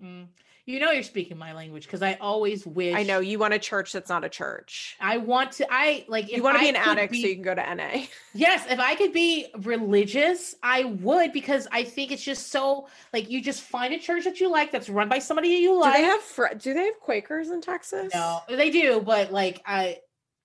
[0.00, 0.28] Mm.
[0.68, 3.58] You know you're speaking my language because I always wish I know you want a
[3.58, 4.98] church that's not a church.
[5.00, 7.42] I want to I like You want to be an addict be, so you can
[7.42, 8.02] go to NA.
[8.34, 13.30] yes, if I could be religious, I would because I think it's just so like
[13.30, 15.96] you just find a church that you like that's run by somebody you like.
[15.96, 18.12] Do they have fr- do they have Quakers in Texas?
[18.12, 20.00] No, they do, but like I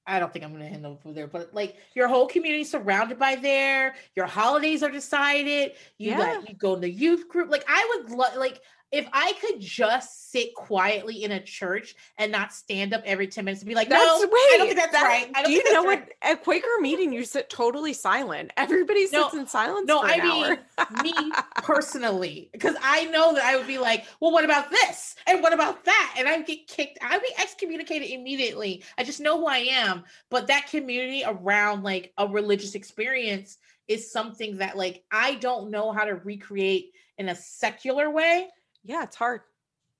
[0.08, 3.20] I don't think I'm going to end up there, but like your whole community surrounded
[3.20, 5.74] by there, your holidays are decided.
[5.98, 6.42] You yeah.
[6.48, 7.52] you go to the youth group.
[7.52, 8.38] Like I would love.
[8.38, 8.62] like
[8.94, 13.44] if I could just sit quietly in a church and not stand up every 10
[13.44, 15.28] minutes and be like, that's, no, wait, I don't think that's that, right.
[15.34, 16.00] I don't you know what?
[16.00, 16.12] Right.
[16.22, 18.52] At Quaker meeting, you sit totally silent.
[18.56, 19.88] Everybody sits no, in silence.
[19.88, 20.58] No, I
[21.02, 21.32] mean, me
[21.64, 25.16] personally, because I know that I would be like, well, what about this?
[25.26, 26.16] And what about that?
[26.20, 27.00] And I'd get kicked.
[27.02, 28.84] I'd be excommunicated immediately.
[28.96, 30.04] I just know who I am.
[30.30, 33.58] But that community around like a religious experience
[33.88, 38.50] is something that like I don't know how to recreate in a secular way
[38.84, 39.42] yeah, it's hard.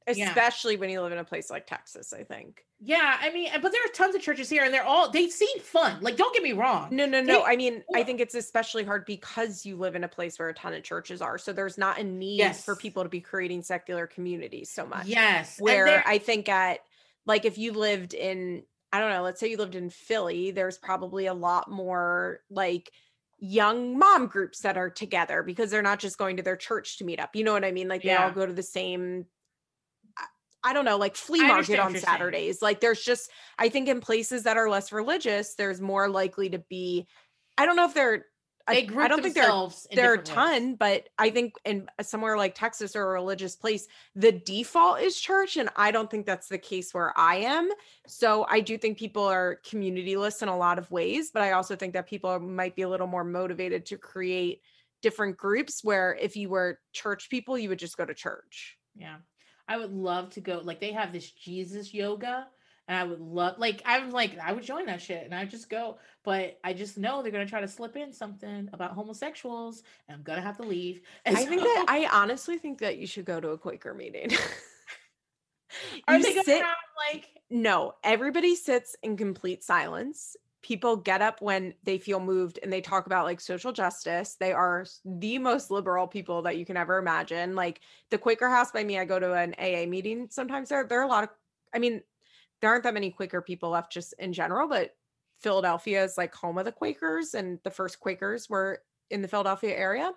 [0.06, 0.80] Especially yeah.
[0.82, 2.66] when you live in a place like Texas, I think.
[2.82, 5.60] Yeah, I mean, but there are tons of churches here and they're all they seem
[5.62, 6.00] fun.
[6.02, 6.90] Like, don't get me wrong.
[6.94, 7.40] No, no, no.
[7.40, 10.50] They, I mean, I think it's especially hard because you live in a place where
[10.50, 11.38] a ton of churches are.
[11.38, 12.66] So there's not a need yes.
[12.66, 15.06] for people to be creating secular communities so much.
[15.06, 15.56] Yes.
[15.60, 16.80] Where I think at
[17.26, 20.78] like if you lived in I don't know, let's say you lived in Philly, there's
[20.78, 22.92] probably a lot more like
[23.40, 27.04] young mom groups that are together because they're not just going to their church to
[27.04, 27.36] meet up.
[27.36, 27.88] You know what I mean?
[27.88, 28.18] Like yeah.
[28.18, 29.26] they all go to the same
[30.66, 32.62] I don't know, like flea market on Saturdays.
[32.62, 33.30] Like there's just
[33.60, 37.08] I think in places that are less religious, there's more likely to be
[37.58, 38.26] I don't know if they're
[38.66, 40.76] I, I, don't think there are, there are a ton, ways.
[40.80, 45.58] but I think in somewhere like Texas or a religious place, the default is church.
[45.58, 47.70] And I don't think that's the case where I am.
[48.08, 51.76] So I do think people are communityless in a lot of ways, but I also
[51.76, 54.62] think that people might be a little more motivated to create
[55.02, 58.78] different groups where if you were church people, you would just go to church.
[58.96, 59.18] Yeah.
[59.68, 62.48] I would love to go, like, they have this Jesus yoga
[62.88, 65.70] and I would love, like, I'm like, I would join that shit and I just
[65.70, 65.98] go.
[66.24, 70.18] But I just know they're going to try to slip in something about homosexuals and
[70.18, 71.02] I'm going to have to leave.
[71.26, 73.94] And I so- think that, I honestly think that you should go to a Quaker
[73.94, 74.32] meeting.
[76.08, 76.76] Are you they going to have
[77.14, 80.36] like, no, everybody sits in complete silence.
[80.62, 84.36] People get up when they feel moved and they talk about like social justice.
[84.40, 87.56] They are the most liberal people that you can ever imagine.
[87.56, 87.80] Like
[88.12, 90.70] the Quaker House by me, I go to an AA meeting sometimes.
[90.70, 91.30] There, there are a lot of,
[91.76, 92.02] I mean,
[92.64, 94.96] there aren't that many Quaker people left just in general, but
[95.42, 99.76] Philadelphia is like home of the Quakers, and the first Quakers were in the Philadelphia
[99.78, 100.12] area.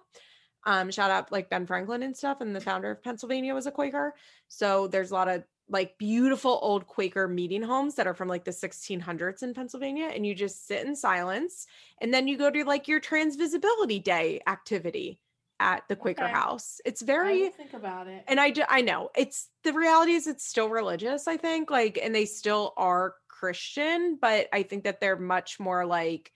[0.64, 3.72] Um, shout out like Ben Franklin and stuff, and the founder of Pennsylvania was a
[3.72, 4.14] Quaker.
[4.46, 8.44] So there's a lot of like beautiful old Quaker meeting homes that are from like
[8.44, 11.66] the 1600s in Pennsylvania, and you just sit in silence,
[12.00, 15.18] and then you go to like your Trans Visibility Day activity,
[15.60, 16.32] at the Quaker okay.
[16.32, 16.80] house.
[16.84, 18.24] It's very think about it.
[18.28, 21.98] And I do, I know it's the reality is it's still religious, I think, like
[22.02, 26.30] and they still are Christian, but I think that they're much more like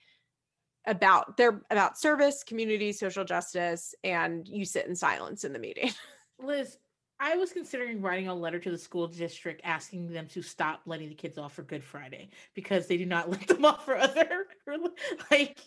[0.87, 5.91] about they're about service, community, social justice, and you sit in silence in the meeting.
[6.43, 6.77] Liz,
[7.19, 11.09] I was considering writing a letter to the school district asking them to stop letting
[11.09, 14.47] the kids off for Good Friday because they do not let them off for other
[15.31, 15.57] like,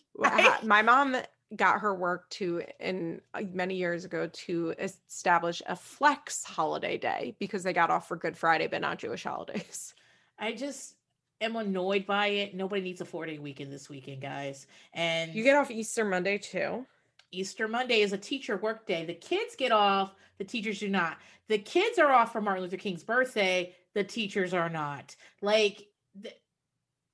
[0.65, 1.17] my mom
[1.55, 7.37] got her work to in uh, many years ago to establish a flex holiday day
[7.39, 9.95] because they got off for Good Friday but not Jewish holidays.
[10.39, 10.95] I just
[11.41, 12.55] am annoyed by it.
[12.55, 14.67] Nobody needs a four day weekend this weekend, guys.
[14.93, 16.85] And you get off Easter Monday too.
[17.31, 19.05] Easter Monday is a teacher work day.
[19.05, 21.19] The kids get off, the teachers do not.
[21.49, 25.15] The kids are off for Martin Luther King's birthday, the teachers are not.
[25.43, 25.87] Like,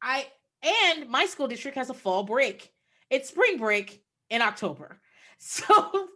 [0.03, 0.27] I
[0.63, 2.73] and my school district has a fall break.
[3.11, 5.01] It's spring break in October.
[5.43, 5.65] So,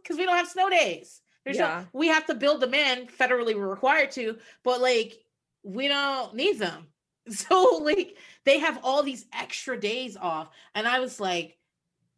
[0.03, 1.23] because we don't have snow days.
[1.47, 1.85] There's yeah.
[1.95, 5.15] no, we have to build them in federally, we're required to, but like
[5.63, 6.89] we don't need them.
[7.31, 10.51] So, like, they have all these extra days off.
[10.75, 11.57] And I was like,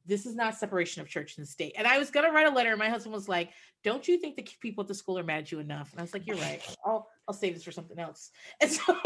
[0.05, 1.75] this is not separation of church and state.
[1.79, 2.71] And I was going to write a letter.
[2.71, 3.51] And my husband was like,
[3.85, 5.93] don't you think the people at the school are mad at you enough?
[5.93, 6.61] And I was like, you're right.
[6.85, 8.31] I'll, I'll save this for something else.
[8.61, 8.97] And so,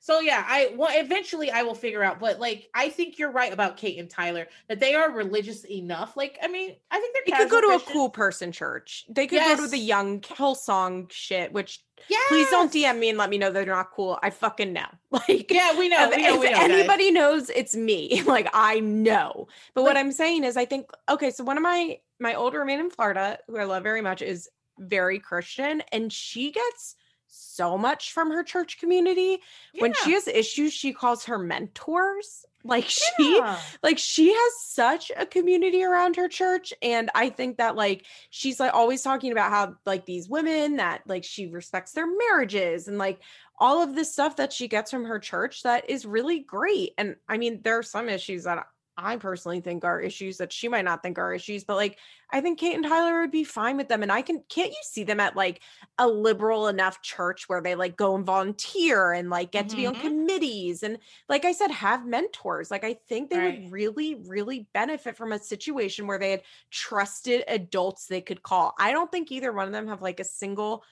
[0.00, 2.18] so yeah, I well, eventually I will figure out.
[2.20, 6.16] But like, I think you're right about Kate and Tyler that they are religious enough.
[6.16, 7.36] Like, I mean, I think they're.
[7.38, 9.04] They could go to a cool person church.
[9.08, 9.56] They could yes.
[9.58, 11.52] go to the young Hillsong shit.
[11.52, 14.18] Which, yeah, please don't DM me and let me know they're not cool.
[14.22, 14.86] I fucking know.
[15.12, 16.10] Like, yeah, we know.
[16.10, 17.14] If, we know, if we know, anybody guys.
[17.14, 18.22] knows, it's me.
[18.26, 19.46] Like, I know.
[19.74, 21.30] But like, what I'm saying is, I think okay.
[21.30, 24.48] So one of my my older man in Florida, who I love very much, is
[24.78, 26.96] very Christian, and she gets
[27.34, 29.40] so much from her church community.
[29.74, 29.82] Yeah.
[29.82, 32.44] When she has issues, she calls her mentors.
[32.64, 33.58] Like she yeah.
[33.82, 38.60] like she has such a community around her church and I think that like she's
[38.60, 42.98] like always talking about how like these women that like she respects their marriages and
[42.98, 43.18] like
[43.58, 46.92] all of this stuff that she gets from her church that is really great.
[46.98, 48.64] And I mean there are some issues that
[49.02, 51.98] I personally think are issues that she might not think are issues, but like
[52.30, 54.02] I think Kate and Tyler would be fine with them.
[54.02, 55.60] And I can can't you see them at like
[55.98, 59.70] a liberal enough church where they like go and volunteer and like get mm-hmm.
[59.70, 60.06] to be on mm-hmm.
[60.06, 60.98] committees and
[61.28, 62.70] like I said, have mentors.
[62.70, 63.62] Like I think they right.
[63.62, 68.74] would really, really benefit from a situation where they had trusted adults they could call.
[68.78, 70.84] I don't think either one of them have like a single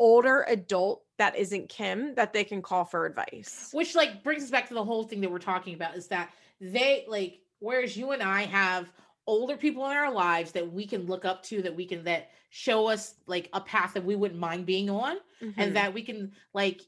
[0.00, 3.70] older adult that isn't Kim that they can call for advice.
[3.72, 6.30] Which like brings us back to the whole thing that we're talking about is that
[6.60, 8.90] they like Whereas you and I have
[9.26, 12.30] older people in our lives that we can look up to, that we can that
[12.50, 15.60] show us like a path that we wouldn't mind being on, mm-hmm.
[15.60, 16.80] and that we can like,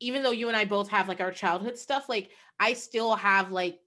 [0.00, 2.30] even though you and I both have like our childhood stuff, like
[2.60, 3.78] I still have like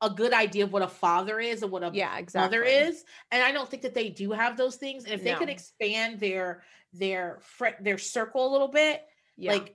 [0.00, 2.58] a good idea of what a father is and what a yeah, exactly.
[2.58, 3.04] mother is.
[3.32, 5.04] And I don't think that they do have those things.
[5.04, 5.32] And if no.
[5.32, 6.62] they could expand their
[6.92, 7.40] their
[7.80, 9.02] their circle a little bit,
[9.36, 9.52] yeah.
[9.52, 9.74] like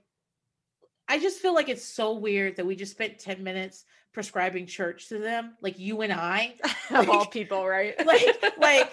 [1.08, 3.84] I just feel like it's so weird that we just spent 10 minutes
[4.14, 6.54] prescribing church to them, like you and I,
[6.90, 7.94] like, of all people, right?
[8.06, 8.90] like, like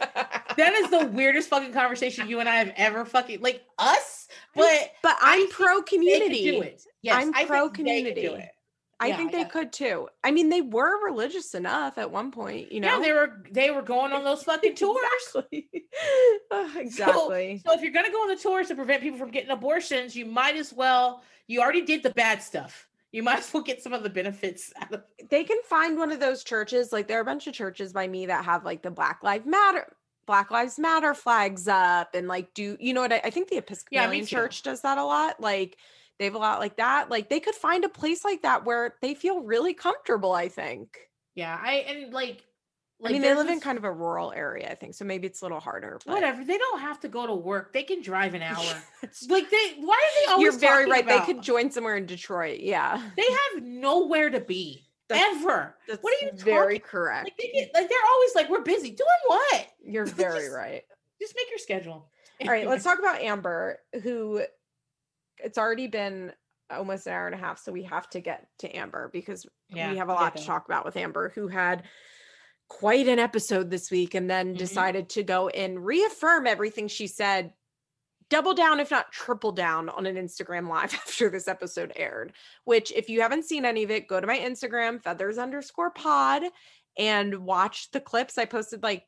[0.58, 4.28] that is the weirdest fucking conversation you and I have ever fucking like us.
[4.56, 6.70] But but I'm pro community.
[7.02, 8.28] Yes, I'm pro community.
[9.00, 9.44] I yeah, think they yeah.
[9.46, 10.10] could too.
[10.24, 12.88] I mean, they were religious enough at one point, you know.
[12.98, 14.98] Yeah, they were they were going on those fucking tours.
[15.52, 15.62] exactly.
[16.76, 17.62] exactly.
[17.66, 20.16] So, so if you're gonna go on the tours to prevent people from getting abortions,
[20.16, 23.82] you might as well you already did the bad stuff you might as well get
[23.82, 25.30] some of the benefits out of it.
[25.30, 26.92] They can find one of those churches.
[26.92, 29.46] Like there are a bunch of churches by me that have like the Black Lives
[29.46, 29.86] Matter
[30.28, 33.58] Black Lives Matter flags up and like do you know what I, I think the
[33.58, 35.40] Episcopalian yeah, Church does that a lot.
[35.42, 35.78] Like
[36.20, 37.10] they have a lot like that.
[37.10, 40.98] Like they could find a place like that where they feel really comfortable, I think.
[41.36, 41.60] Yeah.
[41.62, 42.46] I and like
[43.02, 44.94] like I mean, they live in kind of a rural area, I think.
[44.94, 45.98] So maybe it's a little harder.
[46.06, 46.14] But.
[46.14, 46.46] Whatever.
[46.46, 47.74] They don't have to go to work.
[47.74, 48.64] They can drive an hour.
[49.30, 51.04] like they why are they always You're very right.
[51.04, 52.60] About, they could join somewhere in Detroit.
[52.60, 53.02] Yeah.
[53.18, 53.24] They
[53.56, 54.86] have nowhere to be.
[55.10, 55.76] That's, ever.
[55.88, 56.90] That's what are you very talking?
[56.92, 57.26] correct.
[57.26, 58.90] Like, they get, like they're always like, we're busy.
[58.92, 59.68] Doing what?
[59.84, 60.84] You're very just, right.
[61.20, 62.08] Just make your schedule.
[62.44, 64.42] All right, let's talk about Amber, who
[65.44, 66.32] it's already been
[66.72, 69.92] almost an hour and a half, so we have to get to Amber because yeah,
[69.92, 71.84] we have a lot to talk about with Amber, who had
[72.80, 74.58] quite an episode this week and then mm-hmm.
[74.58, 77.52] decided to go and reaffirm everything she said
[78.30, 82.32] double down if not triple down on an instagram live after this episode aired
[82.64, 86.44] which if you haven't seen any of it go to my instagram feathers underscore pod
[86.98, 89.06] and watch the clips i posted like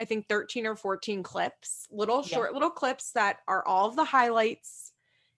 [0.00, 2.36] i think 13 or 14 clips little yeah.
[2.36, 4.92] short little clips that are all of the highlights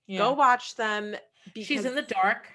[0.06, 0.18] yeah.
[0.18, 1.16] go watch them
[1.54, 2.46] because- she's in the dark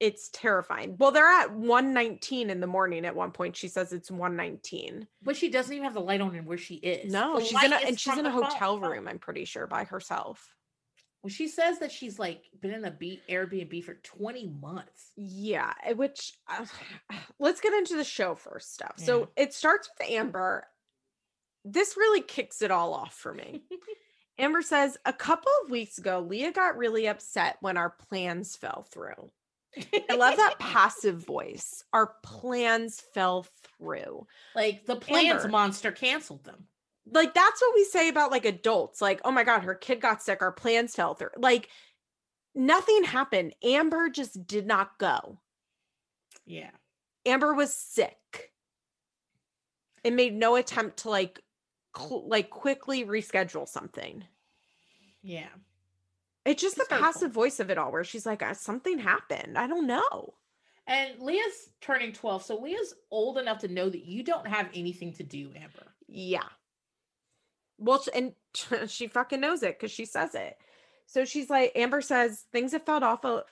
[0.00, 0.96] it's terrifying.
[0.98, 3.56] Well, they're at 119 in the morning at one point.
[3.56, 5.06] She says it's 119.
[5.22, 7.12] But she doesn't even have the light on in where she is.
[7.12, 8.90] No, the she's in a and she's in a hotel phone.
[8.90, 10.54] room, I'm pretty sure, by herself.
[11.22, 15.10] Well, she says that she's like been in a B- Airbnb for 20 months.
[15.16, 16.64] Yeah, eh, which uh,
[17.40, 18.94] let's get into the show first stuff.
[18.98, 19.04] Yeah.
[19.06, 20.66] So it starts with Amber.
[21.64, 23.62] This really kicks it all off for me.
[24.38, 28.84] Amber says, a couple of weeks ago, Leah got really upset when our plans fell
[28.88, 29.32] through.
[30.10, 31.84] I love that passive voice.
[31.92, 33.46] Our plans fell
[33.78, 34.26] through.
[34.54, 35.48] Like the plans Amber.
[35.48, 36.64] monster canceled them.
[37.10, 39.00] Like that's what we say about like adults.
[39.00, 40.42] Like, oh my God, her kid got sick.
[40.42, 41.30] Our plans fell through.
[41.36, 41.68] Like
[42.54, 43.54] nothing happened.
[43.62, 45.40] Amber just did not go.
[46.44, 46.70] Yeah.
[47.26, 48.52] Amber was sick.
[50.04, 51.42] It made no attempt to like
[51.96, 54.24] cl- like quickly reschedule something.
[55.22, 55.48] Yeah.
[56.48, 59.58] It's just the passive voice of it all, where she's like, uh, something happened.
[59.58, 60.32] I don't know.
[60.86, 62.42] And Leah's turning 12.
[62.42, 65.92] So Leah's old enough to know that you don't have anything to do, Amber.
[66.06, 66.46] Yeah.
[67.76, 68.32] Well, and
[68.90, 70.56] she fucking knows it because she says it.
[71.04, 73.42] So she's like, Amber says, things have felt off, a,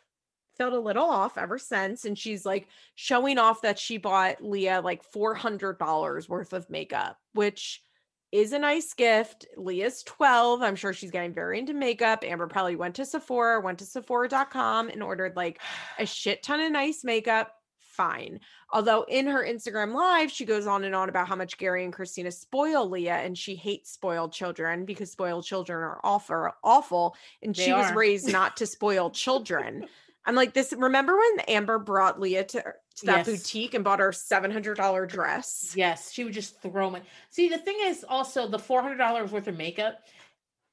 [0.57, 2.07] felt a little off ever since.
[2.07, 7.83] And she's like showing off that she bought Leah like $400 worth of makeup, which
[8.33, 9.47] is a nice gift.
[9.57, 10.63] Leah's 12.
[10.63, 12.25] I'm sure she's getting very into makeup.
[12.25, 15.61] Amber probably went to Sephora, went to Sephora.com and ordered like
[15.99, 17.53] a shit ton of nice makeup.
[17.79, 18.41] Fine.
[18.73, 21.93] Although in her Instagram live, she goes on and on about how much Gary and
[21.93, 27.17] Kristina spoil Leah and she hates spoiled children because spoiled children are awful, awful.
[27.43, 27.83] And they she are.
[27.83, 29.87] was raised not to spoil children.
[30.27, 30.75] I'm like this.
[30.77, 33.27] Remember when Amber brought Leah to, to that yes.
[33.27, 35.73] boutique and bought her seven hundred dollar dress?
[35.77, 37.05] Yes, she would just throw it.
[37.31, 40.01] See, the thing is also the four hundred dollars worth of makeup.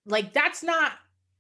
[0.08, 0.94] Like that's not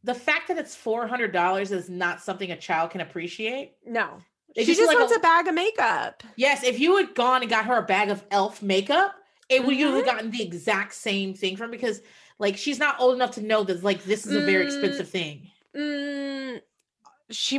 [0.03, 3.73] the fact that it's four hundred dollars is not something a child can appreciate.
[3.83, 4.11] No,
[4.55, 6.21] she just, just like wants a, a, bag of makeup.
[6.35, 9.15] Yes, if you had gone and got her a bag of Elf makeup,
[9.49, 9.65] it mm-hmm.
[9.67, 10.05] would you have mm-hmm.
[10.15, 11.99] gotten the exact same thing from because
[12.37, 14.79] like she's not old enough to know that like this is a very mm-hmm.
[14.85, 15.47] expensive thing.
[15.75, 16.57] Mm-hmm
[17.29, 17.57] she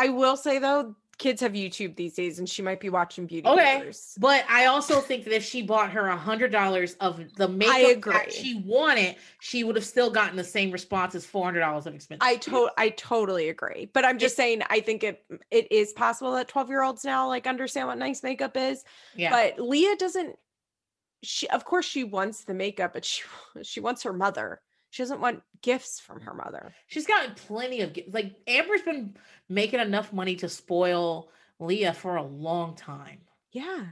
[0.00, 3.46] I will say though, kids have YouTube these days, and she might be watching beauty.
[3.46, 7.46] Okay, but I also think that if she bought her a hundred dollars of the
[7.48, 11.60] makeup that she wanted, she would have still gotten the same response as four hundred
[11.60, 12.18] dollars of expense.
[12.22, 15.92] I to- I totally agree, but I'm just it, saying I think it it is
[15.92, 18.84] possible that twelve year olds now like understand what nice makeup is.
[19.14, 20.38] Yeah, but Leah doesn't.
[21.22, 23.22] She of course she wants the makeup, but she
[23.62, 24.62] she wants her mother.
[24.90, 26.74] She doesn't want gifts from her mother.
[26.88, 28.12] She's gotten plenty of gifts.
[28.12, 29.16] Like Amber's been
[29.48, 31.30] making enough money to spoil
[31.60, 33.20] Leah for a long time.
[33.52, 33.84] Yeah.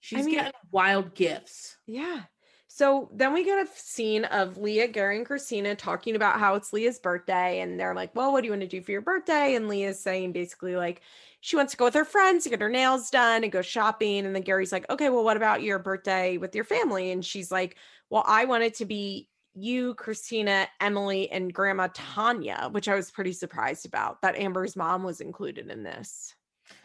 [0.00, 1.76] She's I mean, getting wild gifts.
[1.86, 2.22] Yeah.
[2.68, 6.72] So then we get a scene of Leah, Gary, and Kristina talking about how it's
[6.72, 7.60] Leah's birthday.
[7.60, 9.54] And they're like, Well, what do you want to do for your birthday?
[9.56, 11.00] And Leah's saying basically, like,
[11.40, 14.24] she wants to go with her friends to get her nails done and go shopping.
[14.24, 17.10] And then Gary's like, Okay, well, what about your birthday with your family?
[17.10, 17.76] And she's like,
[18.10, 23.10] Well, I want it to be you, Kristina, Emilee, and Grandma Tanya, which I was
[23.10, 26.34] pretty surprised about that Amber's mom was included in this.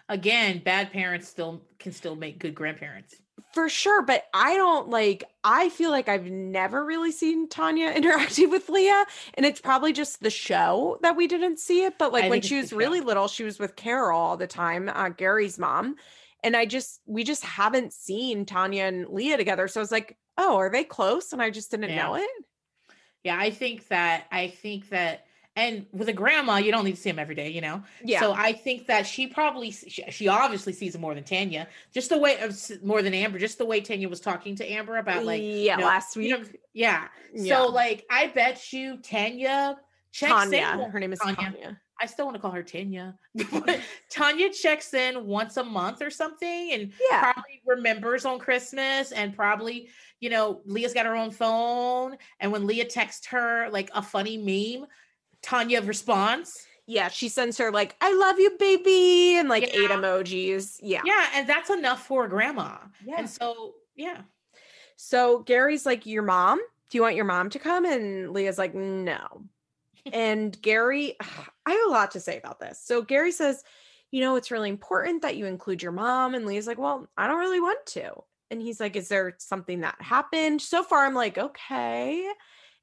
[0.07, 3.15] Again, bad parents still can still make good grandparents.
[3.53, 8.49] For sure, but I don't like I feel like I've never really seen Tanya interacting
[8.49, 9.05] with Leah
[9.35, 12.41] and it's probably just the show that we didn't see it, but like I when
[12.41, 15.95] she was really little, she was with Carol all the time, uh, Gary's mom,
[16.43, 19.67] and I just we just haven't seen Tanya and Leah together.
[19.67, 22.03] So I was like, "Oh, are they close?" and I just didn't yeah.
[22.03, 22.29] know it
[23.23, 25.25] yeah i think that i think that
[25.55, 28.19] and with a grandma you don't need to see him every day you know yeah
[28.19, 32.09] so i think that she probably she, she obviously sees him more than tanya just
[32.09, 35.25] the way of more than amber just the way tanya was talking to amber about
[35.25, 36.43] like yeah you know, last week you know,
[36.73, 37.07] yeah.
[37.33, 37.55] yeah.
[37.57, 39.77] so like i bet you tanya
[40.11, 40.89] checks tanya.
[40.89, 41.35] her name is tanya.
[41.35, 43.15] tanya I still want to call her Tanya.
[44.09, 47.31] Tanya checks in once a month or something and yeah.
[47.33, 49.89] probably remembers on Christmas and probably,
[50.19, 52.17] you know, Leah's got her own phone.
[52.39, 54.37] And when Leah texts her like a funny
[54.77, 54.87] meme,
[55.41, 56.65] Tanya responds.
[56.85, 59.79] Yeah, she sends her like, I love you, baby, and like yeah.
[59.81, 60.77] eight emojis.
[60.81, 61.01] Yeah.
[61.05, 61.27] Yeah.
[61.35, 62.77] And that's enough for grandma.
[63.05, 63.15] Yeah.
[63.19, 64.21] And so, yeah.
[64.95, 66.57] So Gary's like, Your mom?
[66.89, 67.85] Do you want your mom to come?
[67.85, 69.43] And Leah's like, No
[70.13, 71.15] and Gary,
[71.65, 72.81] I have a lot to say about this.
[72.83, 73.63] So Gary says,
[74.11, 76.33] you know, it's really important that you include your mom.
[76.33, 78.11] And Leah's like, well, I don't really want to.
[78.51, 80.61] And he's like, is there something that happened?
[80.61, 82.27] So far, I'm like, okay.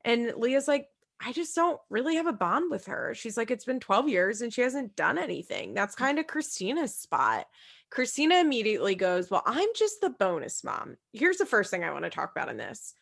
[0.05, 0.89] And Leah's like,
[1.21, 3.15] I just don't really have a bond with her.
[3.15, 5.75] She's like, it's been 12 years and she hasn't done anything.
[5.75, 5.99] That's mm.
[5.99, 7.47] kind of Kristina's spot.
[7.91, 10.97] Kristina immediately goes, Well, I'm just the bonus mom.
[11.13, 12.95] Here's the first thing I want to talk about in this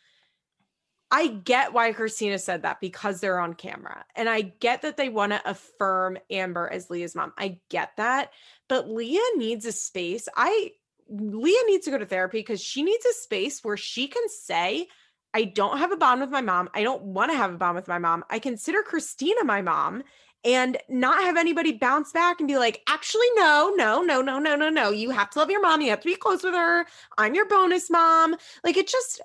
[1.11, 4.05] I get why Kristina said that because they're on camera.
[4.17, 7.33] And I get that they want to affirm Amber as Leah's mom.
[7.39, 8.33] I get that.
[8.69, 10.29] But Leah needs a space.
[10.37, 10.73] I
[11.09, 14.89] Leah needs to go to therapy because she needs a space where she can say,
[15.35, 16.71] I don't have a bond with my mom.
[16.75, 18.25] I don't want to have a bond with my mom.
[18.31, 20.03] I consider Kristina my mom
[20.45, 24.55] and not have anybody bounce back and be like, actually, no, no, no, no, no,
[24.57, 24.91] no, no.
[24.91, 25.81] You have to love your mom.
[25.83, 26.87] You have to be close with her.
[27.19, 28.37] I'm your bonus mom.
[28.63, 29.21] Like it just,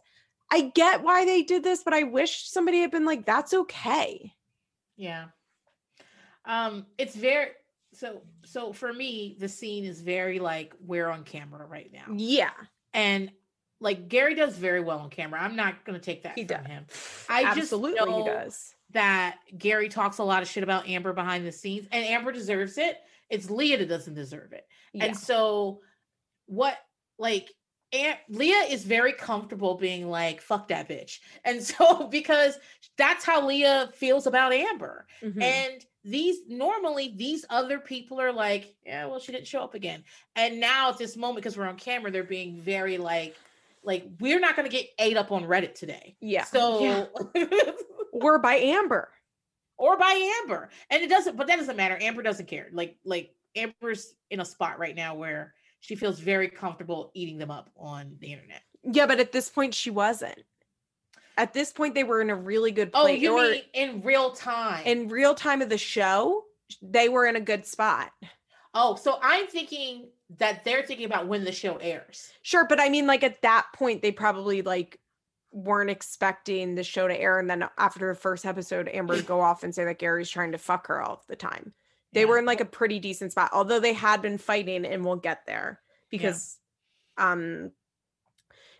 [0.52, 4.34] I get why they did this, but I wish somebody had been like, that's okay.
[4.98, 5.26] Yeah.
[6.46, 7.50] Um, it's very
[7.94, 12.12] so so for me, the scene is very like we're on camera right now.
[12.16, 12.50] Yeah.
[12.94, 13.32] And
[13.80, 15.40] like Gary does very well on camera.
[15.42, 16.66] I'm not gonna take that he from does.
[16.66, 16.86] him.
[17.30, 21.14] I absolutely just know he does that Gary talks a lot of shit about Amber
[21.14, 22.98] behind the scenes, and Amber deserves it.
[23.30, 24.66] It's Leah that doesn't deserve it.
[24.94, 25.06] Yeah.
[25.06, 25.82] And so
[26.48, 26.76] what
[27.20, 27.50] like
[27.91, 31.20] and Leah is very comfortable being like, fuck that bitch.
[31.44, 32.57] And so, because
[32.98, 35.07] that's how Leah feels about Amber.
[35.24, 35.41] Mm-hmm.
[35.41, 40.03] And these normally, these other people are like, yeah, well, she didn't show up again.
[40.36, 43.36] And now at this moment, because we're on camera, they're being very like,
[43.84, 46.16] like, we're not going to get ate up on Reddit today.
[46.20, 46.44] Yeah.
[46.44, 47.48] So, yeah.
[48.14, 49.10] we're by Amber.
[49.78, 50.70] Or by Amber.
[50.90, 51.98] And it doesn't, but that doesn't matter.
[52.02, 52.68] Amber doesn't care.
[52.74, 57.51] Like, like, Amber's in a spot right now where she feels very comfortable eating them
[57.51, 58.61] up on the internet.
[58.84, 60.39] Yeah, but at this point she wasn't.
[61.38, 63.19] At this point they were in a really good oh, place.
[63.19, 64.84] Oh, you mean in real time.
[64.85, 66.43] In real time of the show,
[66.81, 68.11] they were in a good spot.
[68.73, 72.30] Oh, so I'm thinking that they're thinking about when the show airs.
[72.41, 74.99] Sure, but I mean like at that point they probably like
[75.51, 79.64] weren't expecting the show to air and then after the first episode Amber go off
[79.64, 81.73] and say that Gary's trying to fuck her all the time.
[82.14, 82.27] They yeah.
[82.27, 85.45] were in like a pretty decent spot, although they had been fighting, and we'll get
[85.45, 85.80] there
[86.10, 86.57] because,
[87.18, 87.31] yeah.
[87.31, 87.72] um,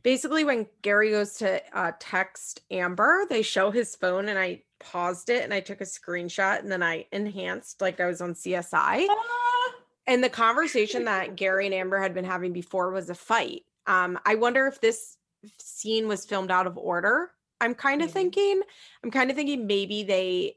[0.04, 5.30] basically when Gary goes to uh, text Amber, they show his phone, and I paused
[5.30, 9.08] it and I took a screenshot, and then I enhanced like I was on CSI.
[9.10, 9.72] Ah!
[10.08, 13.62] And the conversation that Gary and Amber had been having before was a fight.
[13.86, 15.18] Um, I wonder if this
[15.60, 17.30] scene was filmed out of order.
[17.62, 18.62] I'm kind of thinking.
[19.04, 20.56] I'm kind of thinking maybe they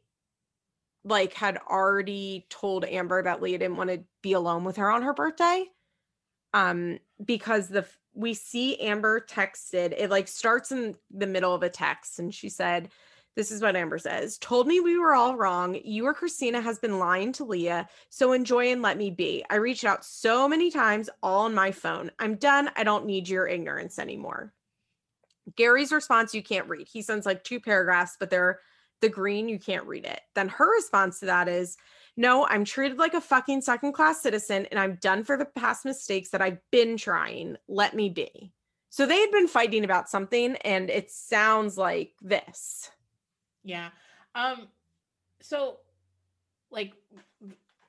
[1.05, 5.03] like had already told Amber that Leah didn't want to be alone with her on
[5.03, 5.65] her birthday.
[6.55, 11.71] Um, because the we see Amber texted, it like starts in the middle of a
[11.71, 12.91] text, and she said,
[13.37, 15.81] This is what Amber says, told me we were all wrong.
[15.83, 19.45] You or Kristina has been lying to Leah, so enjoy and let me be.
[19.49, 22.11] I reached out so many times, all on my phone.
[22.19, 22.71] I'm done.
[22.77, 24.53] I don't need your ignorance anymore.
[25.57, 26.87] Gary's response you can't read.
[26.87, 28.61] He sends like two paragraphs, but they're
[29.03, 30.21] the green, you can't read it.
[30.35, 31.77] Then her response to that is,
[32.17, 35.85] no, I'm treated like a fucking second class citizen and I'm done for the past
[35.85, 37.57] mistakes that I've been trying.
[37.69, 38.53] Let me be.
[38.89, 42.91] So they had been fighting about something and it sounds like this.
[43.65, 43.91] Yeah.
[44.35, 44.69] Um
[45.41, 45.79] so
[46.71, 46.93] like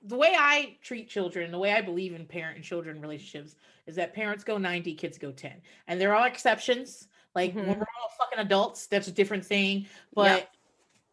[0.05, 3.55] the way I treat children, the way I believe in parent and children relationships
[3.87, 5.51] is that parents go 90, kids go 10.
[5.87, 7.07] And there are exceptions.
[7.35, 7.59] Like mm-hmm.
[7.67, 9.85] when we're all fucking adults, that's a different thing.
[10.13, 10.49] But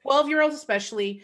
[0.02, 1.22] 12 year olds especially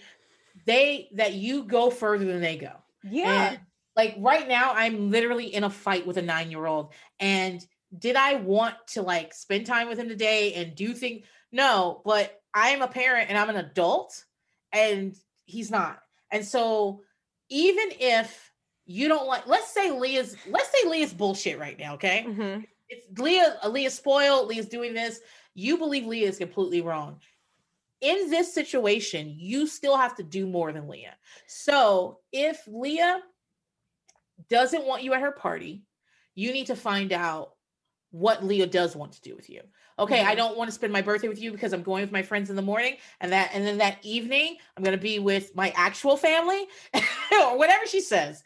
[0.65, 2.73] they that you go further than they go
[3.05, 3.61] yeah and
[3.97, 7.67] like right now i'm literally in a fight with a nine year old and
[7.99, 12.41] did i want to like spend time with him today and do things no but
[12.55, 14.25] i am a parent and i'm an adult
[14.73, 16.01] and he's not
[16.31, 17.01] and so
[17.49, 18.51] even if
[18.87, 22.61] you don't like let's say leah's let's say leah's bullshit right now okay mm-hmm.
[22.89, 25.21] it's leah leah's spoiled leah's doing this
[25.55, 27.19] you believe leah is completely wrong
[28.01, 31.15] in this situation, you still have to do more than Leah.
[31.47, 33.23] So if Leah
[34.51, 35.85] doesn't want you at her party,
[36.35, 37.53] you need to find out
[38.11, 39.61] what Leah does want to do with you.
[39.99, 40.29] Okay, mm-hmm.
[40.29, 42.51] I don't want to spend my birthday with you because I'm going with my friends
[42.51, 45.73] in the morning and that and then that evening I'm going to be with my
[45.75, 46.67] actual family
[47.33, 48.43] or whatever she says.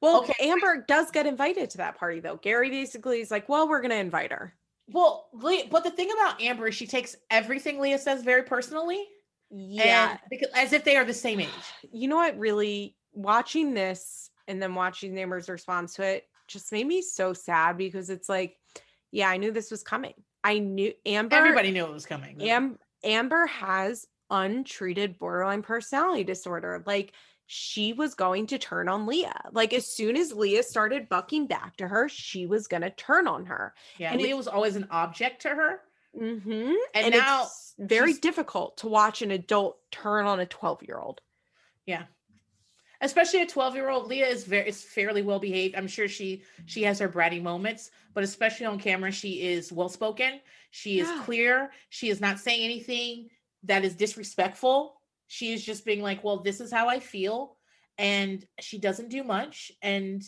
[0.00, 0.34] Well, okay.
[0.40, 2.36] Amber does get invited to that party though.
[2.36, 4.54] Gary basically is like, "Well, we're going to invite her."
[4.90, 5.28] Well,
[5.70, 9.02] but the thing about Amber is she takes everything Leah says very personally.
[9.50, 11.48] Yeah, because as if they are the same age.
[11.92, 12.38] You know what?
[12.38, 17.78] Really, watching this and then watching Amber's response to it just made me so sad
[17.78, 18.56] because it's like,
[19.10, 20.14] yeah, I knew this was coming.
[20.42, 21.36] I knew Amber.
[21.36, 22.42] Everybody knew it was coming.
[22.42, 26.82] Am- Amber has untreated borderline personality disorder.
[26.84, 27.12] Like
[27.46, 29.40] she was going to turn on Leah.
[29.52, 33.26] Like as soon as Leah started bucking back to her, she was going to turn
[33.26, 33.74] on her.
[33.98, 35.80] Yeah, and Leah was always an object to her.
[36.18, 36.50] Mm-hmm.
[36.94, 37.48] And, and now
[37.78, 41.20] very difficult to watch an adult turn on a 12 year old.
[41.86, 42.04] Yeah.
[43.00, 44.06] Especially a 12 year old.
[44.06, 45.74] Leah is very is fairly well behaved.
[45.74, 49.88] I'm sure she she has her bratty moments, but especially on camera, she is well
[49.88, 50.40] spoken.
[50.70, 51.02] She yeah.
[51.12, 51.70] is clear.
[51.90, 53.28] She is not saying anything
[53.64, 54.98] that is disrespectful
[55.34, 57.56] she is just being like, well, this is how I feel.
[57.98, 59.72] And she doesn't do much.
[59.82, 60.22] And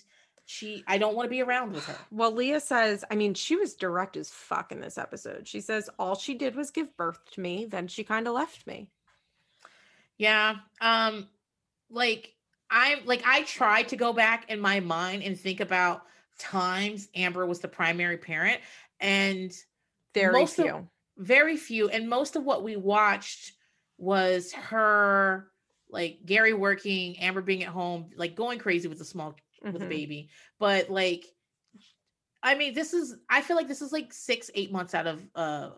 [0.47, 1.97] she, I don't want to be around with her.
[2.11, 5.47] Well, Leah says, I mean, she was direct as fuck in this episode.
[5.47, 7.67] She says, all she did was give birth to me.
[7.67, 8.89] Then she kind of left me.
[10.19, 10.57] Yeah.
[10.81, 11.29] Um,
[11.89, 12.35] like
[12.69, 16.03] I'm like, I tried to go back in my mind and think about
[16.41, 18.59] times Amber was the primary parent.
[18.99, 19.53] And
[20.15, 20.69] very few.
[20.75, 20.85] Of,
[21.17, 21.89] very few.
[21.91, 23.53] And most of what we watched
[23.99, 25.49] was her
[25.91, 29.73] like Gary working, Amber being at home, like going crazy with a small mm-hmm.
[29.73, 30.29] with a baby.
[30.59, 31.25] But like
[32.43, 35.23] I mean, this is I feel like this is like 6 8 months out of
[35.35, 35.71] uh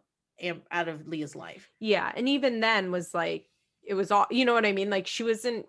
[0.71, 1.71] out of Leah's life.
[1.81, 3.49] Yeah, and even then was like
[3.87, 4.91] it was all you know what I mean?
[4.91, 5.67] Like she wasn't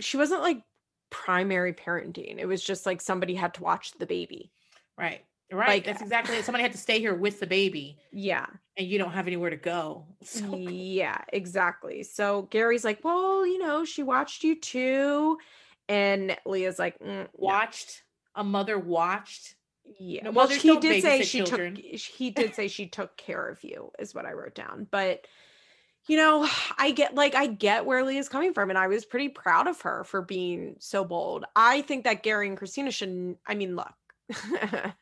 [0.00, 0.62] she wasn't like
[1.10, 2.36] primary parenting.
[2.38, 4.50] It was just like somebody had to watch the baby.
[4.96, 5.24] Right.
[5.52, 5.68] Right.
[5.68, 6.44] Like, that's uh, exactly it.
[6.44, 7.98] Somebody had to stay here with the baby.
[8.12, 8.46] Yeah.
[8.76, 10.06] And you don't have anywhere to go.
[10.22, 10.54] So.
[10.54, 12.02] Yeah, exactly.
[12.02, 15.38] So Gary's like, well, you know, she watched you too.
[15.88, 18.02] And Leah's like, mm, watched
[18.36, 18.42] no.
[18.42, 19.56] a mother watched.
[19.98, 20.24] Yeah.
[20.24, 21.74] No, well, she did say she children.
[21.76, 24.86] took, he did say she took care of you, is what I wrote down.
[24.90, 25.24] But,
[26.06, 26.46] you know,
[26.78, 28.68] I get like, I get where Leah's coming from.
[28.68, 31.44] And I was pretty proud of her for being so bold.
[31.56, 33.92] I think that Gary and Kristina should, not I mean, look,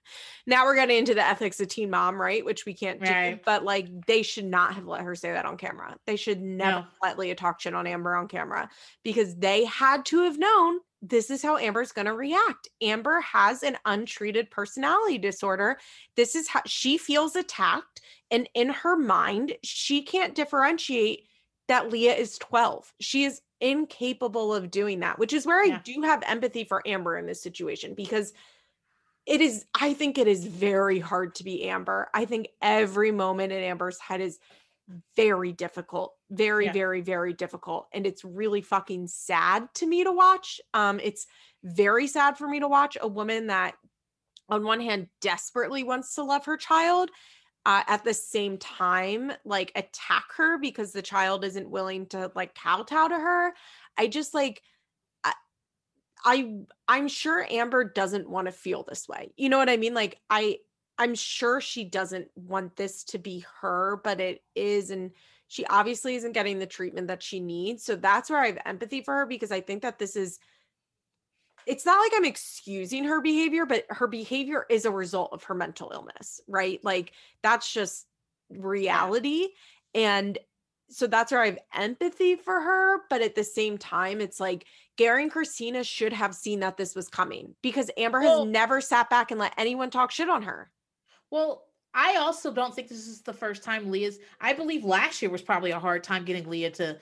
[0.47, 2.45] now we're getting into the ethics of teen mom, right?
[2.45, 3.35] Which we can't right.
[3.37, 5.97] do, but like they should not have let her say that on camera.
[6.07, 6.87] They should never no.
[7.03, 8.69] let Leah talk shit on Amber on camera
[9.03, 12.69] because they had to have known this is how Amber's going to react.
[12.83, 15.79] Amber has an untreated personality disorder.
[16.17, 18.01] This is how she feels attacked.
[18.31, 21.25] And in her mind, she can't differentiate
[21.69, 22.93] that Leah is 12.
[23.01, 25.77] She is incapable of doing that, which is where yeah.
[25.77, 28.33] I do have empathy for Amber in this situation because
[29.29, 33.53] it is i think it is very hard to be amber i think every moment
[33.53, 34.39] in amber's head is
[35.17, 36.73] very difficult very yeah.
[36.73, 41.27] very very difficult and it's really fucking sad to me to watch um it's
[41.63, 43.75] very sad for me to watch a woman that
[44.49, 47.11] on one hand desperately wants to love her child
[47.67, 52.55] uh, at the same time like attack her because the child isn't willing to like
[52.55, 53.53] kowtow to her
[53.99, 54.63] i just like
[56.25, 56.55] I
[56.87, 59.33] I'm sure Amber doesn't want to feel this way.
[59.37, 59.95] You know what I mean?
[59.95, 60.59] Like I
[60.99, 65.13] I'm sure she doesn't want this to be her, but it is and
[65.47, 67.85] she obviously isn't getting the treatment that she needs.
[67.85, 70.39] So that's where I have empathy for her because I think that this is
[71.67, 75.55] it's not like I'm excusing her behavior, but her behavior is a result of her
[75.55, 76.83] mental illness, right?
[76.83, 77.13] Like
[77.43, 78.07] that's just
[78.49, 79.49] reality.
[79.95, 80.39] And
[80.91, 83.03] so that's where I have empathy for her.
[83.11, 84.67] But at the same time, it's like
[84.97, 89.11] Gary and Kristina should have seen that this was coming because Amber has never sat
[89.11, 90.71] back and let anyone talk shit on her.
[91.31, 94.19] Well, I also don't think this is the first time Leah's.
[94.41, 96.99] I believe last year was probably a hard time getting Leah to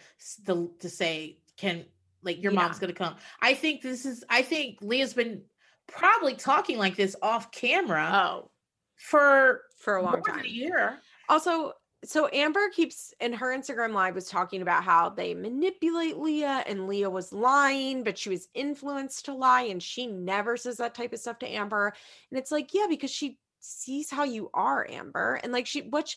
[0.47, 1.85] to, to say, "Can
[2.23, 2.61] like your yeah.
[2.63, 4.25] mom's gonna come?" I think this is.
[4.31, 5.43] I think Leah's been
[5.87, 8.11] probably talking like this off camera.
[8.39, 8.51] Oh,
[8.97, 10.99] for for a long time, a year.
[11.29, 11.73] Also,
[12.07, 16.87] so Amber keeps in her Instagram live was talking about how they manipulate Leah and
[16.87, 21.13] Leah was lying, but she was influenced to lie and she never says that type
[21.13, 21.93] of stuff to Amber.
[22.31, 25.41] And it's like, yeah, because she sees how you are, Amber.
[25.43, 26.17] And like she which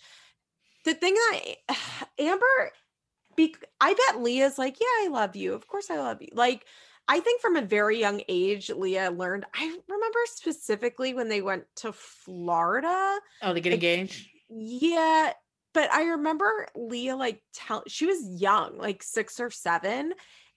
[0.86, 1.42] the thing that
[2.20, 2.72] Amber
[3.36, 5.54] be, I bet Leah's like, yeah, I love you.
[5.56, 6.30] Of course I love you.
[6.34, 6.66] Like
[7.08, 9.46] I think from a very young age, Leah learned.
[9.56, 13.18] I remember specifically when they went to Florida.
[13.42, 14.28] Oh, they get engaged?
[14.52, 15.34] Yeah,
[15.74, 20.14] but I remember Leah like tell she was young, like six or seven,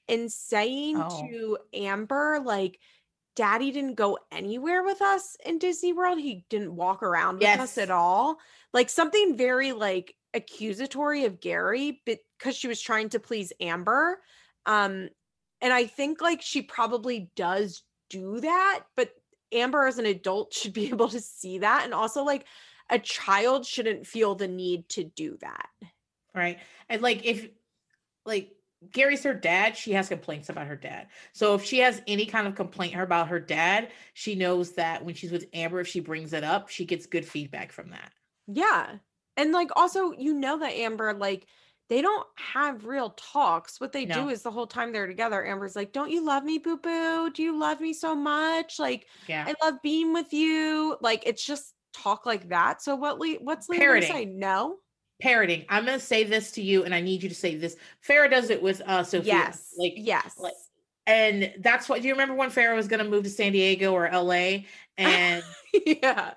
[0.08, 1.22] and saying oh.
[1.26, 2.78] to Amber, like,
[3.36, 6.18] Daddy didn't go anywhere with us in Disney World.
[6.18, 7.60] He didn't walk around with yes.
[7.60, 8.38] us at all.
[8.72, 14.20] Like something very like accusatory of Gary, but because she was trying to please Amber.
[14.66, 15.08] Um,
[15.60, 19.10] and I think like she probably does do that, but
[19.52, 21.84] Amber as an adult should be able to see that.
[21.84, 22.46] And also like
[22.92, 25.68] a child shouldn't feel the need to do that.
[26.34, 26.58] Right.
[26.90, 27.48] And like if
[28.26, 28.52] like
[28.92, 31.06] Gary's her dad, she has complaints about her dad.
[31.32, 35.14] So if she has any kind of complaint about her dad, she knows that when
[35.14, 38.12] she's with Amber, if she brings it up, she gets good feedback from that.
[38.46, 38.96] Yeah.
[39.38, 41.46] And like also, you know that Amber, like,
[41.88, 43.80] they don't have real talks.
[43.80, 44.14] What they no.
[44.24, 47.30] do is the whole time they're together, Amber's like, Don't you love me, boo boo?
[47.32, 48.78] Do you love me so much?
[48.78, 49.44] Like, yeah.
[49.48, 50.96] I love being with you.
[51.00, 52.82] Like, it's just talk like that.
[52.82, 54.24] So what Lee what's Lee gonna say?
[54.26, 54.76] No.
[55.20, 55.64] Parroting.
[55.68, 57.76] I'm gonna say this to you and I need you to say this.
[58.06, 59.34] Farrah does it with uh Sophia.
[59.34, 59.74] Yes.
[59.78, 60.34] Like yes.
[60.38, 60.54] Like,
[61.06, 64.08] and that's what do you remember when Farrah was gonna move to San Diego or
[64.10, 64.62] LA?
[64.98, 65.42] And
[65.86, 66.32] yeah.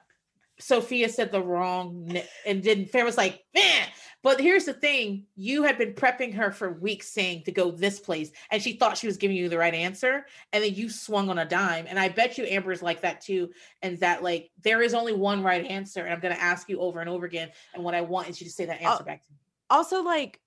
[0.57, 2.15] Sophia said the wrong
[2.45, 3.85] and then Farrah was like, man.
[4.25, 7.99] But here's the thing you had been prepping her for weeks saying to go this
[7.99, 10.25] place, and she thought she was giving you the right answer.
[10.51, 11.85] And then you swung on a dime.
[11.87, 13.51] And I bet you Amber's like that too.
[13.83, 15.99] And that, like, there is only one right answer.
[16.03, 17.49] And I'm going to ask you over and over again.
[17.75, 19.37] And what I want is you to say that answer uh, back to me.
[19.69, 20.39] Also, like,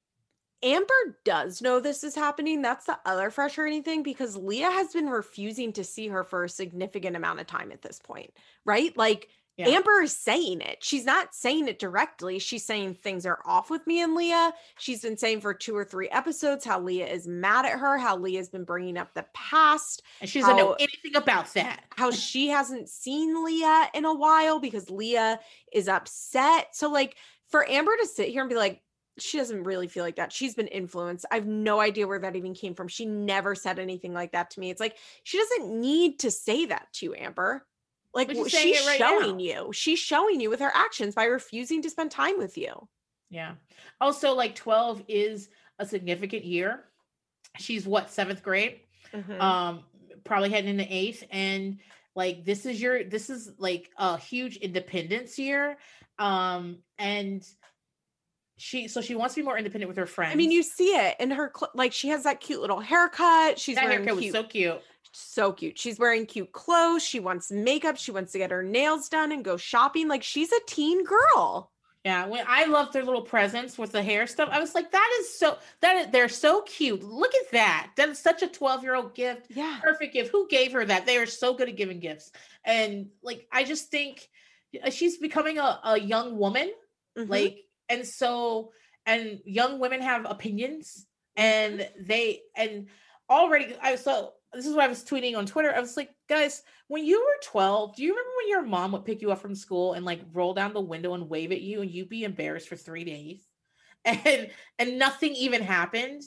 [0.64, 2.60] Amber does know this is happening.
[2.62, 6.48] That's the other frustrating thing because Leah has been refusing to see her for a
[6.48, 8.32] significant amount of time at this point,
[8.66, 8.96] right?
[8.96, 9.28] Like,
[9.58, 9.70] yeah.
[9.70, 10.78] Amber is saying it.
[10.84, 12.38] She's not saying it directly.
[12.38, 14.52] She's saying things are off with me and Leah.
[14.78, 18.16] She's been saying for two or three episodes how Leah is mad at her, how
[18.16, 20.02] Leah's been bringing up the past.
[20.20, 21.82] And she doesn't how, know anything about that.
[21.96, 25.40] how she hasn't seen Leah in a while because Leah
[25.72, 26.76] is upset.
[26.76, 27.16] So, like,
[27.50, 28.80] for Amber to sit here and be like,
[29.18, 30.32] she doesn't really feel like that.
[30.32, 31.26] She's been influenced.
[31.32, 32.86] I've no idea where that even came from.
[32.86, 34.70] She never said anything like that to me.
[34.70, 34.94] It's like
[35.24, 37.64] she doesn't need to say that to you, Amber
[38.14, 39.42] like she's right showing now.
[39.42, 42.88] you she's showing you with her actions by refusing to spend time with you
[43.30, 43.52] yeah
[44.00, 45.48] also like 12 is
[45.78, 46.84] a significant year
[47.58, 48.80] she's what seventh grade
[49.12, 49.40] mm-hmm.
[49.40, 49.82] um
[50.24, 51.78] probably heading into eighth and
[52.14, 55.76] like this is your this is like a huge independence year
[56.18, 57.46] um and
[58.60, 60.32] she so she wants to be more independent with her friends.
[60.32, 63.56] I mean, you see it in her like she has that cute little haircut.
[63.56, 64.80] She's that wearing haircut cute, was so cute
[65.12, 65.78] so cute.
[65.78, 67.02] She's wearing cute clothes.
[67.02, 67.96] She wants makeup.
[67.96, 70.08] She wants to get her nails done and go shopping.
[70.08, 71.70] Like she's a teen girl.
[72.04, 75.16] Yeah, when I loved their little presents with the hair stuff, I was like, "That
[75.20, 77.02] is so that is, they're so cute.
[77.02, 77.90] Look at that.
[77.96, 79.48] That is such a twelve year old gift.
[79.50, 80.30] Yeah, perfect gift.
[80.30, 81.06] Who gave her that?
[81.06, 82.30] They are so good at giving gifts.
[82.64, 84.26] And like, I just think
[84.82, 86.70] uh, she's becoming a, a young woman.
[87.18, 87.30] Mm-hmm.
[87.30, 87.58] Like,
[87.88, 88.70] and so
[89.04, 91.04] and young women have opinions,
[91.36, 91.42] mm-hmm.
[91.80, 92.86] and they and
[93.28, 95.74] already I so this is what I was tweeting on Twitter.
[95.74, 99.04] I was like, guys, when you were 12, do you remember when your mom would
[99.04, 101.82] pick you up from school and like roll down the window and wave at you
[101.82, 103.46] and you'd be embarrassed for three days
[104.04, 106.22] and and nothing even happened?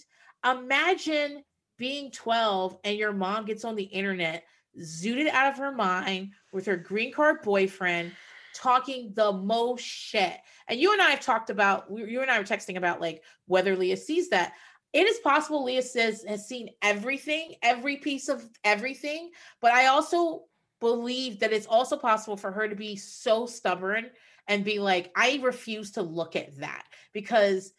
[0.45, 1.43] Imagine
[1.77, 4.43] being 12 and your mom gets on the internet,
[4.79, 8.11] zooted out of her mind with her green card boyfriend
[8.53, 10.33] talking the most shit.
[10.67, 13.75] And you and I have talked about, you and I were texting about like whether
[13.75, 14.53] Leah sees that
[14.93, 19.31] it is possible Leah says has seen everything, every piece of everything,
[19.61, 20.43] but I also
[20.81, 24.07] believe that it's also possible for her to be so stubborn
[24.47, 27.71] and be like, I refuse to look at that because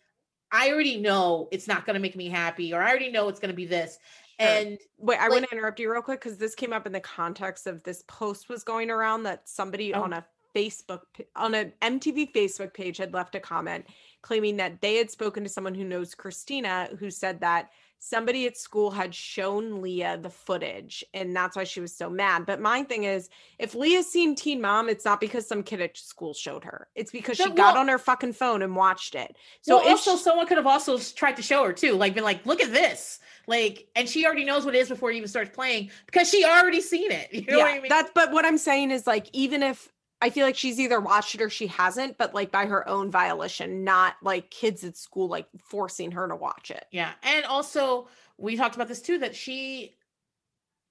[0.50, 3.40] I already know it's not going to make me happy, or I already know it's
[3.40, 3.98] going to be this.
[4.40, 4.48] Sure.
[4.50, 6.92] And wait, I like, want to interrupt you real quick because this came up in
[6.92, 10.02] the context of this post was going around that somebody oh.
[10.02, 11.02] on a Facebook
[11.36, 13.86] on an MTV Facebook page had left a comment
[14.22, 17.70] claiming that they had spoken to someone who knows Kristina who said that
[18.04, 22.44] somebody at school had shown Leah the footage and that's why she was so mad.
[22.46, 25.96] But my thing is, if Leah's seen Teen Mom, it's not because some kid at
[25.96, 26.88] school showed her.
[26.96, 29.36] It's because but she well, got on her fucking phone and watched it.
[29.60, 32.24] So well, also she, someone could have also tried to show her too, like been
[32.24, 33.20] like, look at this.
[33.46, 36.44] Like, and she already knows what it is before it even starts playing because she
[36.44, 37.28] already seen it.
[37.32, 37.88] You know yeah, what I mean?
[37.88, 39.91] That's but what I'm saying is like, even if
[40.22, 43.10] I feel like she's either watched it or she hasn't, but like by her own
[43.10, 46.86] violation, not like kids at school like forcing her to watch it.
[46.92, 47.10] Yeah.
[47.24, 48.06] And also,
[48.38, 49.94] we talked about this too that she,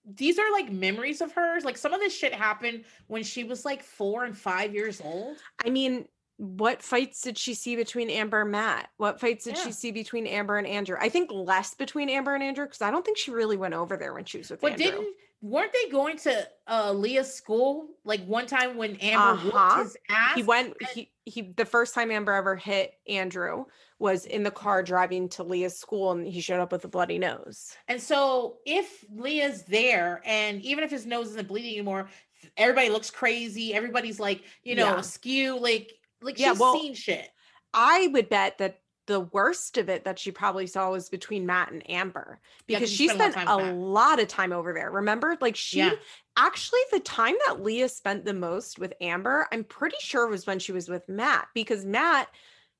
[0.03, 1.63] these are like memories of hers.
[1.63, 5.37] Like some of this shit happened when she was like four and five years old.
[5.65, 6.09] I mean,
[6.41, 8.89] what fights did she see between Amber and Matt?
[8.97, 9.63] What fights did yeah.
[9.65, 10.97] she see between Amber and Andrew?
[10.99, 13.95] I think less between Amber and Andrew because I don't think she really went over
[13.95, 14.85] there when she was with but Andrew.
[14.87, 15.13] Didn't
[15.43, 19.49] weren't they going to uh, Leah's school like one time when Amber uh-huh.
[19.77, 20.35] whooped his ass?
[20.35, 23.65] He went and- he he the first time Amber ever hit Andrew
[23.99, 27.19] was in the car driving to Leah's school and he showed up with a bloody
[27.19, 27.75] nose.
[27.87, 32.09] And so if Leah's there and even if his nose isn't bleeding anymore,
[32.57, 35.51] everybody looks crazy, everybody's like, you know, yeah.
[35.51, 35.91] like
[36.21, 37.27] like yeah, she's well, seen shit.
[37.73, 41.71] I would bet that the worst of it that she probably saw was between Matt
[41.71, 44.91] and Amber because yeah, she spent, spent a, lot, a lot of time over there.
[44.91, 45.91] Remember, like she yeah.
[46.37, 50.59] actually, the time that Leah spent the most with Amber, I'm pretty sure was when
[50.59, 52.27] she was with Matt because Matt,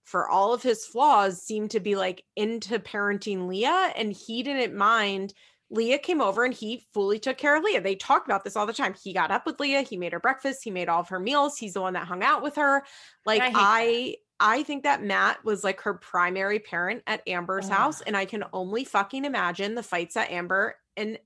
[0.03, 4.77] for all of his flaws, seemed to be like into parenting Leah and he didn't
[4.77, 5.33] mind
[5.71, 7.79] Leah came over and he fully took care of Leah.
[7.81, 8.93] They talked about this all the time.
[8.93, 11.57] He got up with Leah, he made her breakfast, he made all of her meals,
[11.57, 12.83] he's the one that hung out with her.
[13.25, 14.15] Like I I,
[14.57, 17.73] I think that Matt was like her primary parent at Amber's oh.
[17.73, 21.17] house and I can only fucking imagine the fights that Amber and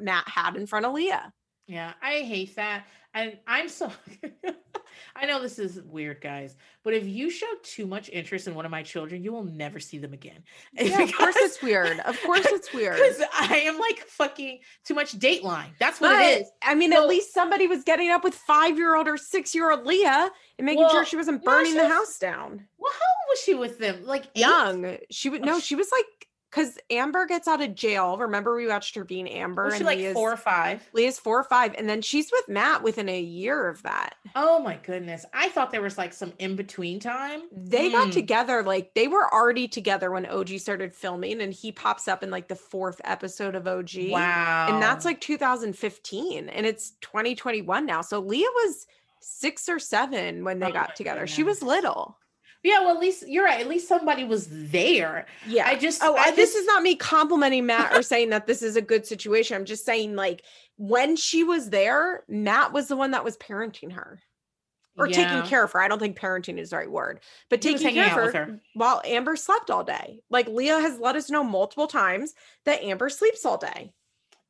[0.00, 1.30] Matt had in front of Leah.
[1.66, 3.90] Yeah, I hate that and I'm so
[5.16, 8.64] I know this is weird, guys, but if you show too much interest in one
[8.64, 10.42] of my children, you will never see them again.
[10.80, 12.00] Yeah, because, of course it's weird.
[12.00, 12.96] Of course it's weird.
[12.96, 15.70] Because I am like fucking too much dateline.
[15.78, 16.50] That's what but, it is.
[16.62, 19.54] I mean, so, at least somebody was getting up with five year old or six
[19.54, 22.18] year old Leah and making well, sure she wasn't burning no, she was, the house
[22.18, 22.66] down.
[22.78, 24.04] Well, how old was she with them?
[24.06, 24.40] Like eight?
[24.40, 24.96] young.
[25.10, 26.06] She would no, oh, she was like
[26.54, 28.18] because Amber gets out of jail.
[28.18, 29.64] Remember, we watched her being Amber.
[29.64, 30.86] Was she and like Leah's, four or five?
[30.92, 34.16] Leah's four or five, and then she's with Matt within a year of that.
[34.36, 35.24] Oh my goodness!
[35.32, 37.42] I thought there was like some in between time.
[37.52, 37.92] They mm.
[37.92, 38.10] got hmm.
[38.10, 42.30] together like they were already together when OG started filming, and he pops up in
[42.30, 44.10] like the fourth episode of OG.
[44.10, 44.66] Wow!
[44.70, 48.02] And that's like 2015, and it's 2021 now.
[48.02, 48.86] So Leah was
[49.20, 51.20] six or seven when they oh got together.
[51.20, 51.34] Goodness.
[51.34, 52.18] She was little
[52.62, 53.60] yeah, well, at least you're right.
[53.60, 55.26] At least somebody was there.
[55.48, 55.66] Yeah.
[55.66, 58.62] I just, oh, I just, this is not me complimenting Matt or saying that this
[58.62, 59.56] is a good situation.
[59.56, 60.42] I'm just saying, like,
[60.76, 64.20] when she was there, Matt was the one that was parenting her
[64.96, 65.14] or yeah.
[65.28, 65.80] taking care of her.
[65.82, 67.20] I don't think parenting is the right word,
[67.50, 70.20] but he taking care of her, her, while Amber slept all day.
[70.30, 72.32] Like Leah has let us know multiple times
[72.64, 73.92] that Amber sleeps all day.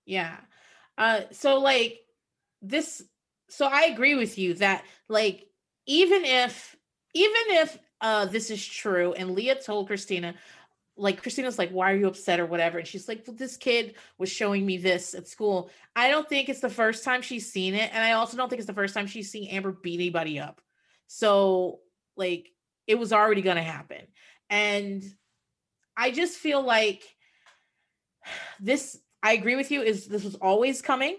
[0.05, 0.37] Yeah.
[0.99, 2.01] Uh, so like
[2.61, 3.03] this,
[3.49, 5.47] so I agree with you that like
[5.87, 6.77] even if
[7.15, 9.13] even if uh, this is true.
[9.15, 10.35] And Leah told Kristina,
[10.97, 12.79] like Kristina's like, why are you upset or whatever?
[12.79, 15.71] And she's like, well, this kid was showing me this at school.
[15.97, 17.91] I don't think it's the first time she's seen it.
[17.95, 20.61] And I also don't think it's the first time she's seen Amber beat anybody up.
[21.07, 21.79] So
[22.17, 22.49] like
[22.89, 24.03] it was already gonna happen.
[24.51, 25.03] And
[25.97, 27.03] I just feel like
[28.61, 31.17] this, I agree with you, is this was always coming.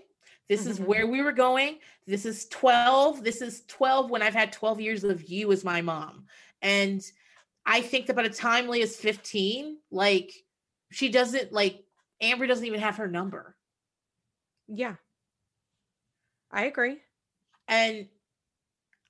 [0.49, 0.85] This is mm-hmm.
[0.89, 1.80] where we were going.
[2.05, 3.23] This is 12.
[3.23, 6.26] This is 12 when I've had 12 years of you as my mom.
[6.64, 7.03] And
[7.65, 10.34] I think that by the time Leah's 15, like
[10.91, 11.84] she doesn't like
[12.22, 13.56] Amber doesn't even have her number.
[14.69, 14.95] Yeah.
[16.49, 16.98] I agree.
[17.68, 18.07] And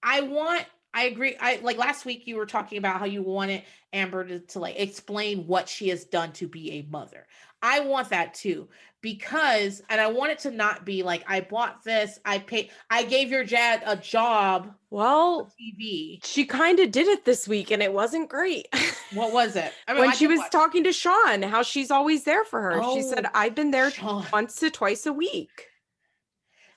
[0.01, 1.35] I want I agree.
[1.39, 3.63] I like last week you were talking about how you wanted
[3.93, 7.25] Amber to, to like explain what she has done to be a mother.
[7.63, 8.67] I want that too
[9.01, 13.03] because, and I want it to not be like I bought this, I paid, I
[13.03, 14.71] gave your dad a job.
[14.91, 16.19] Well, TV.
[16.23, 18.67] She kind of did it this week, and it wasn't great.
[19.13, 19.71] What was it?
[19.87, 20.51] I mean, when I she was watch.
[20.51, 22.79] talking to Sean, how she's always there for her.
[22.81, 24.25] Oh, she said, oh, "I've been there Sean.
[24.33, 25.67] once to twice a week."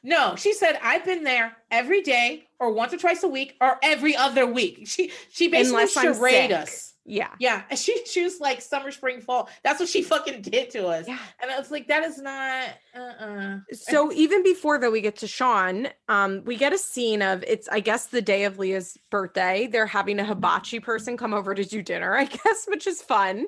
[0.07, 3.77] No, she said I've been there every day or once or twice a week or
[3.83, 4.85] every other week.
[4.87, 6.95] She she basically Unless charade us.
[7.05, 7.33] Yeah.
[7.41, 7.63] Yeah.
[7.71, 9.49] And she choose like summer, spring, fall.
[9.65, 11.07] That's what she fucking did to us.
[11.09, 11.19] Yeah.
[11.43, 13.59] And I was like, that is not uh-uh.
[13.73, 17.69] So even before that we get to Sean, um, we get a scene of it's
[17.69, 19.67] I guess the day of Leah's birthday.
[19.67, 23.47] They're having a hibachi person come over to do dinner, I guess, which is fun.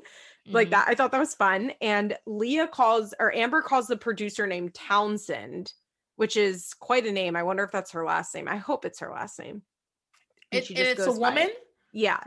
[0.48, 0.70] Like mm-hmm.
[0.72, 0.88] that.
[0.88, 1.70] I thought that was fun.
[1.80, 5.72] And Leah calls or Amber calls the producer named Townsend
[6.18, 7.36] which is quite a name.
[7.36, 8.48] I wonder if that's her last name.
[8.48, 9.62] I hope it's her last name.
[10.50, 11.48] And, it, and it's a woman?
[11.92, 12.18] Yeah.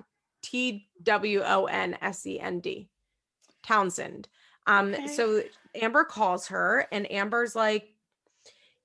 [0.42, 2.88] T W O N S E N D.
[3.64, 4.30] Townsend.
[4.66, 5.08] Um, okay.
[5.08, 5.44] so
[5.76, 7.90] Amber calls her and Amber's like,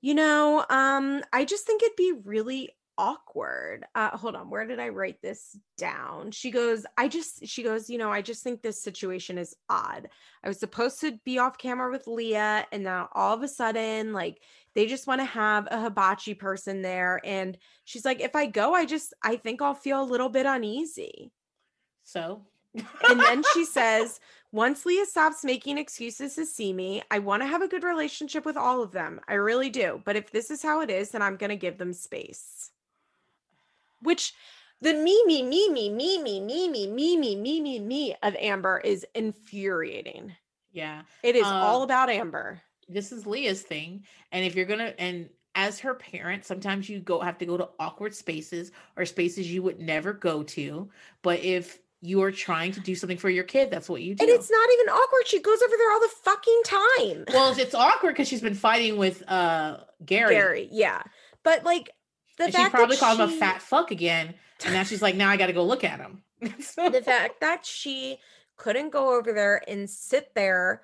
[0.01, 3.85] you know, um, I just think it'd be really awkward.
[3.95, 6.33] Uh, hold on, where did I write this down?
[6.33, 10.09] She goes, I just, she goes, you know, I just think this situation is odd.
[10.43, 14.13] I was supposed to be off camera with Leah, and now all of a sudden,
[14.13, 14.41] like,
[14.77, 17.19] they just want to have a hibachi person there.
[17.25, 20.45] And she's like, if I go, I just, I think I'll feel a little bit
[20.45, 21.33] uneasy.
[22.05, 22.43] So,
[23.09, 24.21] and then she says,
[24.53, 28.45] once Leah stops making excuses to see me, I want to have a good relationship
[28.45, 29.19] with all of them.
[29.27, 30.03] I really do.
[30.05, 32.71] But if this is how it is, then I'm going to give them space.
[34.03, 34.35] Which
[34.83, 38.37] the me, me, me, me, me, me, me, me, me, me, me, me, me of
[38.39, 40.35] Amber is infuriating.
[40.71, 41.01] Yeah.
[41.23, 44.05] It is um, all about Amber this is Leah's thing.
[44.33, 47.69] And if you're gonna and as her parent, sometimes you go have to go to
[47.79, 50.91] awkward spaces or spaces you would never go to.
[51.23, 53.71] But if you are trying to do something for your kid.
[53.71, 54.23] That's what you do.
[54.23, 55.27] And it's not even awkward.
[55.27, 57.25] She goes over there all the fucking time.
[57.33, 60.35] Well, it's awkward because she's been fighting with uh Gary.
[60.35, 61.03] Gary, yeah.
[61.43, 61.91] But like
[62.39, 63.23] the and fact she probably called she...
[63.25, 64.35] him a fat fuck again.
[64.65, 66.23] And now she's like, now I gotta go look at him.
[66.77, 68.19] The fact that she
[68.59, 70.83] couldn't go over there and sit there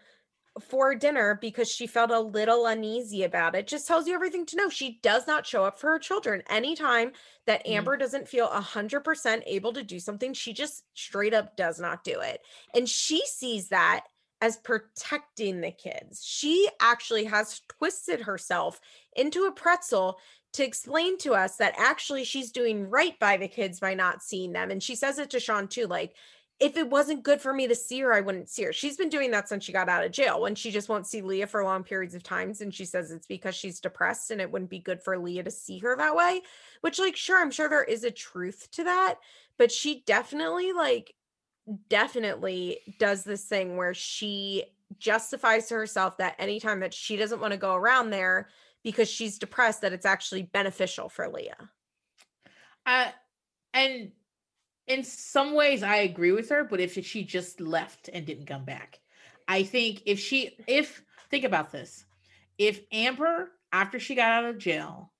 [0.60, 4.56] for dinner because she felt a little uneasy about it just tells you everything to
[4.56, 7.10] know she does not show up for her children anytime
[7.46, 7.78] that mm-hmm.
[7.78, 8.00] amber mm-hmm.
[8.00, 12.40] doesn't feel 100% able to do something she just straight up does not do it
[12.74, 14.04] and she sees that
[14.42, 18.78] as protecting the kids she actually has twisted herself
[19.16, 20.18] into a pretzel
[20.52, 24.52] to explain to us that actually she's doing right by the kids by not seeing
[24.52, 26.14] them and she says it to sean too like
[26.60, 28.72] if it wasn't good for me to see her, I wouldn't see her.
[28.72, 31.20] She's been doing that since she got out of jail and she just won't see
[31.22, 32.60] Leah for long periods of times.
[32.60, 35.50] And she says it's because she's depressed and it wouldn't be good for Leah to
[35.50, 36.42] see her that way,
[36.80, 39.16] which, like, sure, I'm sure there is a truth to that.
[39.58, 41.14] But she definitely, like,
[41.88, 44.64] definitely does this thing where she
[44.98, 48.48] justifies to herself that anytime that she doesn't want to go around there
[48.84, 51.70] because she's depressed, that it's actually beneficial for Leah.
[52.84, 53.06] Uh,
[53.74, 54.10] and
[54.86, 58.64] in some ways I agree with her, but if she just left and didn't come
[58.64, 59.00] back,
[59.48, 62.04] I think if she if think about this,
[62.58, 65.12] if Amber after she got out of jail,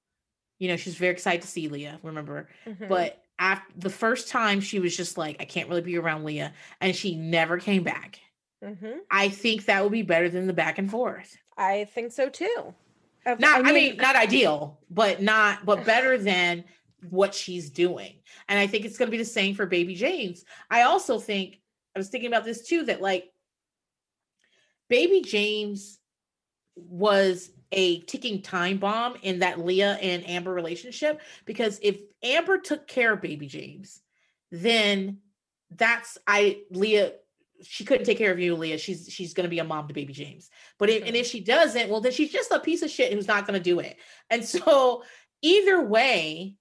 [0.58, 2.00] you know she's very excited to see Leah.
[2.02, 2.88] Remember, mm-hmm.
[2.88, 6.52] but after the first time she was just like I can't really be around Leah,
[6.80, 8.18] and she never came back.
[8.64, 8.98] Mm-hmm.
[9.10, 11.36] I think that would be better than the back and forth.
[11.56, 12.74] I think so too.
[13.24, 16.64] Not, I mean, I mean not ideal, but not, but better than
[17.08, 18.14] what she's doing.
[18.48, 20.44] And I think it's going to be the same for Baby James.
[20.70, 21.60] I also think
[21.94, 23.30] I was thinking about this too that like
[24.88, 25.98] Baby James
[26.76, 32.86] was a ticking time bomb in that Leah and Amber relationship because if Amber took
[32.86, 34.02] care of baby James,
[34.50, 35.18] then
[35.70, 37.12] that's I Leah
[37.62, 38.76] she couldn't take care of you, Leah.
[38.76, 40.50] She's she's gonna be a mom to baby James.
[40.78, 43.28] But if, and if she doesn't, well then she's just a piece of shit who's
[43.28, 43.96] not gonna do it.
[44.28, 45.02] And so
[45.42, 46.54] either way,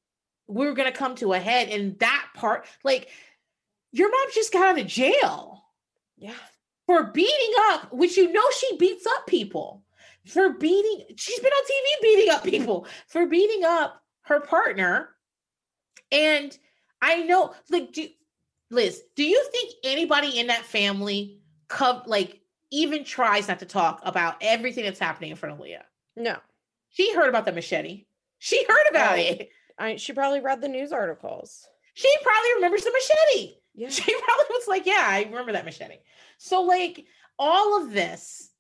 [0.47, 3.09] we were going to come to a head and that part like
[3.91, 5.63] your mom just got out of jail
[6.17, 6.33] yeah
[6.85, 9.83] for beating up which you know she beats up people
[10.27, 15.09] for beating she's been on tv beating up people for beating up her partner
[16.11, 16.57] and
[17.01, 18.07] i know like do
[18.69, 22.39] liz do you think anybody in that family co- like
[22.71, 25.85] even tries not to talk about everything that's happening in front of leah
[26.15, 26.35] no
[26.89, 28.05] she heard about the machete
[28.37, 29.49] she heard about it
[29.81, 31.67] I, she probably read the news articles.
[31.95, 33.55] She probably remembers the machete.
[33.73, 33.89] Yeah.
[33.89, 35.97] She probably was like, yeah, I remember that machete.
[36.37, 37.05] So like
[37.39, 38.51] all of this,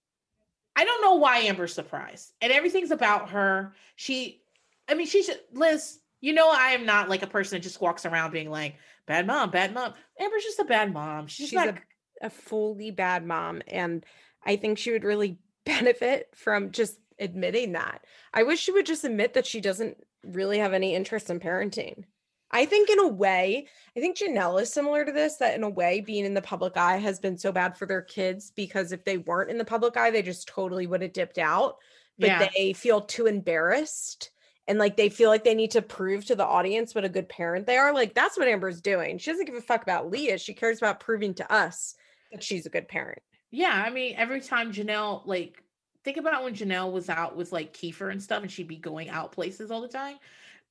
[0.75, 2.31] I don't know why Amber's surprised.
[2.41, 3.73] And everything's about her.
[3.95, 4.41] She,
[4.89, 7.81] I mean, she should, Liz, you know, I am not like a person that just
[7.81, 9.93] walks around being like, bad mom, bad mom.
[10.19, 11.27] Amber's just a bad mom.
[11.27, 11.75] She's, She's not a,
[12.23, 13.61] a fully bad mom.
[13.67, 14.03] And
[14.43, 15.37] I think she would really
[15.67, 18.03] benefit from just admitting that.
[18.33, 22.03] I wish she would just admit that she doesn't really have any interest in parenting.
[22.53, 25.69] I think in a way, I think Jenelle is similar to this that in a
[25.69, 29.05] way being in the public eye has been so bad for their kids because if
[29.05, 31.77] they weren't in the public eye, they just totally would have dipped out.
[32.19, 32.49] But yeah.
[32.55, 34.31] they feel too embarrassed
[34.67, 37.29] and like they feel like they need to prove to the audience what a good
[37.29, 37.93] parent they are.
[37.93, 39.17] Like that's what Amber's doing.
[39.17, 40.37] She doesn't give a fuck about Leah.
[40.37, 41.95] She cares about proving to us
[42.33, 43.19] that she's a good parent.
[43.49, 45.63] Yeah, I mean, every time Jenelle like
[46.03, 49.09] think about when Jenelle was out with like Kieffer and stuff, and she'd be going
[49.09, 50.17] out places all the time.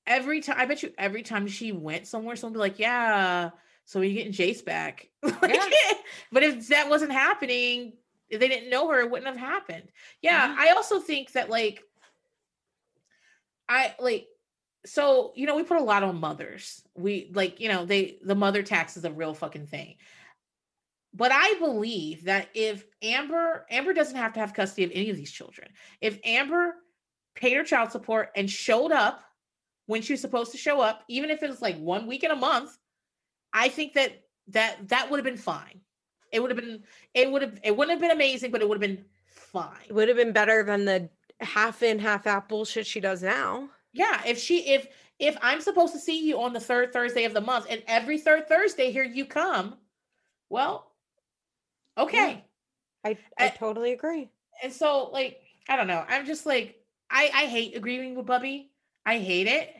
[0.06, 3.50] Every time, I bet you, every time she went somewhere, someone would be like, "Yeah,
[3.84, 5.92] so we you getting Jace back." like, yeah.
[6.32, 7.92] but if that wasn't happening,
[8.28, 9.88] if they didn't know her, it wouldn't have happened.
[10.22, 10.60] Yeah, mm-hmm.
[10.60, 11.82] I also think that like,
[13.68, 14.26] I like
[14.86, 18.34] so you know we put a lot on mothers we like you know they the
[18.34, 19.94] mother tax is a real fucking thing
[21.12, 25.16] but I believe that if Amber Amber doesn't have to have custody of any of
[25.16, 25.68] these children.
[26.00, 26.76] If Amber
[27.34, 29.22] paid her child support and showed up
[29.86, 32.30] when she was supposed to show up, even if it was like one week in
[32.30, 32.76] a month,
[33.52, 35.80] I think that that that would have been fine.
[36.32, 38.80] It would have been it would have it wouldn't have been amazing, but it would
[38.80, 39.86] have been fine.
[39.88, 41.10] It would have been better than the
[41.40, 43.68] half in half out bullshit she does now.
[43.92, 44.86] Yeah, if she if
[45.18, 48.16] if I'm supposed to see you on the third Thursday of the month and every
[48.18, 49.76] third Thursday here you come,
[50.48, 50.89] well,
[51.98, 52.16] Okay.
[53.04, 53.12] Yeah.
[53.12, 54.30] I, I, I totally agree.
[54.62, 56.04] And so like, I don't know.
[56.08, 56.76] I'm just like,
[57.10, 58.70] I, I hate agreeing with Bubby.
[59.04, 59.70] I hate it.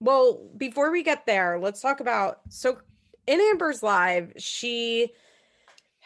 [0.00, 2.78] Well, before we get there, let's talk about so
[3.26, 5.10] in Amber's live, she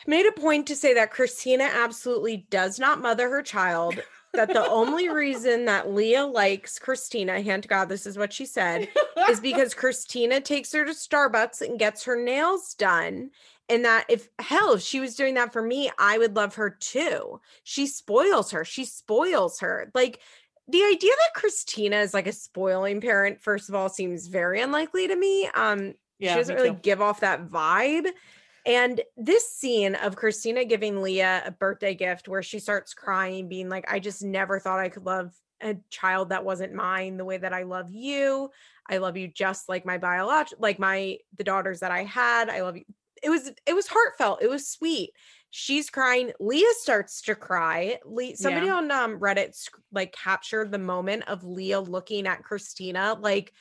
[0.07, 4.01] made a point to say that Kristina absolutely does not mother her child.
[4.35, 8.47] that the only reason that Leah likes Kristina, hand to God, this is what she
[8.47, 8.89] said,
[9.31, 13.31] is because Kristina takes her to Starbucks and gets her nails done
[13.69, 16.71] and that if hell if she was doing that for me i would love her
[16.71, 20.21] too she spoils her she spoils her like
[20.69, 25.09] the idea that kristina is like a spoiling parent first of all seems very unlikely
[25.09, 26.79] to me um yeah, she doesn't really too.
[26.83, 28.09] give off that vibe
[28.67, 33.69] and this scene of kristina giving leah a birthday gift where she starts crying being
[33.69, 37.37] like i just never thought i could love a child that wasn't mine the way
[37.37, 38.49] that I love you.
[38.89, 42.49] I love you just like my biological, like my the daughters that I had.
[42.49, 42.85] I love you
[43.23, 45.11] it was it was heartfelt it was sweet
[45.51, 48.75] she's crying leah starts to cry Le- somebody yeah.
[48.77, 49.57] on um, reddit
[49.93, 53.53] like captured the moment of leah looking at kristina like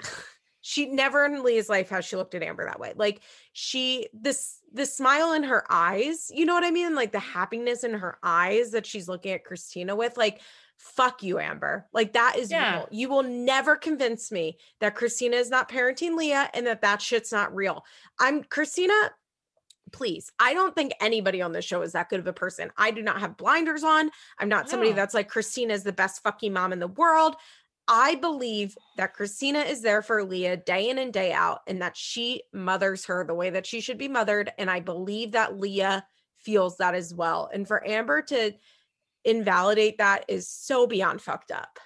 [0.60, 3.20] she never in leah's life has she looked at amber that way like
[3.52, 7.84] she this the smile in her eyes you know what i mean like the happiness
[7.84, 10.40] in her eyes that she's looking at kristina with like
[10.78, 11.86] fuck you, Amber.
[11.92, 12.76] Like that is yeah.
[12.78, 12.88] real.
[12.90, 17.32] You will never convince me that Kristina is not parenting Leah and that that shit's
[17.32, 17.84] not real.
[18.20, 19.10] I'm Kristina.
[19.92, 22.70] Please, I don't think anybody on this show is that good of a person.
[22.76, 24.10] I do not have blinders on.
[24.38, 24.70] I'm not yeah.
[24.72, 27.36] somebody that's like Kristina is the best fucking mom in the world.
[27.88, 31.96] I believe that Kristina is there for Leah day in and day out and that
[31.96, 34.50] she mothers her the way that she should be mothered.
[34.58, 36.04] And I believe that Leah
[36.36, 37.48] feels that as well.
[37.54, 38.52] And for Amber to
[39.26, 41.78] invalidate that is so beyond fucked up.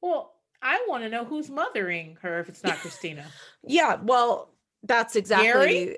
[0.00, 3.24] Well, I want to know who's mothering her if it's not Kristina.
[3.66, 4.52] yeah, well,
[4.84, 5.96] that's exactly.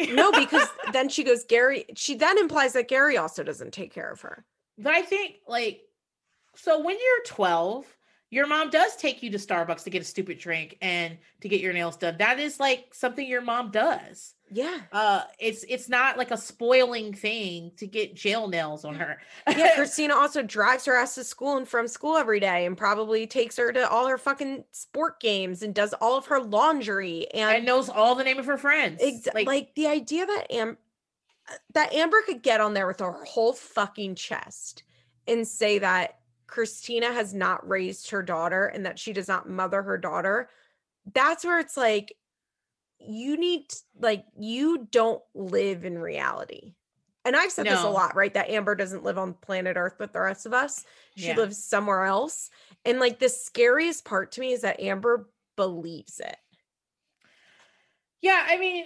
[0.00, 0.14] Gary?
[0.14, 1.84] no, because then she goes Gary.
[1.96, 4.44] She then implies that Gary also doesn't take care of her.
[4.78, 5.82] But I think like
[6.54, 7.84] so when you're 12,
[8.30, 11.60] your mom does take you to Starbucks to get a stupid drink and to get
[11.60, 12.16] your nails done.
[12.18, 17.12] That is like something your mom does yeah uh it's it's not like a spoiling
[17.12, 19.18] thing to get jail nails on her
[19.48, 23.26] yeah kristina also drives her ass to school and from school every day and probably
[23.26, 27.56] takes her to all her fucking sport games and does all of her laundry and,
[27.56, 30.78] and knows all the name of her friends ex- like, like the idea that am
[31.74, 34.84] that amber could get on there with her whole fucking chest
[35.26, 39.82] and say that kristina has not raised her daughter and that she does not mother
[39.82, 40.48] her daughter
[41.12, 42.16] that's where it's like
[43.00, 43.64] you need
[44.00, 46.74] like you don't live in reality
[47.24, 47.72] and I've said no.
[47.72, 48.32] this a lot, right?
[48.32, 50.84] That Amber doesn't live on planet Earth with the rest of us.
[51.16, 51.34] She yeah.
[51.34, 52.50] lives somewhere else.
[52.84, 56.36] And like the scariest part to me is that Amber believes it.
[58.22, 58.84] Yeah, I mean,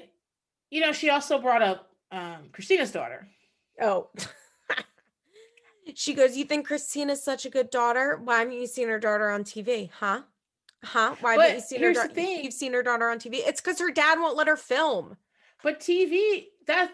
[0.70, 3.28] you know, she also brought up um, Kristina's daughter.
[3.78, 4.09] Oh.
[5.95, 8.19] she goes, You think Kristina's such a good daughter?
[8.24, 9.91] Why haven't you seen her daughter on TV?
[9.91, 10.23] Huh?
[10.85, 11.15] Huh?
[11.20, 11.36] Why?
[11.36, 11.93] But, not you seen her.
[11.93, 12.44] Da- thing.
[12.44, 13.40] You've seen her daughter on TV.
[13.47, 15.16] It's because her dad won't let her film.
[15.62, 16.47] But TV.
[16.66, 16.90] That.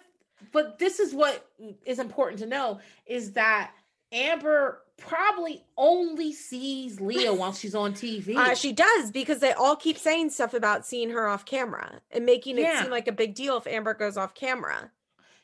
[0.53, 1.49] But this is what
[1.87, 3.73] is important to know is that
[4.13, 8.37] Amber probably only sees Leah while she's on TV.
[8.37, 12.27] Uh, she does because they all keep saying stuff about seeing her off camera and
[12.27, 14.91] making it seem like a big deal if Amber goes off camera.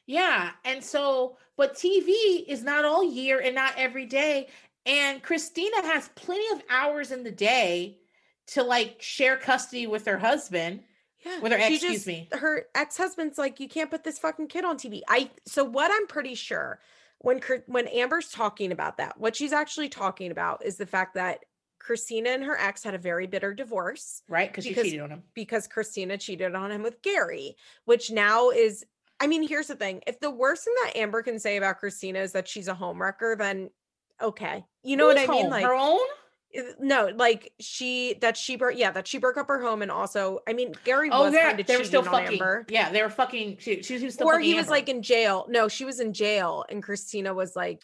[0.06, 0.51] Yeah.
[0.66, 4.48] And so, but TV is not all year and not every day.
[4.85, 7.97] And Kristina has plenty of hours in the day
[8.55, 10.81] to like share custody with her husband.
[11.24, 11.39] Yeah.
[11.41, 12.29] With her ex, just, excuse me.
[12.33, 15.01] Her ex-husband's like, you can't put this fucking kid on TV.
[15.09, 16.81] I so what I'm pretty sure
[17.19, 21.41] when when Amber's talking about that, what she's actually talking about is the fact that
[21.81, 24.23] Kristina and her ex had a very bitter divorce.
[24.29, 25.23] Right, because she cheated on him.
[25.35, 28.85] Because Kristina cheated on him with Gary, which now is
[29.20, 30.03] I mean, here's the thing.
[30.09, 33.39] If the worst thing that Amber can say about Kristina is that she's a homewrecker,
[33.39, 33.70] then
[34.20, 34.65] okay.
[34.83, 35.43] You know Who's what I home?
[35.43, 35.51] mean?
[35.53, 36.01] Like her own?
[36.81, 40.41] no, like she that she broke yeah that she broke up her home and also
[40.47, 42.66] I mean Gary oh, was yeah, kind of they were still fucking Amber.
[42.69, 44.70] yeah they were fucking she, she was still or he was Amber.
[44.70, 47.83] like in jail no she was in jail and Kristina was like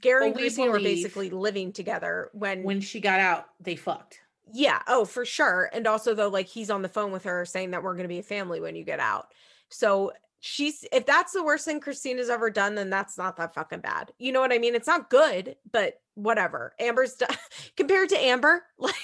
[0.00, 4.20] Gary well, and Kristina were basically living together when when she got out they fucked
[4.52, 7.72] yeah oh for sure and also though like he's on the phone with her saying
[7.72, 9.26] that we're gonna be a family when you get out
[9.68, 13.80] so she's if that's the worst thing Kristina's ever done, then that's not that fucking
[13.80, 14.12] bad.
[14.18, 14.74] You know what I mean?
[14.74, 16.74] It's not good, but whatever.
[16.78, 17.30] Amber's done,
[17.76, 18.94] compared to Amber, like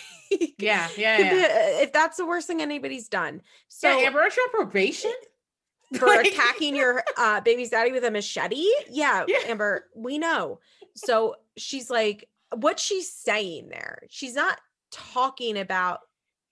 [0.58, 1.48] yeah, yeah, yeah,
[1.82, 5.12] If that's the worst thing anybody's done, so yeah, Amber, on probation
[5.98, 8.64] for like- attacking your uh, baby's daddy with a machete.
[8.90, 10.60] Yeah, yeah, Amber, we know.
[10.96, 14.58] So she's like, what she's saying there, she's not
[14.92, 16.00] talking about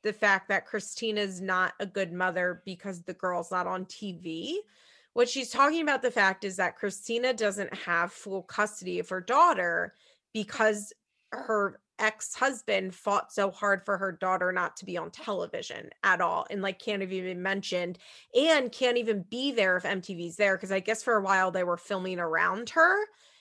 [0.03, 4.55] the fact that Kristina's not a good mother because the girl's not on TV.
[5.13, 9.21] What she's talking about the fact is that Kristina doesn't have full custody of her
[9.21, 9.95] daughter
[10.33, 10.93] because
[11.31, 16.47] her ex-husband fought so hard for her daughter not to be on television at all
[16.51, 17.97] and like can't have even mentioned
[18.37, 21.63] and can't even be there if MTV's there because I guess for a while they
[21.65, 22.97] were filming around her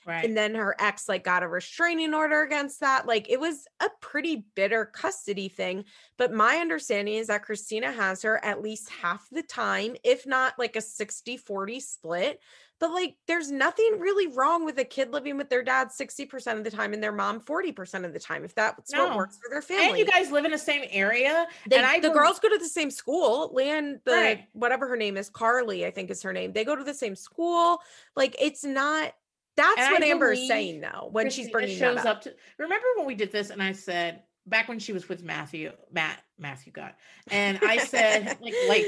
[0.05, 0.25] Right.
[0.25, 3.05] And then her ex like got a restraining order against that.
[3.05, 5.85] Like it was a pretty bitter custody thing.
[6.17, 10.57] But my understanding is that Kristina has her at least half the time, if not
[10.57, 12.39] like a 60 40 split.
[12.79, 16.63] But like there's nothing really wrong with a kid living with their dad 60% of
[16.63, 19.09] the time and their mom 40% of the time, if that's no.
[19.09, 19.89] what works for their family.
[19.89, 21.45] And you guys live in the same area.
[21.69, 23.51] They, and I the girls go to the same school.
[23.53, 24.43] Lan the right.
[24.53, 26.53] whatever her name is, Carly, I think is her name.
[26.53, 27.81] They go to the same school.
[28.15, 29.13] Like it's not
[29.57, 32.05] that's what Amber is saying though when Kristina she's bringing shows up.
[32.17, 32.21] up.
[32.23, 32.35] to.
[32.57, 36.19] Remember when we did this and I said back when she was with Matthew, Matt,
[36.39, 36.95] Matthew got,
[37.29, 38.85] and I said like like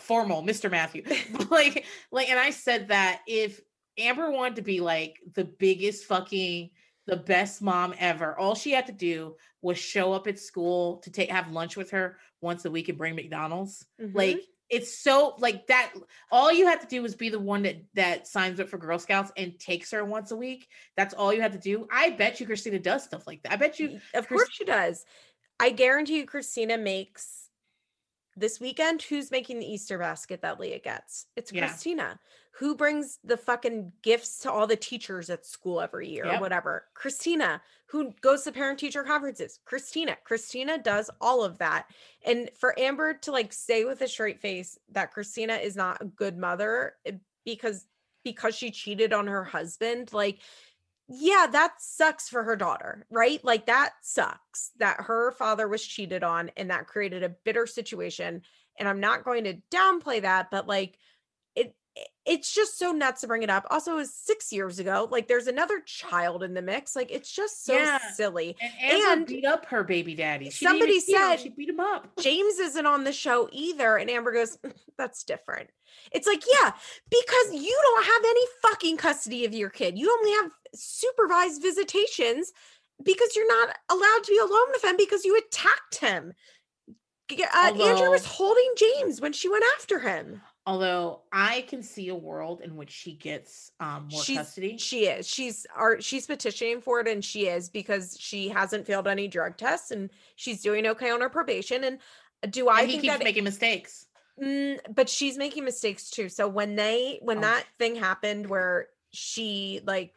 [0.00, 0.70] formal Mr.
[0.70, 1.02] Matthew,
[1.50, 3.60] like like, and I said that if
[3.98, 6.70] Amber wanted to be like the biggest fucking
[7.06, 8.38] the best mom ever.
[8.38, 11.90] All she had to do was show up at school to take have lunch with
[11.90, 13.84] her once a week and bring McDonald's.
[14.00, 14.16] Mm-hmm.
[14.16, 14.40] Like
[14.72, 15.92] it's so like that
[16.30, 18.98] all you have to do is be the one that that signs up for girl
[18.98, 20.66] scouts and takes her once a week
[20.96, 23.56] that's all you have to do i bet you kristina does stuff like that i
[23.56, 25.04] bet you of course she does
[25.60, 27.50] i guarantee you kristina makes
[28.34, 31.68] this weekend who's making the easter basket that leah gets it's yeah.
[31.68, 32.18] kristina
[32.54, 36.36] who brings the fucking gifts to all the teachers at school every year yep.
[36.36, 36.84] or whatever?
[36.94, 39.58] Kristina, who goes to parent teacher conferences?
[39.66, 40.16] Kristina.
[40.28, 41.86] Kristina does all of that.
[42.26, 46.04] And for Amber to like say with a straight face that Kristina is not a
[46.04, 47.12] good mother eh,
[47.46, 47.86] because
[48.24, 50.38] because she cheated on her husband, like
[51.08, 53.42] yeah, that sucks for her daughter, right?
[53.44, 58.42] Like that sucks that her father was cheated on and that created a bitter situation.
[58.78, 60.98] And I'm not going to downplay that, but like
[61.56, 61.74] it
[62.24, 63.66] it's just so nuts to bring it up.
[63.70, 65.08] Also, it was six years ago.
[65.10, 66.94] Like, there's another child in the mix.
[66.94, 67.98] Like, it's just so yeah.
[68.14, 68.56] silly.
[68.62, 70.48] And, Amber and beat up her baby daddy.
[70.50, 72.06] She somebody said she beat him up.
[72.20, 73.96] James isn't on the show either.
[73.96, 75.70] And Amber goes, mm, "That's different."
[76.12, 76.72] It's like, yeah,
[77.10, 79.98] because you don't have any fucking custody of your kid.
[79.98, 82.52] You only have supervised visitations
[83.02, 86.32] because you're not allowed to be alone with him because you attacked him.
[87.30, 87.46] Uh,
[87.80, 90.42] Andrew was holding James when she went after him.
[90.64, 94.76] Although I can see a world in which she gets um, more she's, custody.
[94.78, 95.26] She is.
[95.26, 99.56] She's are she's petitioning for it, and she is because she hasn't failed any drug
[99.56, 101.82] tests, and she's doing okay on her probation.
[101.82, 101.98] And
[102.44, 104.06] uh, do I and he keeps making mistakes?
[104.40, 106.28] Mm, but she's making mistakes too.
[106.28, 107.40] So when they when oh.
[107.40, 110.14] that thing happened where she like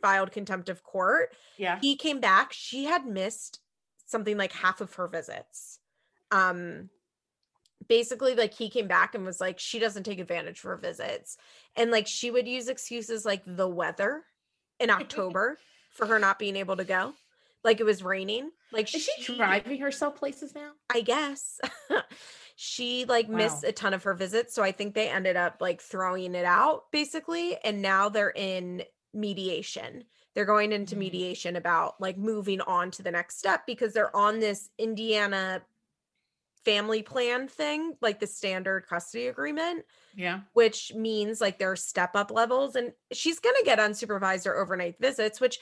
[0.00, 2.54] filed contempt of court, yeah, he came back.
[2.54, 3.60] She had missed
[4.06, 5.78] something like half of her visits.
[6.30, 6.88] Um,
[7.88, 11.36] basically like he came back and was like she doesn't take advantage for visits
[11.76, 14.22] and like she would use excuses like the weather
[14.80, 15.56] in october
[15.92, 17.12] for her not being able to go
[17.62, 21.60] like it was raining like is she, she driving herself places now i guess
[22.56, 23.36] she like wow.
[23.38, 26.44] missed a ton of her visits so i think they ended up like throwing it
[26.44, 28.82] out basically and now they're in
[29.12, 30.04] mediation
[30.34, 31.00] they're going into mm.
[31.00, 35.62] mediation about like moving on to the next step because they're on this indiana
[36.64, 39.84] family plan thing, like the standard custody agreement.
[40.16, 40.40] Yeah.
[40.54, 44.56] Which means like there are step up levels and she's going to get unsupervised or
[44.56, 45.58] overnight visits, which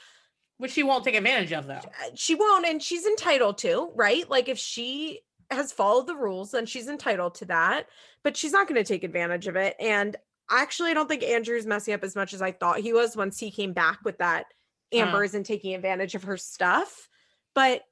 [0.59, 1.75] which she won't take advantage of though.
[1.75, 4.29] Uh, she won't and she's entitled to, right?
[4.31, 5.21] Like if she
[5.51, 7.89] has followed the rules then she's entitled to that,
[8.23, 10.17] but she's not going to take advantage of it and
[10.51, 13.39] actually I don't think Andrew's messing up as much as I thought he was once
[13.39, 14.47] he came back with that
[14.93, 15.23] Amber uh-huh.
[15.25, 17.09] isn't taking advantage of her stuff.
[17.55, 17.83] But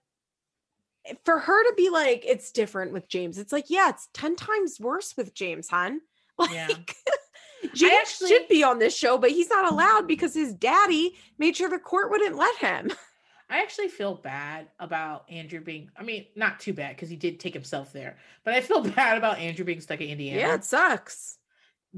[1.06, 4.36] Eh, for her to be like, it's different with James, it's like, yeah, it's 10
[4.36, 6.00] times worse with James, hun.
[6.40, 6.68] Like, yeah.
[7.74, 10.06] James actually, should be on this show, but he's not allowed mm-hmm.
[10.06, 12.90] because his daddy made sure the court wouldn't let him.
[13.50, 17.40] I actually feel bad about Andrew being, I mean, not too bad because he did
[17.40, 20.40] take himself there, but I feel bad about Andrew being stuck in Indiana.
[20.40, 21.36] Yeah, it sucks.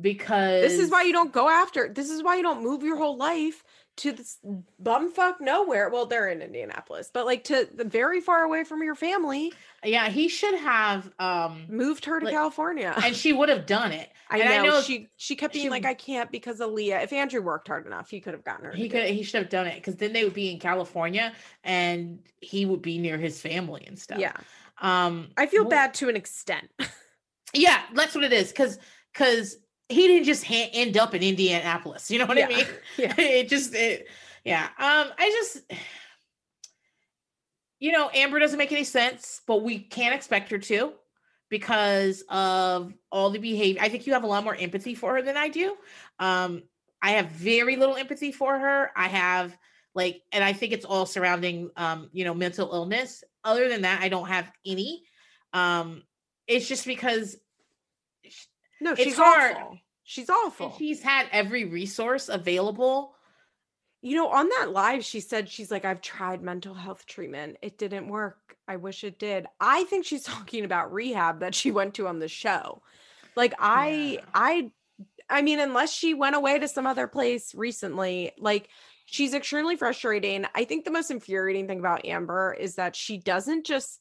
[0.01, 2.97] Because this is why you don't go after, this is why you don't move your
[2.97, 3.63] whole life
[3.99, 4.39] to this
[4.83, 5.91] bumfuck nowhere.
[5.91, 9.53] Well, they're in Indianapolis, but like to the very far away from your family.
[9.85, 12.95] Yeah, he should have um moved her to like, California.
[13.05, 14.09] And she would have done it.
[14.31, 17.05] I know, I know, she she kept being she, like, I can't because Aaliyah.
[17.05, 18.73] If Andrew worked hard enough, he could have gotten her.
[18.73, 21.33] He could he should have done it because then they would be in California
[21.65, 24.19] and he would be near his family and stuff.
[24.19, 24.33] Yeah.
[24.81, 26.71] Um I feel well, bad to an extent.
[27.53, 28.53] yeah, that's what it is.
[28.53, 28.79] Cause
[29.13, 32.11] because he didn't just ha- end up in Indianapolis.
[32.11, 32.47] You know what yeah.
[32.47, 32.67] I mean?
[32.97, 33.15] Yeah.
[33.19, 34.07] it just it
[34.45, 34.63] yeah.
[34.65, 35.65] Um I just
[37.79, 40.93] you know, Amber doesn't make any sense, but we can't expect her to
[41.49, 43.83] because of all the behavior.
[43.83, 45.77] I think you have a lot more empathy for her than I do.
[46.19, 46.63] Um
[47.05, 48.91] I have very little empathy for her.
[48.95, 49.57] I have
[49.95, 53.25] like and I think it's all surrounding um you know, mental illness.
[53.45, 55.03] Other than that, I don't have any.
[55.53, 56.03] Um
[56.49, 57.37] it's just because
[58.83, 59.55] no, it's she's hard.
[59.57, 59.79] awful.
[60.03, 60.67] She's awful.
[60.71, 63.15] And she's had every resource available.
[64.01, 67.59] You know, on that live, she said she's like, I've tried mental health treatment.
[67.63, 68.57] It didn't work.
[68.67, 69.47] I wish it did.
[69.61, 72.83] I think she's talking about rehab that she went to on the show.
[73.37, 74.21] Like I yeah.
[74.35, 74.71] I
[75.31, 78.69] I mean, unless she went away to some other place recently, like
[79.07, 80.45] she's extremely frustrating.
[80.57, 84.01] I think the most infuriating thing about Amber is that she doesn't just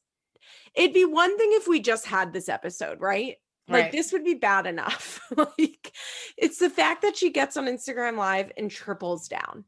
[0.74, 3.38] it'd be one thing if we just had this episode, right?
[3.68, 3.92] Like right.
[3.92, 5.22] this would be bad enough.
[5.36, 5.94] like
[6.38, 9.66] it's the fact that she gets on Instagram live and triples down.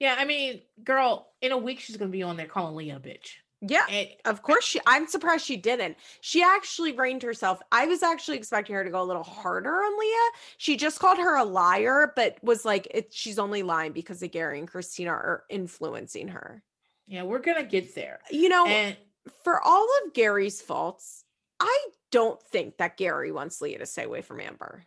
[0.00, 3.00] Yeah, I mean, girl, in a week she's gonna be on there calling Leah a
[3.00, 3.34] bitch.
[3.60, 3.84] Yeah,
[4.24, 4.80] of course she.
[4.86, 5.96] I'm surprised she didn't.
[6.20, 7.58] She actually reined herself.
[7.72, 10.38] I was actually expecting her to go a little harder on Leah.
[10.58, 14.60] She just called her a liar, but was like, it, she's only lying because Gary
[14.60, 16.62] and Kristina are influencing her.
[17.08, 18.20] Yeah, we're gonna get there.
[18.30, 18.96] You know, and,
[19.42, 21.24] for all of Gary's faults,
[21.60, 24.84] I don't think that Gary wants Leah to stay away from Amber.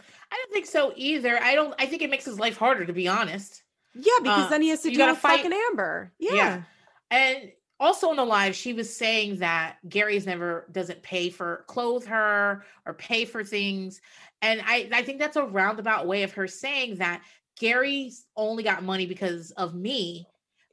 [0.00, 1.40] I don't think so either.
[1.40, 1.74] I don't.
[1.78, 3.62] I think it makes his life harder, to be honest.
[3.94, 5.38] Yeah, because uh, then he has to deal with fight.
[5.42, 6.12] fucking Amber.
[6.18, 6.34] Yeah.
[6.34, 6.62] yeah.
[7.10, 12.06] and also on the live, she was saying that Gary's never doesn't pay for clothe
[12.06, 14.00] her or pay for things,
[14.42, 17.22] and I I think that's a roundabout way of her saying that
[17.58, 20.26] Gary's only got money because of me,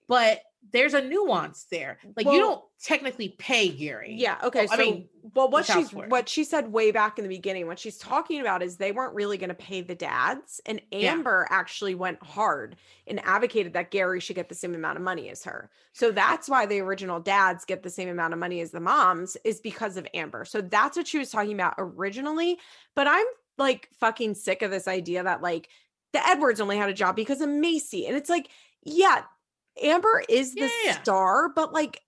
[0.08, 0.42] but
[0.74, 1.98] there's a nuance there.
[2.16, 4.16] Like well, you don't technically pay Gary.
[4.18, 4.38] Yeah.
[4.44, 4.68] Okay.
[4.68, 7.66] So, so I mean, well, what she's what she said way back in the beginning,
[7.66, 11.48] what she's talking about is they weren't really going to pay the dads, and Amber
[11.50, 11.58] yeah.
[11.58, 12.76] actually went hard
[13.08, 15.70] and advocated that Gary should get the same amount of money as her.
[15.94, 19.36] So that's why the original dads get the same amount of money as the moms
[19.44, 20.46] is because of Amber.
[20.46, 22.60] So that's what she was talking about originally.
[22.96, 23.26] But I'm
[23.58, 25.70] like fucking sick of this idea that like
[26.14, 28.50] the Edwards only had a job because of Maci, and it's like
[28.84, 29.22] yeah,
[29.82, 31.00] Amber is the yeah.
[31.02, 32.00] star, but like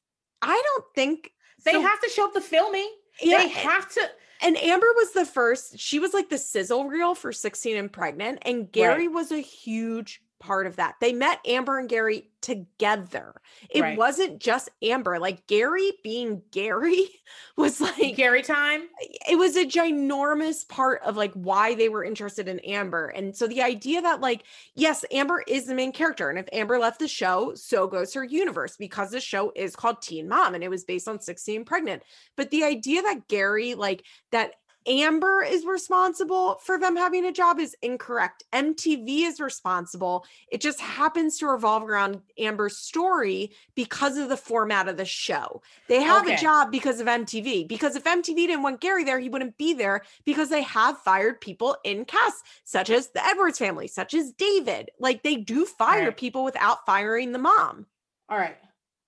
[0.41, 1.31] I don't think
[1.63, 2.89] they so, have to show up the filming.
[3.21, 4.09] Yeah, they have to.
[4.41, 5.79] And Amber was the first.
[5.79, 8.39] She was like the sizzle reel for 16 and pregnant.
[8.41, 9.13] And Gary right.
[9.15, 10.95] was a huge part of that.
[10.99, 13.33] They met Amber and Gary together.
[13.69, 13.97] It right.
[13.97, 15.17] wasn't just Amber.
[15.17, 17.05] Like Gary being Gary
[17.57, 18.83] was like Gary time.
[19.29, 23.07] It was a ginormous part of like why they were interested in Amber.
[23.07, 24.43] And so the idea that like
[24.75, 28.23] yes, Amber is the main character and if Amber left the show, so goes her
[28.25, 32.03] universe because the show is called Teen Mom and it was based on 16 Pregnant.
[32.35, 34.51] But the idea that Gary like that
[34.85, 38.43] Amber is responsible for them having a job is incorrect.
[38.51, 40.25] MTV is responsible.
[40.51, 45.61] It just happens to revolve around Amber's story because of the format of the show.
[45.87, 46.35] They have okay.
[46.35, 47.67] a job because of MTV.
[47.67, 51.39] Because if MTV didn't want Gary there, he wouldn't be there because they have fired
[51.39, 54.91] people in casts, such as the Edwards family, such as David.
[54.99, 56.17] Like they do fire right.
[56.17, 57.85] people without firing the mom.
[58.29, 58.57] All right.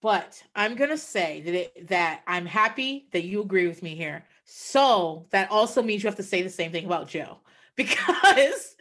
[0.01, 3.95] But I'm going to say that it, that I'm happy that you agree with me
[3.95, 7.39] here so that also means you have to say the same thing about Joe
[7.75, 8.75] because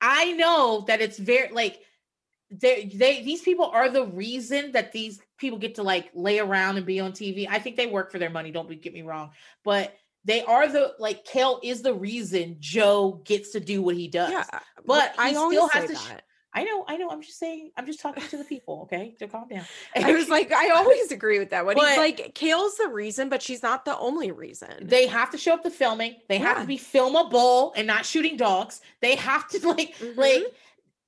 [0.00, 1.80] I know that it's very like
[2.50, 6.76] they they these people are the reason that these people get to like lay around
[6.76, 7.48] and be on TV.
[7.48, 9.30] I think they work for their money, don't be, get me wrong,
[9.64, 14.06] but they are the like Kail is the reason Joe gets to do what he
[14.06, 14.30] does.
[14.30, 14.44] Yeah,
[14.84, 16.22] but I still has to that.
[16.56, 17.10] I know, I know.
[17.10, 18.80] I'm just saying, I'm just talking to the people.
[18.84, 19.14] Okay.
[19.18, 19.64] So calm down.
[19.94, 21.66] I was like, I always agree with that.
[21.66, 21.76] one.
[21.76, 24.70] he's like, Kail's the reason, but she's not the only reason.
[24.88, 26.16] They have to show up to filming.
[26.30, 26.46] They yeah.
[26.54, 28.80] have to be filmable and not shooting dogs.
[29.02, 30.18] They have to like, mm-hmm.
[30.18, 30.44] like,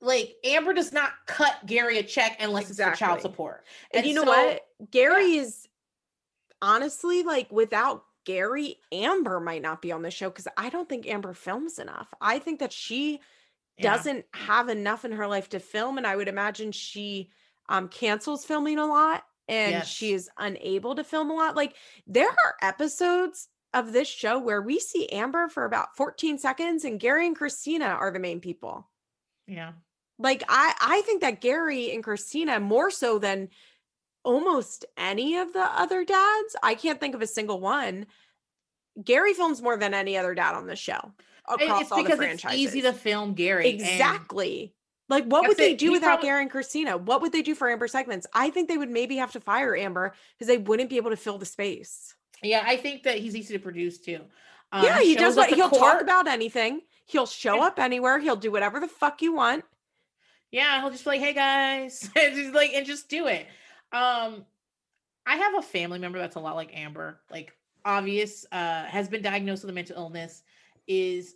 [0.02, 2.92] like Amber does not cut Gary a check unless exactly.
[2.92, 3.64] it's for child support.
[3.94, 4.60] And, and you so, know what?
[4.90, 5.42] Gary yeah.
[5.42, 5.66] is
[6.60, 11.06] honestly like without Gary, Amber might not be on the show because I don't think
[11.08, 12.12] Amber films enough.
[12.20, 13.20] I think that she
[13.82, 15.98] doesn't have enough in her life to film.
[15.98, 17.30] And I would imagine she
[17.68, 19.88] um, cancels filming a lot and yes.
[19.88, 21.56] she is unable to film a lot.
[21.56, 21.74] Like
[22.06, 26.98] there are episodes of this show where we see Amber for about 14 seconds and
[26.98, 28.88] Gary and Kristina are the main people.
[29.46, 29.72] Yeah.
[30.18, 33.50] Like I I think that Gary and Kristina more so than
[34.24, 36.56] almost any of the other dads.
[36.62, 38.06] I can't think of a single one.
[39.02, 41.12] Gary films more than any other dad on the show
[41.50, 42.60] across it's all because the franchises.
[42.60, 43.68] It's easy to film Gary.
[43.68, 44.60] Exactly.
[44.60, 44.70] And-
[45.10, 47.00] like, what would they do without probably- and Kristina?
[47.00, 48.26] What would they do for Amber segments?
[48.34, 51.16] I think they would maybe have to fire Amber because they wouldn't be able to
[51.16, 52.14] fill the space.
[52.42, 54.20] Yeah, I think that he's easy to produce too.
[54.70, 55.80] Um, yeah, he does what he'll court.
[55.80, 56.82] talk about anything.
[57.06, 58.18] He'll show up anywhere.
[58.18, 59.64] He'll do whatever the fuck you want.
[60.50, 63.46] Yeah, he'll just be like, "Hey guys," and just like and just do it.
[63.92, 64.44] Um,
[65.26, 69.22] I have a family member that's a lot like Amber, like obvious, uh, has been
[69.22, 70.42] diagnosed with a mental illness,
[70.86, 71.34] is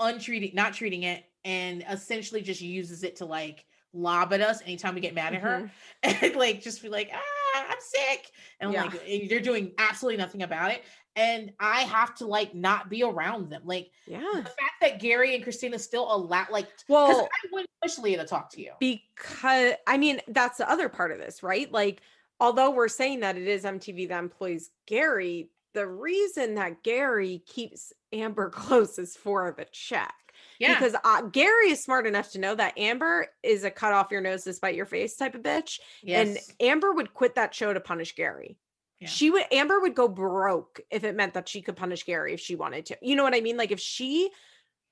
[0.00, 4.94] untreating, not treating it, and essentially just uses it to like lob at us anytime
[4.94, 5.70] we get mad at her
[6.04, 6.16] mm-hmm.
[6.24, 8.30] and like just be like, ah, I'm sick.
[8.60, 8.84] And yeah.
[8.84, 10.84] like and are doing absolutely nothing about it.
[11.16, 13.62] And I have to like not be around them.
[13.64, 14.20] Like yeah.
[14.34, 18.24] the fact that Gary and Kristina still allow like well I wouldn't push Leah to
[18.24, 18.72] talk to you.
[18.78, 21.70] Because I mean that's the other part of this, right?
[21.72, 22.02] Like
[22.38, 27.92] although we're saying that it is MTV that employs Gary, the reason that Gary keeps
[28.12, 30.14] Amber close is for the check.
[30.60, 30.74] Yeah.
[30.74, 34.20] Because uh, Gary is smart enough to know that Amber is a cut off your
[34.20, 35.80] nose despite your face type of bitch.
[36.02, 36.28] Yes.
[36.28, 36.38] And
[36.70, 38.56] Amber would quit that show to punish Gary.
[39.00, 39.08] Yeah.
[39.08, 42.40] She would, Amber would go broke if it meant that she could punish Gary if
[42.40, 42.98] she wanted to.
[43.00, 43.56] You know what I mean?
[43.56, 44.30] Like if she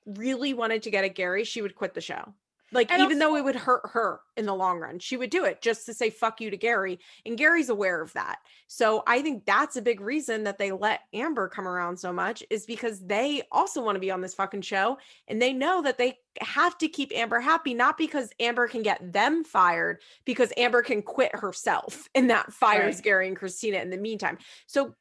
[0.05, 2.33] really wanted to get at Gary, she would quit the show.
[2.73, 5.29] Like, and even also, though it would hurt her in the long run, she would
[5.29, 6.99] do it just to say fuck you to Gary.
[7.25, 8.39] And Gary's aware of that.
[8.67, 12.43] So I think that's a big reason that they let Amber come around so much
[12.49, 14.97] is because they also want to be on this fucking show.
[15.29, 19.13] And they know that they have to keep Amber happy, not because Amber can get
[19.13, 22.07] them fired, because Amber can quit herself.
[22.17, 23.03] And that fires right.
[23.03, 24.39] Gary and Kristina in the meantime.
[24.65, 24.95] So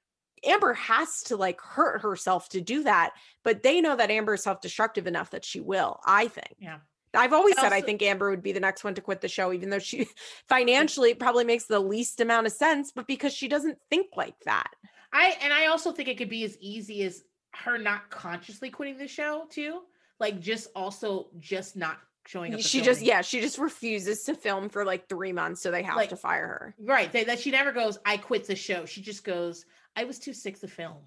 [0.44, 3.12] Amber has to like hurt herself to do that,
[3.42, 6.54] but they know that Amber is self destructive enough that she will, I think.
[6.58, 6.78] Yeah.
[7.14, 9.52] I've always said I think Amber would be the next one to quit the show,
[9.52, 10.08] even though she
[10.48, 14.70] financially probably makes the least amount of sense, but because she doesn't think like that.
[15.12, 17.22] I and I also think it could be as easy as
[17.54, 19.82] her not consciously quitting the show too,
[20.20, 22.60] like just also just not showing up.
[22.60, 25.96] She just yeah, she just refuses to film for like three months, so they have
[25.96, 26.74] like, to fire her.
[26.78, 27.98] Right, that she never goes.
[28.04, 28.84] I quit the show.
[28.84, 29.64] She just goes.
[29.98, 30.98] I was too sick to film.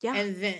[0.00, 0.54] Yeah, and then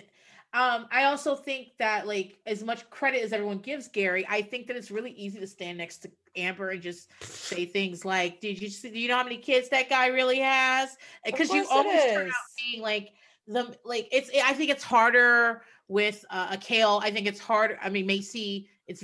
[0.55, 4.66] um, I also think that like as much credit as everyone gives Gary, I think
[4.66, 8.61] that it's really easy to stand next to Amber and just say things like, "Did
[8.61, 12.03] you see, do you know how many kids that guy really has?" Because you always
[12.12, 12.35] turn out
[12.66, 13.15] being like
[13.47, 14.31] the like it's.
[14.45, 17.01] I think it's harder with uh, a Kail.
[17.03, 17.79] I think it's hard.
[17.83, 18.69] I mean Maci.
[18.87, 19.03] It's.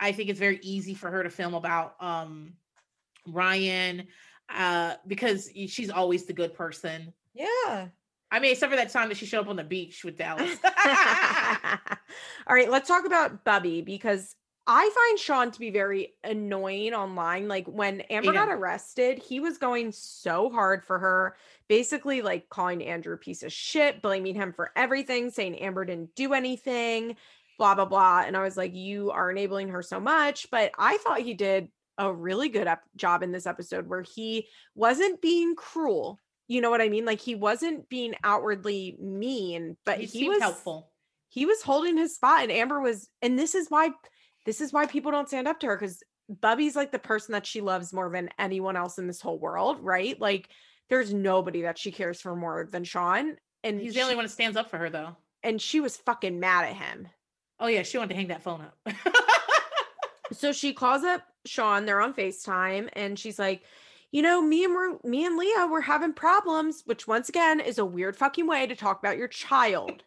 [0.00, 2.54] I think it's very easy for her to film about um
[3.26, 4.06] Ryan
[4.48, 7.12] uh because she's always the good person.
[7.34, 7.86] Yeah.
[8.30, 10.58] I mean, except for that time that she showed up on the beach with Dallas.
[12.48, 14.34] All right, let's talk about Bubby because
[14.66, 17.46] I find Sean to be very annoying online.
[17.46, 18.46] Like when Amber yeah.
[18.46, 21.36] got arrested, he was going so hard for her,
[21.68, 26.16] basically like calling Andrew a piece of shit, blaming him for everything, saying Amber didn't
[26.16, 27.14] do anything,
[27.58, 28.24] blah, blah, blah.
[28.26, 30.48] And I was like, you are enabling her so much.
[30.50, 34.48] But I thought he did a really good up- job in this episode where he
[34.74, 37.04] wasn't being cruel you know what I mean?
[37.04, 40.92] Like he wasn't being outwardly mean, but he, he was helpful.
[41.28, 43.90] He was holding his spot and Amber was and this is why
[44.44, 47.46] this is why people don't stand up to her cuz Bubby's like the person that
[47.46, 50.18] she loves more than anyone else in this whole world, right?
[50.20, 50.48] Like
[50.88, 54.30] there's nobody that she cares for more than Sean and he's the only one that
[54.30, 55.16] stands up for her though.
[55.42, 57.08] And she was fucking mad at him.
[57.58, 58.88] Oh yeah, she wanted to hang that phone up.
[60.32, 63.62] so she calls up Sean, they're on FaceTime and she's like
[64.12, 67.84] you know, me and me and Leah were having problems, which once again is a
[67.84, 70.02] weird fucking way to talk about your child.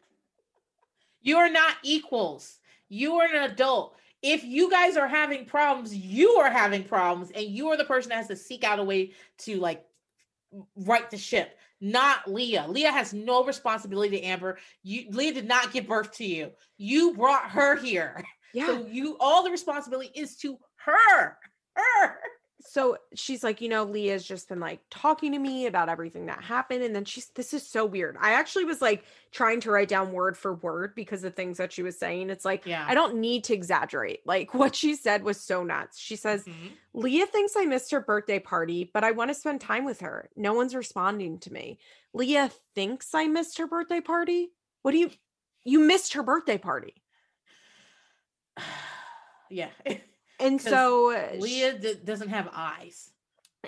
[1.22, 2.60] you are not equals.
[2.88, 3.98] You are an adult.
[4.22, 8.10] If you guys are having problems, you are having problems, and you are the person
[8.10, 9.86] that has to seek out a way to like
[10.76, 12.66] right the ship, not Leah.
[12.68, 14.58] Leah has no responsibility to Amber.
[14.84, 16.52] You Leah did not give birth to you.
[16.78, 18.24] You brought her here.
[18.54, 18.68] Yeah.
[18.68, 21.38] So you all the responsibility is to her.
[21.76, 22.20] Her
[22.62, 26.44] so she's like, you know, Leah's just been like talking to me about everything that
[26.44, 26.84] happened.
[26.84, 28.18] And then she's, this is so weird.
[28.20, 31.72] I actually was like trying to write down word for word because the things that
[31.72, 32.86] she was saying, it's like, yeah.
[32.88, 34.22] I don't need to exaggerate.
[34.26, 35.98] Like what she said was so nuts.
[36.00, 36.68] She says, mm-hmm.
[36.94, 40.30] Leah thinks I missed her birthday party, but I want to spend time with her.
[40.36, 41.80] No one's responding to me.
[42.14, 44.50] Leah thinks I missed her birthday party.
[44.82, 45.12] What do you,
[45.64, 46.96] you missed her birthday party.
[49.50, 49.70] yeah.
[50.40, 53.12] And so uh, Leah doesn't have eyes.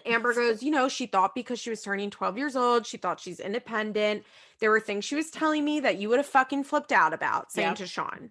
[0.06, 3.19] Amber goes, you know, she thought because she was turning 12 years old, she thought
[3.19, 4.23] she's independent.
[4.60, 7.52] There were things she was telling me that you would have fucking flipped out about,
[7.52, 7.77] saying yep.
[7.77, 8.30] to Sean.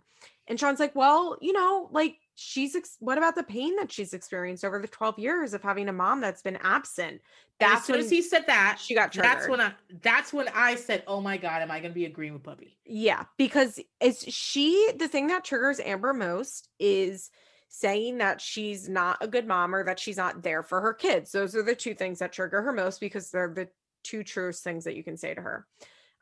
[0.49, 4.15] And Sean's like, well, you know, like she's, ex- what about the pain that she's
[4.15, 7.21] experienced over the 12 years of having a mom that's been absent?
[7.61, 9.31] That's as soon when as he said that, she got triggered.
[9.31, 9.73] That's when I,
[10.03, 12.79] that's when I said, oh my God, am I going to be agreeing with Puppy?
[12.87, 13.25] Yeah.
[13.37, 17.31] Because it's she, the thing that triggers Amber most is,
[17.73, 21.31] saying that she's not a good mom or that she's not there for her kids.
[21.31, 23.69] Those are the two things that trigger her most because they're the
[24.03, 25.67] two truest things that you can say to her.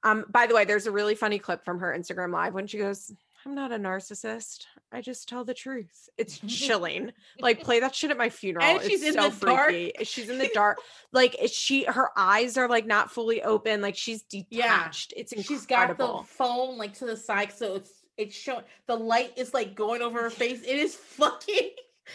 [0.04, 2.76] Um, by the way, there's a really funny clip from her Instagram live when she
[2.76, 3.10] goes,
[3.46, 4.66] I'm not a narcissist.
[4.92, 6.10] I just tell the truth.
[6.18, 7.12] It's chilling.
[7.40, 8.66] like play that shit at my funeral.
[8.66, 9.92] And she's it's in so the freaky.
[9.98, 10.06] dark.
[10.06, 10.78] She's in the dark.
[11.12, 13.80] Like she, her eyes are like not fully open.
[13.80, 15.14] Like she's detached.
[15.16, 15.20] Yeah.
[15.20, 15.56] It's incredible.
[15.56, 19.54] She's got the phone like to the side, so it's it's showing the light is
[19.54, 20.60] like going over her face.
[20.62, 21.70] It is fucking.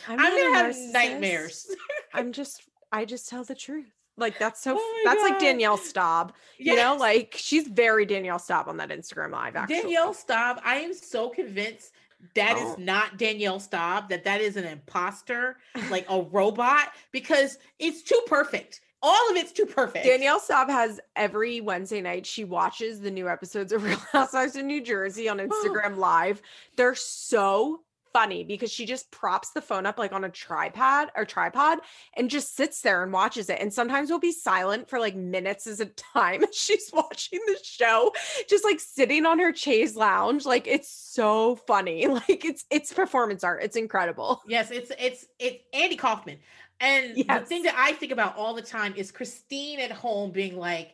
[0.08, 1.66] I'm, I'm gonna have nightmares.
[2.14, 2.62] I'm just.
[2.92, 3.90] I just tell the truth.
[4.18, 4.76] Like that's so.
[4.78, 5.30] Oh that's God.
[5.32, 6.34] like Danielle Staub.
[6.60, 6.74] Yes.
[6.74, 9.56] You know, like she's very Danielle Staub on that Instagram live.
[9.56, 10.60] Actually, Danielle Staub.
[10.64, 11.94] I am so convinced
[12.36, 12.72] that oh.
[12.74, 15.58] is not Danielle Staub, that that is an imposter,
[15.90, 20.06] like a robot, because it's too perfect all of it's too perfect.
[20.06, 24.64] Danielle Staub has every Wednesday night, she watches the new episodes of Real Housewives of
[24.64, 26.42] New Jersey on Instagram Live.
[26.78, 27.82] They're so
[28.14, 31.80] funny because she just props the phone up like on a tripod or tripod
[32.16, 33.58] and just sits there and watches it.
[33.60, 37.58] And sometimes we'll be silent for like minutes as a time as she's watching the
[37.64, 38.12] show,
[38.48, 40.46] just like sitting on her chaise lounge.
[40.46, 42.08] Like it's so funny.
[42.08, 43.64] Like it's it's performance art.
[43.64, 44.44] It's incredible.
[44.48, 46.38] Yes, it's it's it's Andy Kaufman.
[46.84, 47.40] And yes.
[47.40, 50.94] the thing that I think about all the time is Christine at home being like,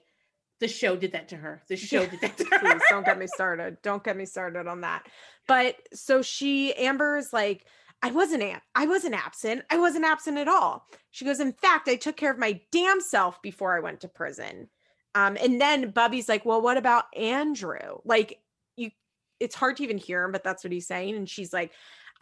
[0.60, 1.64] the show did that to her.
[1.68, 2.60] The show did that to her.
[2.60, 3.78] Please don't get me started.
[3.82, 5.08] Don't get me started on that.
[5.48, 7.66] But so she, Amber's like,
[8.04, 8.44] I wasn't
[8.76, 9.64] I wasn't absent.
[9.72, 10.86] I wasn't absent at all.
[11.12, 14.08] She goes, in fact, I took care of my damn self before I went to
[14.08, 14.70] prison.
[15.16, 17.98] Um, and then Bubby's like, well, what about Andrew?
[18.06, 18.40] Like,
[18.78, 18.92] you,
[19.40, 21.16] it's hard to even hear him, but that's what he's saying.
[21.16, 21.72] And she's like,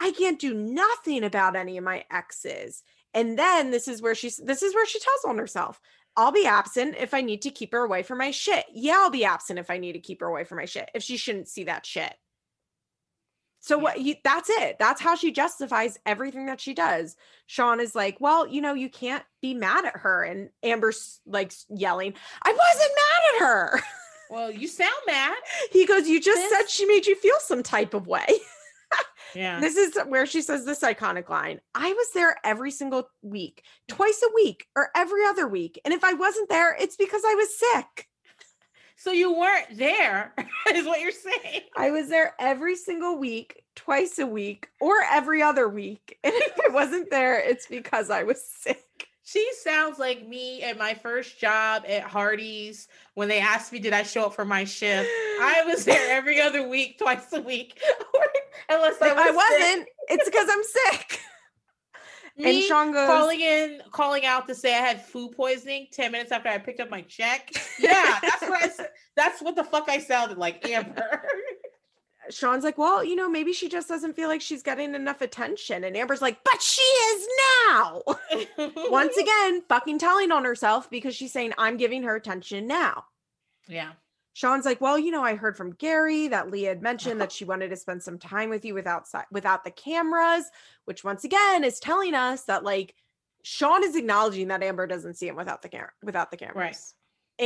[0.00, 2.82] I can't do nothing about any of my exes.
[3.14, 5.80] And then this is where she's this is where she tells on herself.
[6.16, 8.64] I'll be absent if I need to keep her away from my shit.
[8.74, 10.90] Yeah, I'll be absent if I need to keep her away from my shit.
[10.94, 12.12] If she shouldn't see that shit.
[13.60, 13.82] So yeah.
[13.82, 14.76] what you that's it.
[14.78, 17.16] That's how she justifies everything that she does.
[17.46, 21.52] Sean is like, "Well, you know, you can't be mad at her." And Amber's like
[21.68, 23.80] yelling, "I wasn't mad at her."
[24.30, 25.36] Well, you sound mad.
[25.72, 28.26] He goes, "You just this- said she made you feel some type of way."
[29.38, 29.60] Yeah.
[29.60, 34.20] This is where she says this iconic line I was there every single week, twice
[34.28, 35.80] a week, or every other week.
[35.84, 38.08] And if I wasn't there, it's because I was sick.
[38.96, 40.34] So you weren't there,
[40.74, 41.60] is what you're saying.
[41.76, 46.18] I was there every single week, twice a week, or every other week.
[46.24, 48.84] And if I wasn't there, it's because I was sick
[49.28, 53.92] she sounds like me at my first job at Hardee's when they asked me, did
[53.92, 55.06] I show up for my shift?
[55.10, 57.78] I was there every other week, twice a week.
[58.70, 59.30] Unless I, was I
[59.60, 60.62] wasn't, it's because I'm
[60.94, 61.20] sick.
[62.38, 66.12] Me and Sean goes, calling in, calling out to say I had food poisoning 10
[66.12, 67.50] minutes after I picked up my check.
[67.80, 68.84] Yeah, that's what I,
[69.16, 71.22] that's what the fuck I sounded like, Amber.
[72.30, 75.84] Sean's like, well, you know, maybe she just doesn't feel like she's getting enough attention.
[75.84, 77.28] And Amber's like, but she is
[77.68, 78.02] now.
[78.88, 83.04] Once again, fucking telling on herself because she's saying, I'm giving her attention now.
[83.66, 83.92] Yeah.
[84.34, 87.44] Sean's like, well, you know, I heard from Gary that Leah had mentioned that she
[87.44, 90.44] wanted to spend some time with you without without the cameras,
[90.84, 92.94] which once again is telling us that like
[93.42, 96.56] Sean is acknowledging that Amber doesn't see him without the camera without the cameras.
[96.56, 96.76] Right.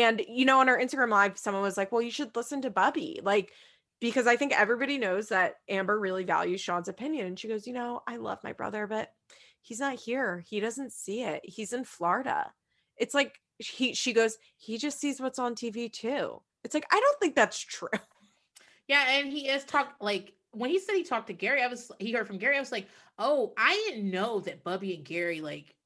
[0.02, 2.70] And you know, on our Instagram live, someone was like, "Well, you should listen to
[2.70, 3.20] Bubby.
[3.22, 3.52] Like
[4.02, 7.28] because I think everybody knows that Amber really values Sean's opinion.
[7.28, 9.12] And she goes, You know, I love my brother, but
[9.62, 10.44] he's not here.
[10.48, 11.40] He doesn't see it.
[11.44, 12.52] He's in Florida.
[12.96, 16.42] It's like he she goes, he just sees what's on TV too.
[16.64, 17.88] It's like, I don't think that's true.
[18.88, 21.92] Yeah, and he is talk like when he said he talked to Gary, I was
[22.00, 22.88] he heard from Gary, I was like,
[23.20, 25.76] Oh, I didn't know that Bubby and Gary like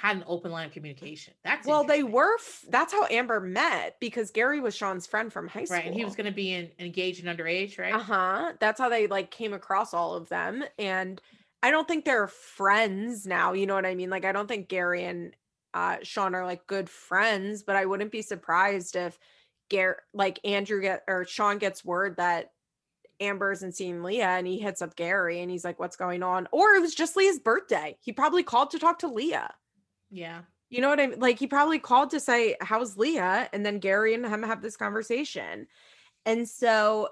[0.00, 1.34] had an open line of communication.
[1.42, 2.36] That's well, they were.
[2.38, 5.86] F- that's how Amber met because Gary was Sean's friend from high school, right?
[5.86, 7.92] And he was going to be in, engaged and underage, right?
[7.92, 8.52] Uh huh.
[8.60, 11.20] That's how they like came across all of them, and
[11.64, 13.54] I don't think they're friends now.
[13.54, 14.08] You know what I mean?
[14.08, 15.34] Like, I don't think Gary and
[15.74, 19.18] uh, Sean are like good friends, but I wouldn't be surprised if
[19.68, 22.52] Gary, like Andrew, get or Sean gets word that
[23.18, 26.46] Amber's and seeing Leah and he hits up Gary and he's like, what's going on?
[26.52, 27.96] Or it was just Leah's birthday.
[28.00, 29.50] He probably called to talk to Leah.
[30.10, 30.42] Yeah.
[30.70, 31.20] You know what I mean?
[31.20, 33.48] Like he probably called to say, How's Leah?
[33.52, 35.66] And then Gary and him have this conversation.
[36.26, 37.08] And so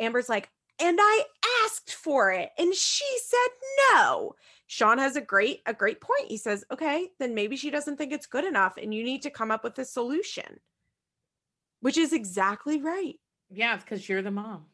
[0.00, 0.48] Amber's like,
[0.80, 1.22] And I
[1.64, 2.50] asked for it.
[2.58, 4.34] And she said no.
[4.68, 6.26] Sean has a great, a great point.
[6.26, 9.30] He says, Okay, then maybe she doesn't think it's good enough and you need to
[9.30, 10.60] come up with a solution.
[11.80, 13.14] Which is exactly right.
[13.50, 14.64] Yeah, because you're the mom.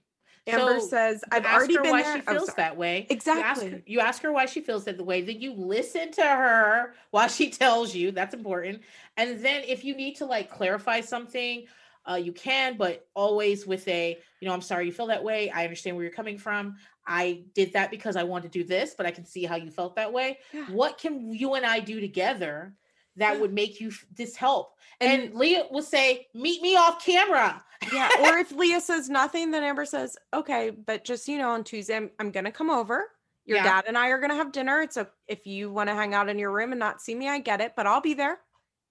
[0.46, 2.16] Amber so says, I've already been why there.
[2.16, 3.06] she feels oh, that way.
[3.10, 3.68] Exactly.
[3.68, 6.22] You ask, you ask, her why she feels that the way, then you listen to
[6.24, 8.10] her while she tells you.
[8.10, 8.82] That's important.
[9.16, 11.64] And then if you need to like clarify something,
[12.10, 15.48] uh, you can, but always with a, you know, I'm sorry you feel that way.
[15.50, 16.74] I understand where you're coming from.
[17.06, 19.70] I did that because I want to do this, but I can see how you
[19.70, 20.38] felt that way.
[20.52, 20.66] Yeah.
[20.70, 22.72] What can you and I do together
[23.16, 24.74] that would make you f- this help.
[25.00, 28.08] And, and Leah will say, "Meet me off camera." yeah.
[28.20, 31.96] Or if Leah says nothing, then Amber says, "Okay, but just you know, on Tuesday
[31.96, 33.10] I'm, I'm gonna come over.
[33.44, 33.64] Your yeah.
[33.64, 34.80] dad and I are gonna have dinner.
[34.80, 37.28] It's a if you want to hang out in your room and not see me,
[37.28, 38.38] I get it, but I'll be there."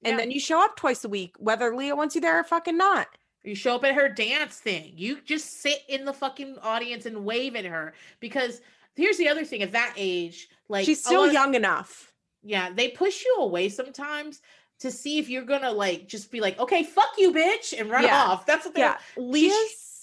[0.03, 0.17] And yeah.
[0.17, 3.07] then you show up twice a week, whether Leah wants you there or fucking not.
[3.43, 4.93] You show up at her dance thing.
[4.95, 8.61] You just sit in the fucking audience and wave at her because
[8.95, 12.10] here's the other thing at that age, like she's still young of- enough
[12.43, 14.41] yeah they push you away sometimes
[14.79, 18.03] to see if you're gonna like just be like okay fuck you bitch and run
[18.03, 18.25] yeah.
[18.25, 18.85] off that's what they're
[19.17, 19.21] yeah.
[19.23, 19.53] leash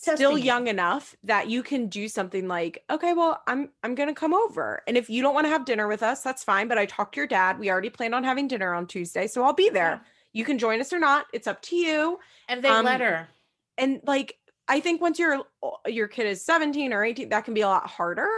[0.00, 4.32] still young enough that you can do something like okay well i'm i'm gonna come
[4.32, 6.86] over and if you don't want to have dinner with us that's fine but i
[6.86, 9.68] talked to your dad we already planned on having dinner on tuesday so i'll be
[9.68, 10.10] there yeah.
[10.32, 13.28] you can join us or not it's up to you and they um, let her
[13.76, 14.38] and like
[14.68, 15.42] i think once your
[15.86, 18.30] your kid is 17 or 18 that can be a lot harder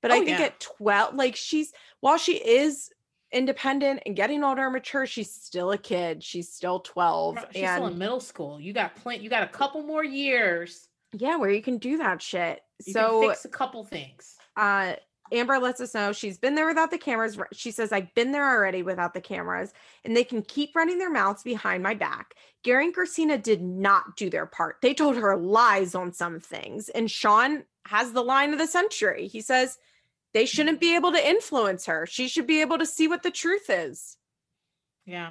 [0.00, 0.46] but oh, i think yeah.
[0.46, 2.90] at 12 like she's while she is
[3.30, 7.72] independent and getting older and mature she's still a kid she's still 12 she's and
[7.82, 11.50] still in middle school you got plenty you got a couple more years yeah where
[11.50, 14.92] you can do that shit you so fix a couple things uh
[15.30, 17.38] Amber lets us know she's been there without the cameras.
[17.52, 21.10] She says, I've been there already without the cameras, and they can keep running their
[21.10, 22.32] mouths behind my back.
[22.64, 24.76] Gary and Kristina did not do their part.
[24.80, 26.88] They told her lies on some things.
[26.88, 29.26] And Sean has the line of the century.
[29.28, 29.76] He says,
[30.34, 32.06] they shouldn't be able to influence her.
[32.06, 34.16] She should be able to see what the truth is.
[35.06, 35.30] Yeah.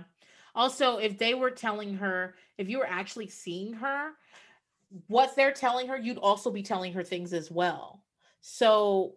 [0.55, 4.09] Also, if they were telling her, if you were actually seeing her,
[5.07, 8.01] what they're telling her, you'd also be telling her things as well.
[8.41, 9.15] So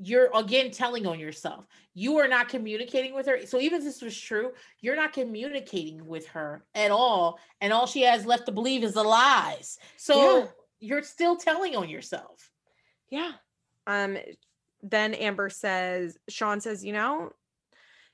[0.00, 1.66] you're again telling on yourself.
[1.94, 3.46] You are not communicating with her.
[3.46, 7.38] So even if this was true, you're not communicating with her at all.
[7.60, 9.78] And all she has left to believe is the lies.
[9.96, 10.46] So yeah.
[10.80, 12.50] you're still telling on yourself.
[13.10, 13.32] Yeah.
[13.86, 14.16] Um,
[14.82, 17.32] then Amber says, Sean says, you know,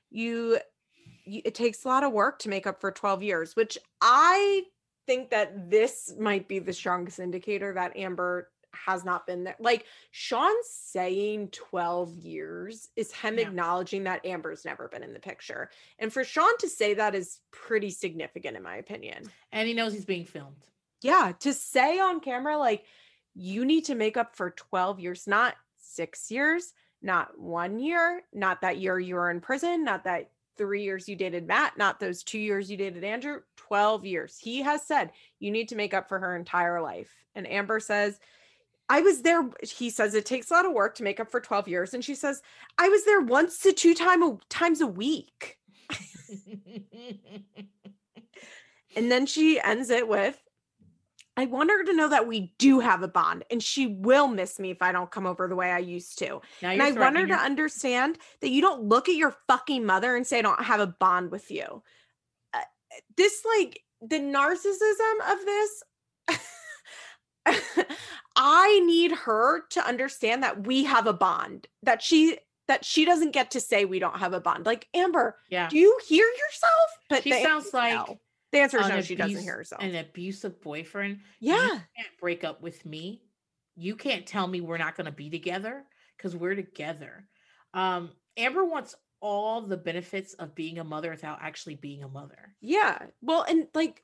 [0.09, 0.57] you,
[1.25, 4.63] you, it takes a lot of work to make up for 12 years, which I
[5.05, 9.55] think that this might be the strongest indicator that Amber has not been there.
[9.59, 13.47] Like Sean saying 12 years is him yeah.
[13.47, 15.69] acknowledging that Amber's never been in the picture.
[15.99, 19.29] And for Sean to say that is pretty significant in my opinion.
[19.51, 20.63] And he knows he's being filmed.
[21.01, 22.83] Yeah, to say on camera like
[23.35, 25.55] you need to make up for 12 years, not
[25.95, 30.83] six years, not one year, not that year you were in prison, not that three
[30.83, 34.37] years you dated Matt, not those two years you dated Andrew, 12 years.
[34.39, 37.09] He has said, you need to make up for her entire life.
[37.35, 38.19] And Amber says,
[38.87, 39.49] I was there.
[39.61, 41.93] He says it takes a lot of work to make up for 12 years.
[41.93, 42.41] And she says,
[42.77, 45.57] I was there once to two time a, times a week.
[48.95, 50.39] and then she ends it with,
[51.37, 54.57] I want her to know that we do have a bond and she will miss
[54.57, 56.39] me if I don't come over the way I used to.
[56.61, 60.25] and I want her to understand that you don't look at your fucking mother and
[60.25, 61.83] say, I don't have a bond with you.
[62.53, 62.59] Uh,
[63.17, 66.37] this, like, the narcissism of
[67.75, 67.91] this,
[68.37, 73.29] I need her to understand that we have a bond, that she that she doesn't
[73.29, 74.65] get to say we don't have a bond.
[74.65, 75.69] Like Amber, yeah.
[75.69, 76.89] do you hear yourself?
[77.11, 78.19] But she sounds like no.
[78.55, 79.83] The answer is no, abuse, she doesn't hear herself.
[79.83, 81.19] An abusive boyfriend.
[81.41, 81.55] Yeah.
[81.55, 81.83] You can't
[82.21, 83.21] break up with me.
[83.75, 85.83] You can't tell me we're not going to be together
[86.15, 87.25] because we're together.
[87.73, 92.55] Um, Amber wants all the benefits of being a mother without actually being a mother.
[92.61, 92.97] Yeah.
[93.21, 94.01] Well, and like,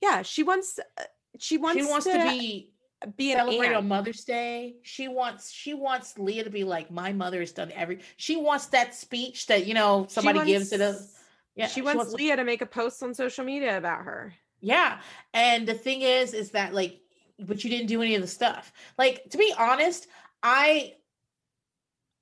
[0.00, 1.02] yeah, she wants uh,
[1.38, 2.70] she wants she wants to, to be
[3.18, 4.76] be an celebrate on Mother's Day.
[4.84, 7.98] She wants she wants Leah to be like, my mother has done every.
[8.16, 11.18] She wants that speech that you know somebody wants, gives it us
[11.56, 14.32] yeah, she wants, she wants Leah to-, make a post on social media about her.
[14.60, 15.00] Yeah,
[15.32, 17.00] and the thing is, is that like,
[17.38, 18.72] but you didn't do any of the stuff.
[18.98, 20.06] Like to be honest,
[20.42, 20.94] I,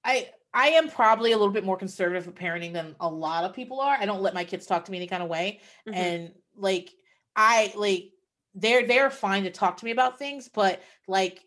[0.04, 3.54] I I am probably a little bit more conservative of parenting than a lot of
[3.54, 3.94] people are.
[3.98, 5.60] I don't let my kids talk to me any kind of way.
[5.88, 5.96] Mm-hmm.
[5.98, 6.90] And like
[7.36, 8.10] I like
[8.56, 11.44] they're they're fine to talk to me about things, but like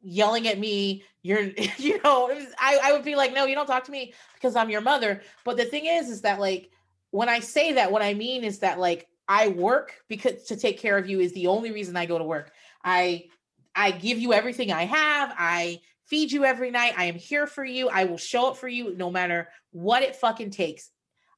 [0.00, 1.40] yelling at me, you're
[1.78, 4.70] you know, I, I would be like, no, you don't talk to me because I'm
[4.70, 5.20] your mother.
[5.44, 6.70] But the thing is, is that like
[7.10, 10.78] when I say that, what I mean is that like I work because to take
[10.78, 12.52] care of you is the only reason I go to work.
[12.84, 13.26] I
[13.74, 15.34] I give you everything I have.
[15.36, 16.94] I feed you every night.
[16.96, 17.88] I am here for you.
[17.88, 20.90] I will show up for you no matter what it fucking takes.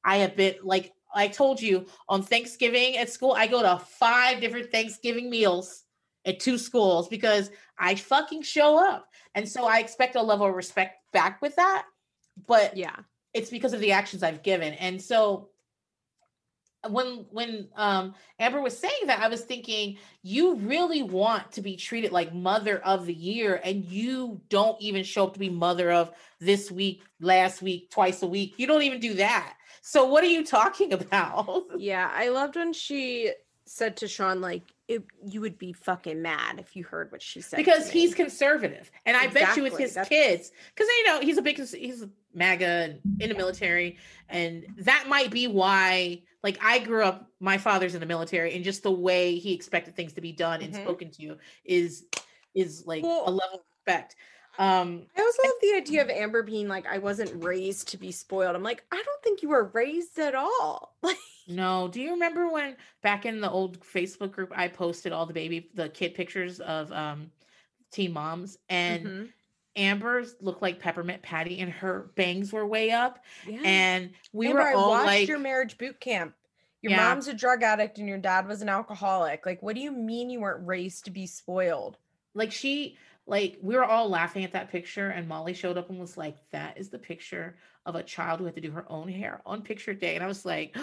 [0.03, 4.39] I have been like I told you on Thanksgiving at school, I go to five
[4.39, 5.83] different Thanksgiving meals
[6.25, 9.07] at two schools because I fucking show up.
[9.35, 11.85] And so I expect a level of respect back with that.
[12.47, 12.95] But yeah,
[13.33, 14.73] it's because of the actions I've given.
[14.75, 15.49] And so
[16.89, 21.75] when when um Amber was saying that I was thinking you really want to be
[21.75, 25.91] treated like mother of the year and you don't even show up to be mother
[25.91, 28.55] of this week, last week, twice a week.
[28.57, 29.55] You don't even do that.
[29.81, 31.65] So what are you talking about?
[31.77, 33.31] Yeah, I loved when she
[33.65, 37.39] said to Sean like it, you would be fucking mad if you heard what she
[37.39, 40.09] said because he's conservative and i bet you with his That's...
[40.09, 43.97] kids because you know he's a big he's a MAGA in the military.
[44.29, 48.63] And that might be why, like, I grew up, my father's in the military, and
[48.63, 50.73] just the way he expected things to be done mm-hmm.
[50.73, 52.05] and spoken to is,
[52.53, 54.15] is like well, a level of respect.
[54.59, 58.11] Um, I also love the idea of Amber being like, I wasn't raised to be
[58.11, 58.55] spoiled.
[58.55, 60.95] I'm like, I don't think you were raised at all.
[61.03, 61.87] Like, no.
[61.87, 65.71] Do you remember when back in the old Facebook group, I posted all the baby,
[65.73, 67.31] the kid pictures of um,
[67.91, 69.23] teen moms and mm-hmm
[69.75, 73.23] Amber's looked like peppermint patty and her bangs were way up.
[73.47, 73.61] Yeah.
[73.63, 76.33] And we Amber, were all I watched like your marriage boot camp.
[76.81, 77.09] Your yeah.
[77.09, 79.45] mom's a drug addict and your dad was an alcoholic.
[79.45, 81.97] Like, what do you mean you weren't raised to be spoiled?
[82.33, 85.99] Like she like we were all laughing at that picture and Molly showed up and
[85.99, 89.07] was like, that is the picture of a child who had to do her own
[89.07, 90.15] hair on picture day.
[90.15, 90.75] And I was like,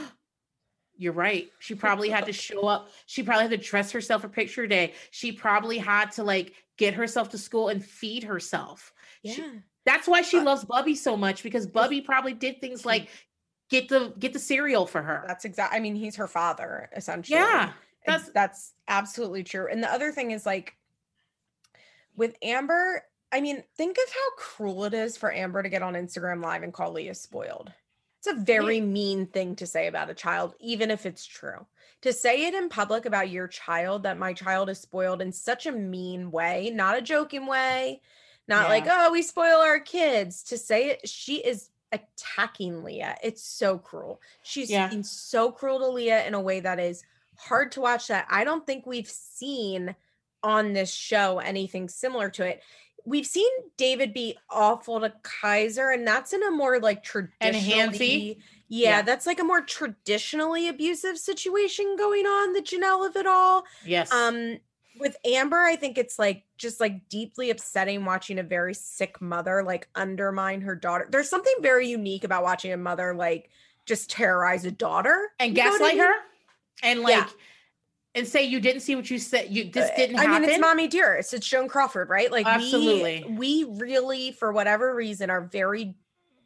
[0.97, 1.51] you're right.
[1.59, 2.89] She probably had to show up.
[3.07, 4.95] She probably had to dress herself for picture day.
[5.11, 8.95] She probably had to like get herself to school and feed herself.
[9.23, 9.35] Yeah.
[9.35, 9.45] She,
[9.85, 12.89] that's why she uh, loves Bubby so much because Bubby probably did things mm-hmm.
[12.89, 13.09] like
[13.69, 15.25] get the get the cereal for her.
[15.27, 15.75] That's exact.
[15.75, 17.39] I mean, he's her father essentially.
[17.39, 17.73] Yeah,
[18.07, 19.67] that's that's absolutely true.
[19.71, 20.75] And the other thing is like
[22.17, 23.03] with Amber.
[23.31, 26.63] I mean, think of how cruel it is for Amber to get on Instagram Live
[26.63, 27.71] and call Leah spoiled.
[28.19, 31.67] It's a very mean thing to say about a child, even if it's true.
[32.03, 35.67] To say it in public about your child that my child is spoiled in such
[35.67, 38.01] a mean way, not a joking way,
[38.49, 38.69] not yeah.
[38.69, 40.43] like, oh, we spoil our kids.
[40.45, 43.17] To say it, she is attacking Leah.
[43.23, 44.21] It's so cruel.
[44.43, 44.89] She's yeah.
[44.89, 47.05] being so cruel to Leah in a way that is
[47.37, 49.95] hard to watch that I don't think we've seen
[50.43, 52.63] on this show anything similar to it
[53.09, 57.97] we've seen David be awful to Kaiser, and that's in a more like traditional And
[58.01, 58.35] yeah,
[58.69, 63.65] yeah, that's like a more traditionally abusive situation going on, the Jenelle of it all.
[63.85, 64.13] Yes.
[64.13, 64.59] Um,
[65.01, 69.63] with Amber, I think it's like just like deeply upsetting watching a very sick mother
[69.63, 71.07] like undermine her daughter.
[71.11, 73.49] There's something very unique about watching a mother like
[73.87, 75.99] just terrorize a daughter and gaslight I mean?
[76.05, 76.15] her
[76.83, 77.29] and like yeah
[78.19, 79.51] and say you didn't see what you said.
[79.51, 80.19] You this uh, didn't.
[80.19, 80.43] I happen.
[80.43, 81.33] mean, it's Mommy Dearest.
[81.35, 82.31] It's Joan Crawford, right?
[82.33, 83.25] Like absolutely.
[83.29, 85.95] We, we really, for whatever reason, are very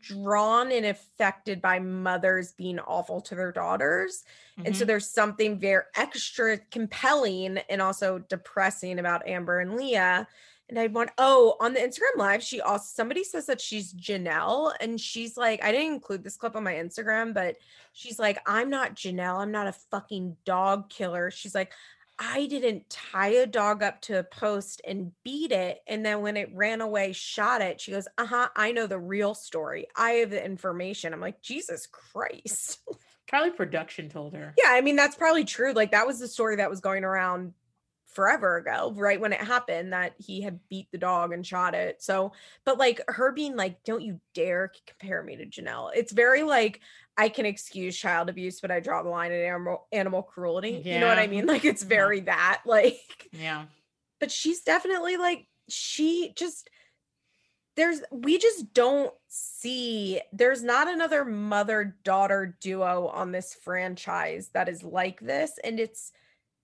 [0.03, 4.23] drawn and affected by mothers being awful to their daughters.
[4.59, 4.67] Mm-hmm.
[4.67, 4.89] And so mm-hmm.
[4.89, 10.27] there's something very extra compelling and also depressing about Amber and Leah
[10.73, 14.73] and i want oh on the Instagram live she also somebody says that she's Jenelle
[14.81, 17.57] and she's like I didn't include this clip on my Instagram but
[17.93, 21.73] she's like I'm not Jenelle I'm not a fucking dog killer she's like
[22.19, 26.39] I didn't tie a dog up to a post and beat it and then when
[26.39, 30.31] it ran away shot it she goes uh-huh I know the real story I have
[30.31, 32.81] the information I'm like Jesus Christ
[33.29, 34.53] Probably production told her.
[34.59, 35.73] Yeah, I mean that's probably true.
[35.73, 37.55] Like that was the story that was going around
[38.15, 42.03] forever ago, right when it happened that he had beat the dog and shot it.
[42.03, 42.33] So,
[42.65, 45.91] but like her being like, don't you dare compare me to Jenelle.
[45.95, 46.81] It's very like,
[47.17, 50.83] I can excuse child abuse, but I draw the line at animal animal cruelty.
[50.85, 50.95] Yeah.
[50.95, 51.47] You know what I mean?
[51.47, 52.25] Like it's very yeah.
[52.25, 52.63] that.
[52.73, 53.65] Like Yeah.
[54.19, 56.71] But she's definitely like she just
[57.77, 64.69] there's we just don't see there's not another mother daughter duo on this franchise that
[64.71, 66.13] is like this and it's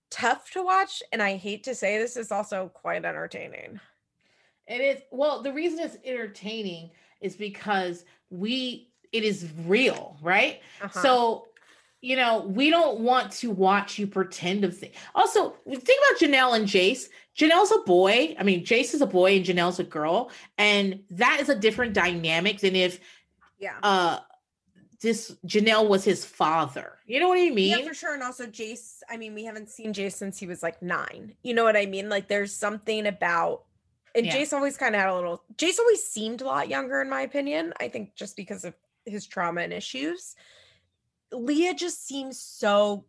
[0.09, 1.03] tough to watch.
[1.11, 3.79] And I hate to say this is also quite entertaining.
[4.67, 5.01] It is.
[5.11, 10.61] Well, the reason it's entertaining is because we, it is real, right?
[10.81, 11.01] Uh-huh.
[11.01, 11.45] So,
[12.01, 14.95] you know, we don't want to watch you pretend of things.
[15.15, 17.09] Also, think about Jenelle and Jace.
[17.37, 18.35] Jenelle's a boy.
[18.39, 20.31] I mean, Jace is a boy and Jenelle's a girl.
[20.57, 22.99] And that is a different dynamic than if
[23.59, 23.75] yeah.
[23.83, 24.19] uh
[25.01, 26.97] this Jenelle was his father.
[27.05, 27.77] You know what I mean?
[27.79, 28.13] Yeah, for sure.
[28.13, 31.35] And also Jace, I mean, we haven't seen Jace since he was like nine.
[31.41, 32.09] You know what I mean?
[32.09, 33.63] Like there's something about
[34.15, 34.35] and yeah.
[34.37, 37.21] Jace always kind of had a little Jace always seemed a lot younger in my
[37.21, 37.73] opinion.
[37.79, 38.73] I think just because of
[39.05, 40.35] his trauma and issues.
[41.31, 43.05] Leah just seems so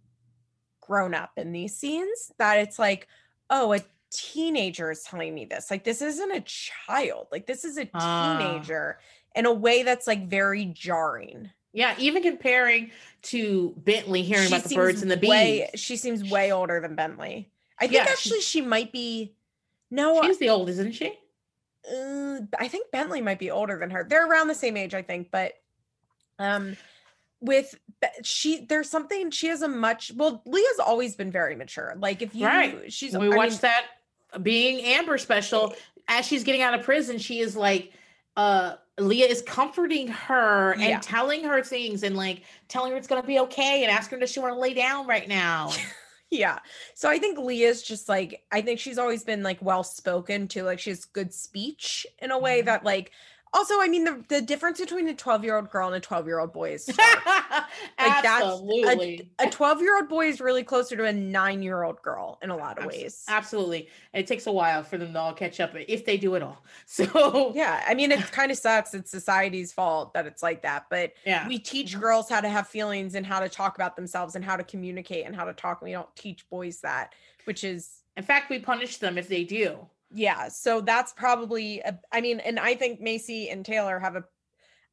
[0.82, 3.08] grown up in these scenes that it's like,
[3.48, 5.70] oh, a teenager is telling me this.
[5.70, 7.26] Like this isn't a child.
[7.32, 8.38] Like this is a ah.
[8.38, 8.98] teenager
[9.34, 9.38] uh.
[9.38, 11.50] in a way that's like very jarring.
[11.73, 12.90] Yeah, even comparing
[13.23, 16.81] to Bentley, hearing she about the birds and the bees, way, she seems way older
[16.81, 17.50] than Bentley.
[17.78, 19.34] I think yeah, actually she, might be.
[19.90, 21.15] No, she's the oldest, isn't she?
[21.90, 24.05] Uh, I think Bentley might be older than her.
[24.08, 25.31] They're around the same age, I think.
[25.31, 25.52] But
[26.39, 26.76] um,
[27.40, 27.78] with
[28.23, 30.42] she, there's something she has a much well.
[30.47, 31.94] Leah's always been very mature.
[31.99, 32.92] Like if you, right.
[32.92, 33.73] she's we I watched mean,
[34.32, 35.76] that being Amber special eh,
[36.08, 37.18] as she's getting out of prison.
[37.18, 37.92] She is like
[38.36, 43.23] uh Leah is comforting her and telling her things and like telling her it's gonna
[43.23, 45.70] be okay and asking her does she want to lay down right now.
[46.31, 46.59] yeah.
[46.94, 50.62] So I think Leah's just like I think she's always been like well spoken to,
[50.65, 52.67] like she has good speech in a way mm-hmm.
[52.67, 53.10] that like
[53.52, 56.86] also, I mean the the difference between a 12-year-old girl and a 12-year-old boy is
[56.88, 57.64] like
[57.98, 59.32] Absolutely.
[59.40, 63.24] a 12-year-old boy is really closer to a 9-year-old girl in a lot of ways.
[63.28, 63.88] Absolutely.
[64.12, 66.42] And it takes a while for them to all catch up if they do at
[66.42, 66.62] all.
[66.86, 68.94] So Yeah, I mean it kind of sucks.
[68.94, 71.48] It's society's fault that it's like that, but yeah.
[71.48, 72.00] we teach mm-hmm.
[72.00, 75.26] girls how to have feelings and how to talk about themselves and how to communicate
[75.26, 75.82] and how to talk.
[75.82, 77.14] We don't teach boys that,
[77.44, 79.78] which is in fact we punish them if they do
[80.12, 84.24] yeah so that's probably a, I mean and i think maci and taylor have a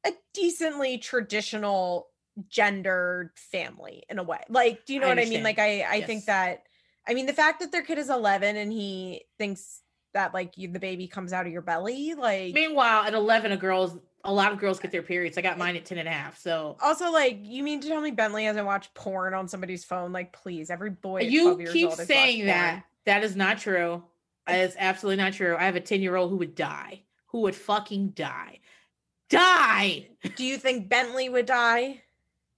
[0.06, 2.08] a decently traditional
[2.50, 5.34] gendered family in a way like do you know I what understand.
[5.34, 6.08] i mean like i i yes.
[6.08, 6.64] think that
[7.08, 9.82] i mean the fact that their kid is 11 and he thinks
[10.14, 13.58] that like you, the baby comes out of your belly like meanwhile at 11 a
[13.58, 16.12] girl's a lot of girls get their periods i got mine at 10 and a
[16.12, 19.84] half so also like you mean to tell me bentley hasn't watched porn on somebody's
[19.84, 22.84] phone like please every boy you keep saying that porn.
[23.06, 24.04] that is not true
[24.48, 25.56] it's absolutely not true.
[25.58, 28.60] I have a 10 year old who would die, who would fucking die.
[29.30, 30.08] Die.
[30.36, 32.02] Do you think Bentley would die?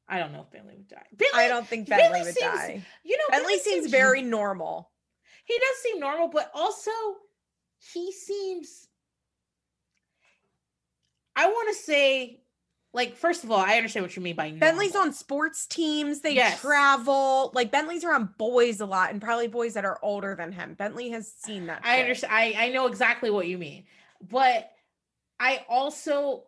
[0.07, 1.05] I don't know if Bentley would die.
[1.13, 2.85] Bentley, I don't think Bentley, Bentley would seems, die.
[3.03, 4.91] You know, Bentley, Bentley seems, seems very normal.
[5.45, 6.91] He does seem normal, but also
[7.93, 8.87] he seems.
[11.35, 12.38] I want to say
[12.93, 14.59] like first of all, I understand what you mean by normal.
[14.59, 16.21] Bentley's on sports teams.
[16.21, 16.59] They yes.
[16.59, 17.51] travel.
[17.53, 20.73] Like Bentley's around boys a lot, and probably boys that are older than him.
[20.73, 21.81] Bentley has seen that.
[21.83, 22.33] I understand.
[22.33, 23.83] I I know exactly what you mean,
[24.31, 24.71] but
[25.39, 26.43] I also,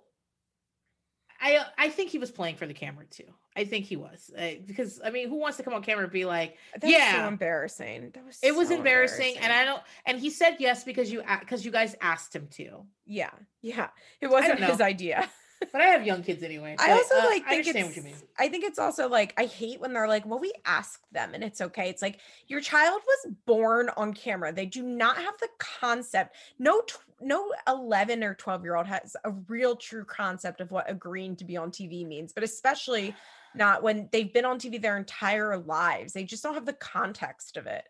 [1.40, 3.28] I I think he was playing for the camera too.
[3.56, 6.12] I think he was uh, because I mean, who wants to come on camera and
[6.14, 9.64] be like, that "Yeah, so embarrassing." That was it so was embarrassing, embarrassing, and I
[9.66, 9.82] don't.
[10.08, 12.84] And he said yes because you because you guys asked him to.
[13.06, 13.30] Yeah,
[13.62, 13.90] yeah,
[14.22, 15.30] it wasn't his idea.
[15.72, 16.76] but I have young kids anyway.
[16.80, 18.16] I also uh, like I understand what you mean.
[18.38, 21.44] I think it's also like I hate when they're like, "Well, we asked them, and
[21.44, 24.52] it's okay." It's like your child was born on camera.
[24.52, 26.36] They do not have the concept.
[26.58, 30.90] No, tw- no, eleven or twelve year old has a real true concept of what
[30.90, 33.16] agreeing to be on TV means, but especially
[33.54, 36.14] not when they've been on TV their entire lives.
[36.14, 37.84] They just don't have the context of it.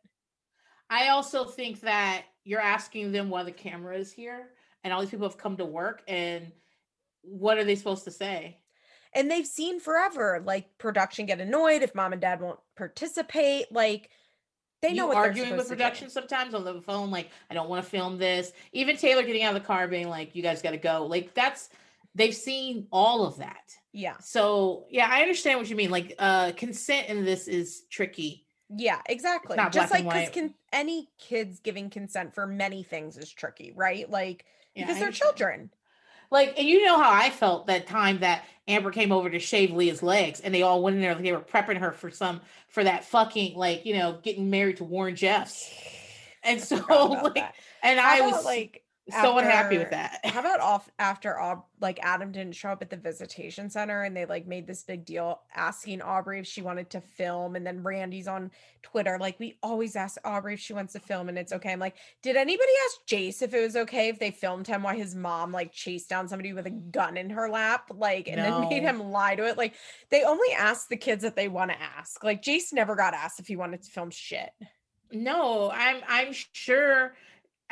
[0.90, 4.50] I also think that you're asking them why the camera is here,
[4.84, 6.52] and all these people have come to work and
[7.22, 8.58] what are they supposed to say?
[9.14, 13.66] And they've seen forever, like production get annoyed if mom and dad won't participate.
[13.72, 14.10] Like
[14.82, 17.84] they you know what arguing with production sometimes on the phone, like I don't want
[17.84, 18.54] to film this.
[18.72, 21.34] Even Taylor getting out of the car, being like, "You guys got to go." Like
[21.34, 21.70] that's
[22.16, 23.74] they've seen all of that.
[23.92, 24.16] Yeah.
[24.22, 25.92] So yeah, I understand what you mean.
[25.92, 28.46] Like uh consent in this is tricky.
[28.76, 29.58] Yeah, exactly.
[29.72, 34.10] Just like because can any kids giving consent for many things is tricky, right?
[34.10, 35.70] Like yeah, because they're children.
[36.32, 39.72] Like, and you know how I felt that time that Amber came over to shave
[39.72, 42.40] Leah's legs and they all went in there like they were prepping her for some
[42.70, 45.72] for that fucking like, you know, getting married to Warren Jeffs.
[46.44, 46.78] And so
[47.24, 47.54] like that.
[47.84, 50.20] and how I was like so after, unhappy with that.
[50.24, 54.16] how about off after all like Adam didn't show up at the visitation center and
[54.16, 57.82] they like made this big deal asking Aubree if she wanted to film and then
[57.82, 58.52] Randy's on
[58.84, 61.72] Twitter like we always ask Aubree if she wants to film and it's okay.
[61.72, 64.96] I'm like, did anybody ask Jace if it was okay if they filmed him while
[64.96, 68.44] his mom like chased down somebody with a gun in her lap like and no.
[68.62, 69.58] then made him lie to it?
[69.58, 69.74] Like
[70.12, 72.24] they only ask the kids that they want to ask.
[72.24, 74.52] Like Jace never got asked if he wanted to film shit.
[75.12, 77.14] No, I'm I'm sure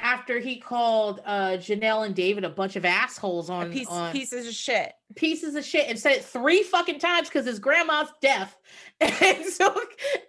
[0.01, 4.47] after he called uh, Jenelle and David a bunch of assholes on, piece, on, pieces
[4.47, 4.93] of shit.
[5.15, 8.57] Pieces of shit and said it three fucking times because his grandma's deaf.
[9.01, 9.75] And so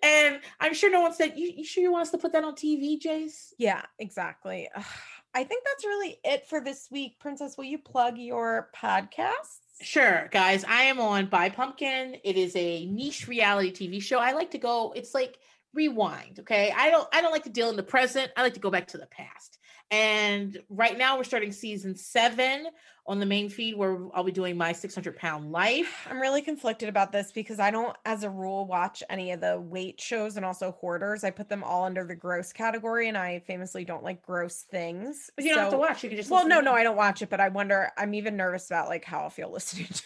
[0.03, 2.45] and I'm sure no one said, You, you sure you want us to put that
[2.45, 3.53] on TV, Jace?
[3.59, 4.69] Yeah, exactly.
[4.75, 4.85] Ugh.
[5.33, 7.21] I think that's really it for this week.
[7.21, 9.59] Princess, will you plug your podcast?
[9.81, 10.65] Sure, guys.
[10.65, 12.17] I am on By Pumpkin.
[12.25, 14.19] It is a niche reality TV show.
[14.19, 15.39] I like to go, it's like
[15.73, 18.59] rewind okay i don't i don't like to deal in the present i like to
[18.59, 19.60] go back to the past
[19.91, 22.67] and right now we're starting season seven
[23.09, 26.07] on the main feed where I'll be doing my 600 pound life.
[26.09, 29.59] I'm really conflicted about this because I don't, as a rule, watch any of the
[29.61, 31.25] weight shows and also hoarders.
[31.25, 35.29] I put them all under the gross category and I famously don't like gross things.
[35.35, 36.05] But you don't have to watch.
[36.05, 38.37] You can just, well, no, no, I don't watch it, but I wonder, I'm even
[38.37, 40.03] nervous about like how I'll feel listening to it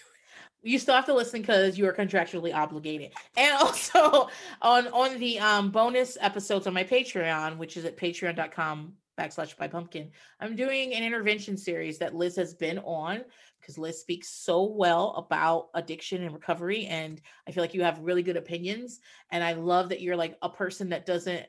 [0.67, 3.13] you still have to listen because you are contractually obligated.
[3.37, 4.31] And also
[4.63, 9.68] on on the um, bonus episodes on my Patreon, which is at patreon.com backslash by
[9.68, 10.10] pumpkin
[10.41, 13.20] i'm doing an intervention series that liz has been on
[13.60, 17.99] because liz speaks so well about addiction and recovery and i feel like you have
[18.01, 21.47] really good opinions and i love that you're like a person that doesn't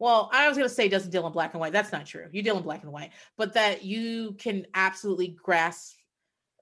[0.00, 2.26] well i was going to say doesn't deal in black and white that's not true
[2.32, 5.94] you deal in black and white but that you can absolutely grasp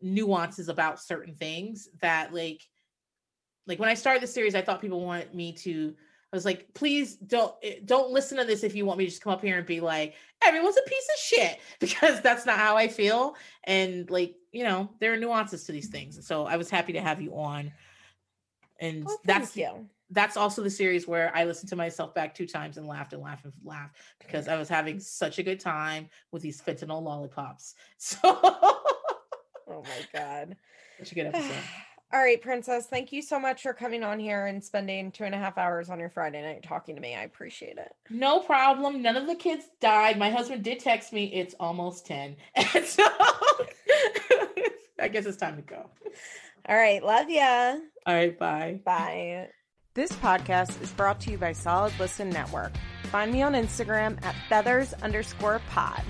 [0.02, 2.60] nuances about certain things that like
[3.66, 5.94] like when i started the series i thought people wanted me to
[6.34, 9.10] I was like, please don't eh, don't listen to this if you want me to
[9.10, 12.58] just come up here and be like, everyone's a piece of shit because that's not
[12.58, 13.36] how I feel.
[13.62, 16.26] And like, you know, there are nuances to these things.
[16.26, 17.72] So I was happy to have you on.
[18.80, 19.86] And well, that's you.
[20.10, 23.22] that's also the series where I listened to myself back two times and laughed and
[23.22, 27.76] laughed and laughed because I was having such a good time with these fentanyl lollipops.
[27.98, 30.56] So Oh my god.
[30.98, 31.54] Such a good episode.
[32.14, 35.34] All right, Princess, thank you so much for coming on here and spending two and
[35.34, 37.16] a half hours on your Friday night talking to me.
[37.16, 37.92] I appreciate it.
[38.08, 39.02] No problem.
[39.02, 40.16] None of the kids died.
[40.16, 42.36] My husband did text me, it's almost 10.
[42.54, 43.02] And so
[45.00, 45.90] I guess it's time to go.
[46.68, 47.02] All right.
[47.04, 47.78] Love ya.
[48.06, 48.38] All right.
[48.38, 48.78] Bye.
[48.84, 49.48] Bye.
[49.94, 52.74] This podcast is brought to you by Solid Listen Network.
[53.10, 56.04] Find me on Instagram at feathers underscore pod.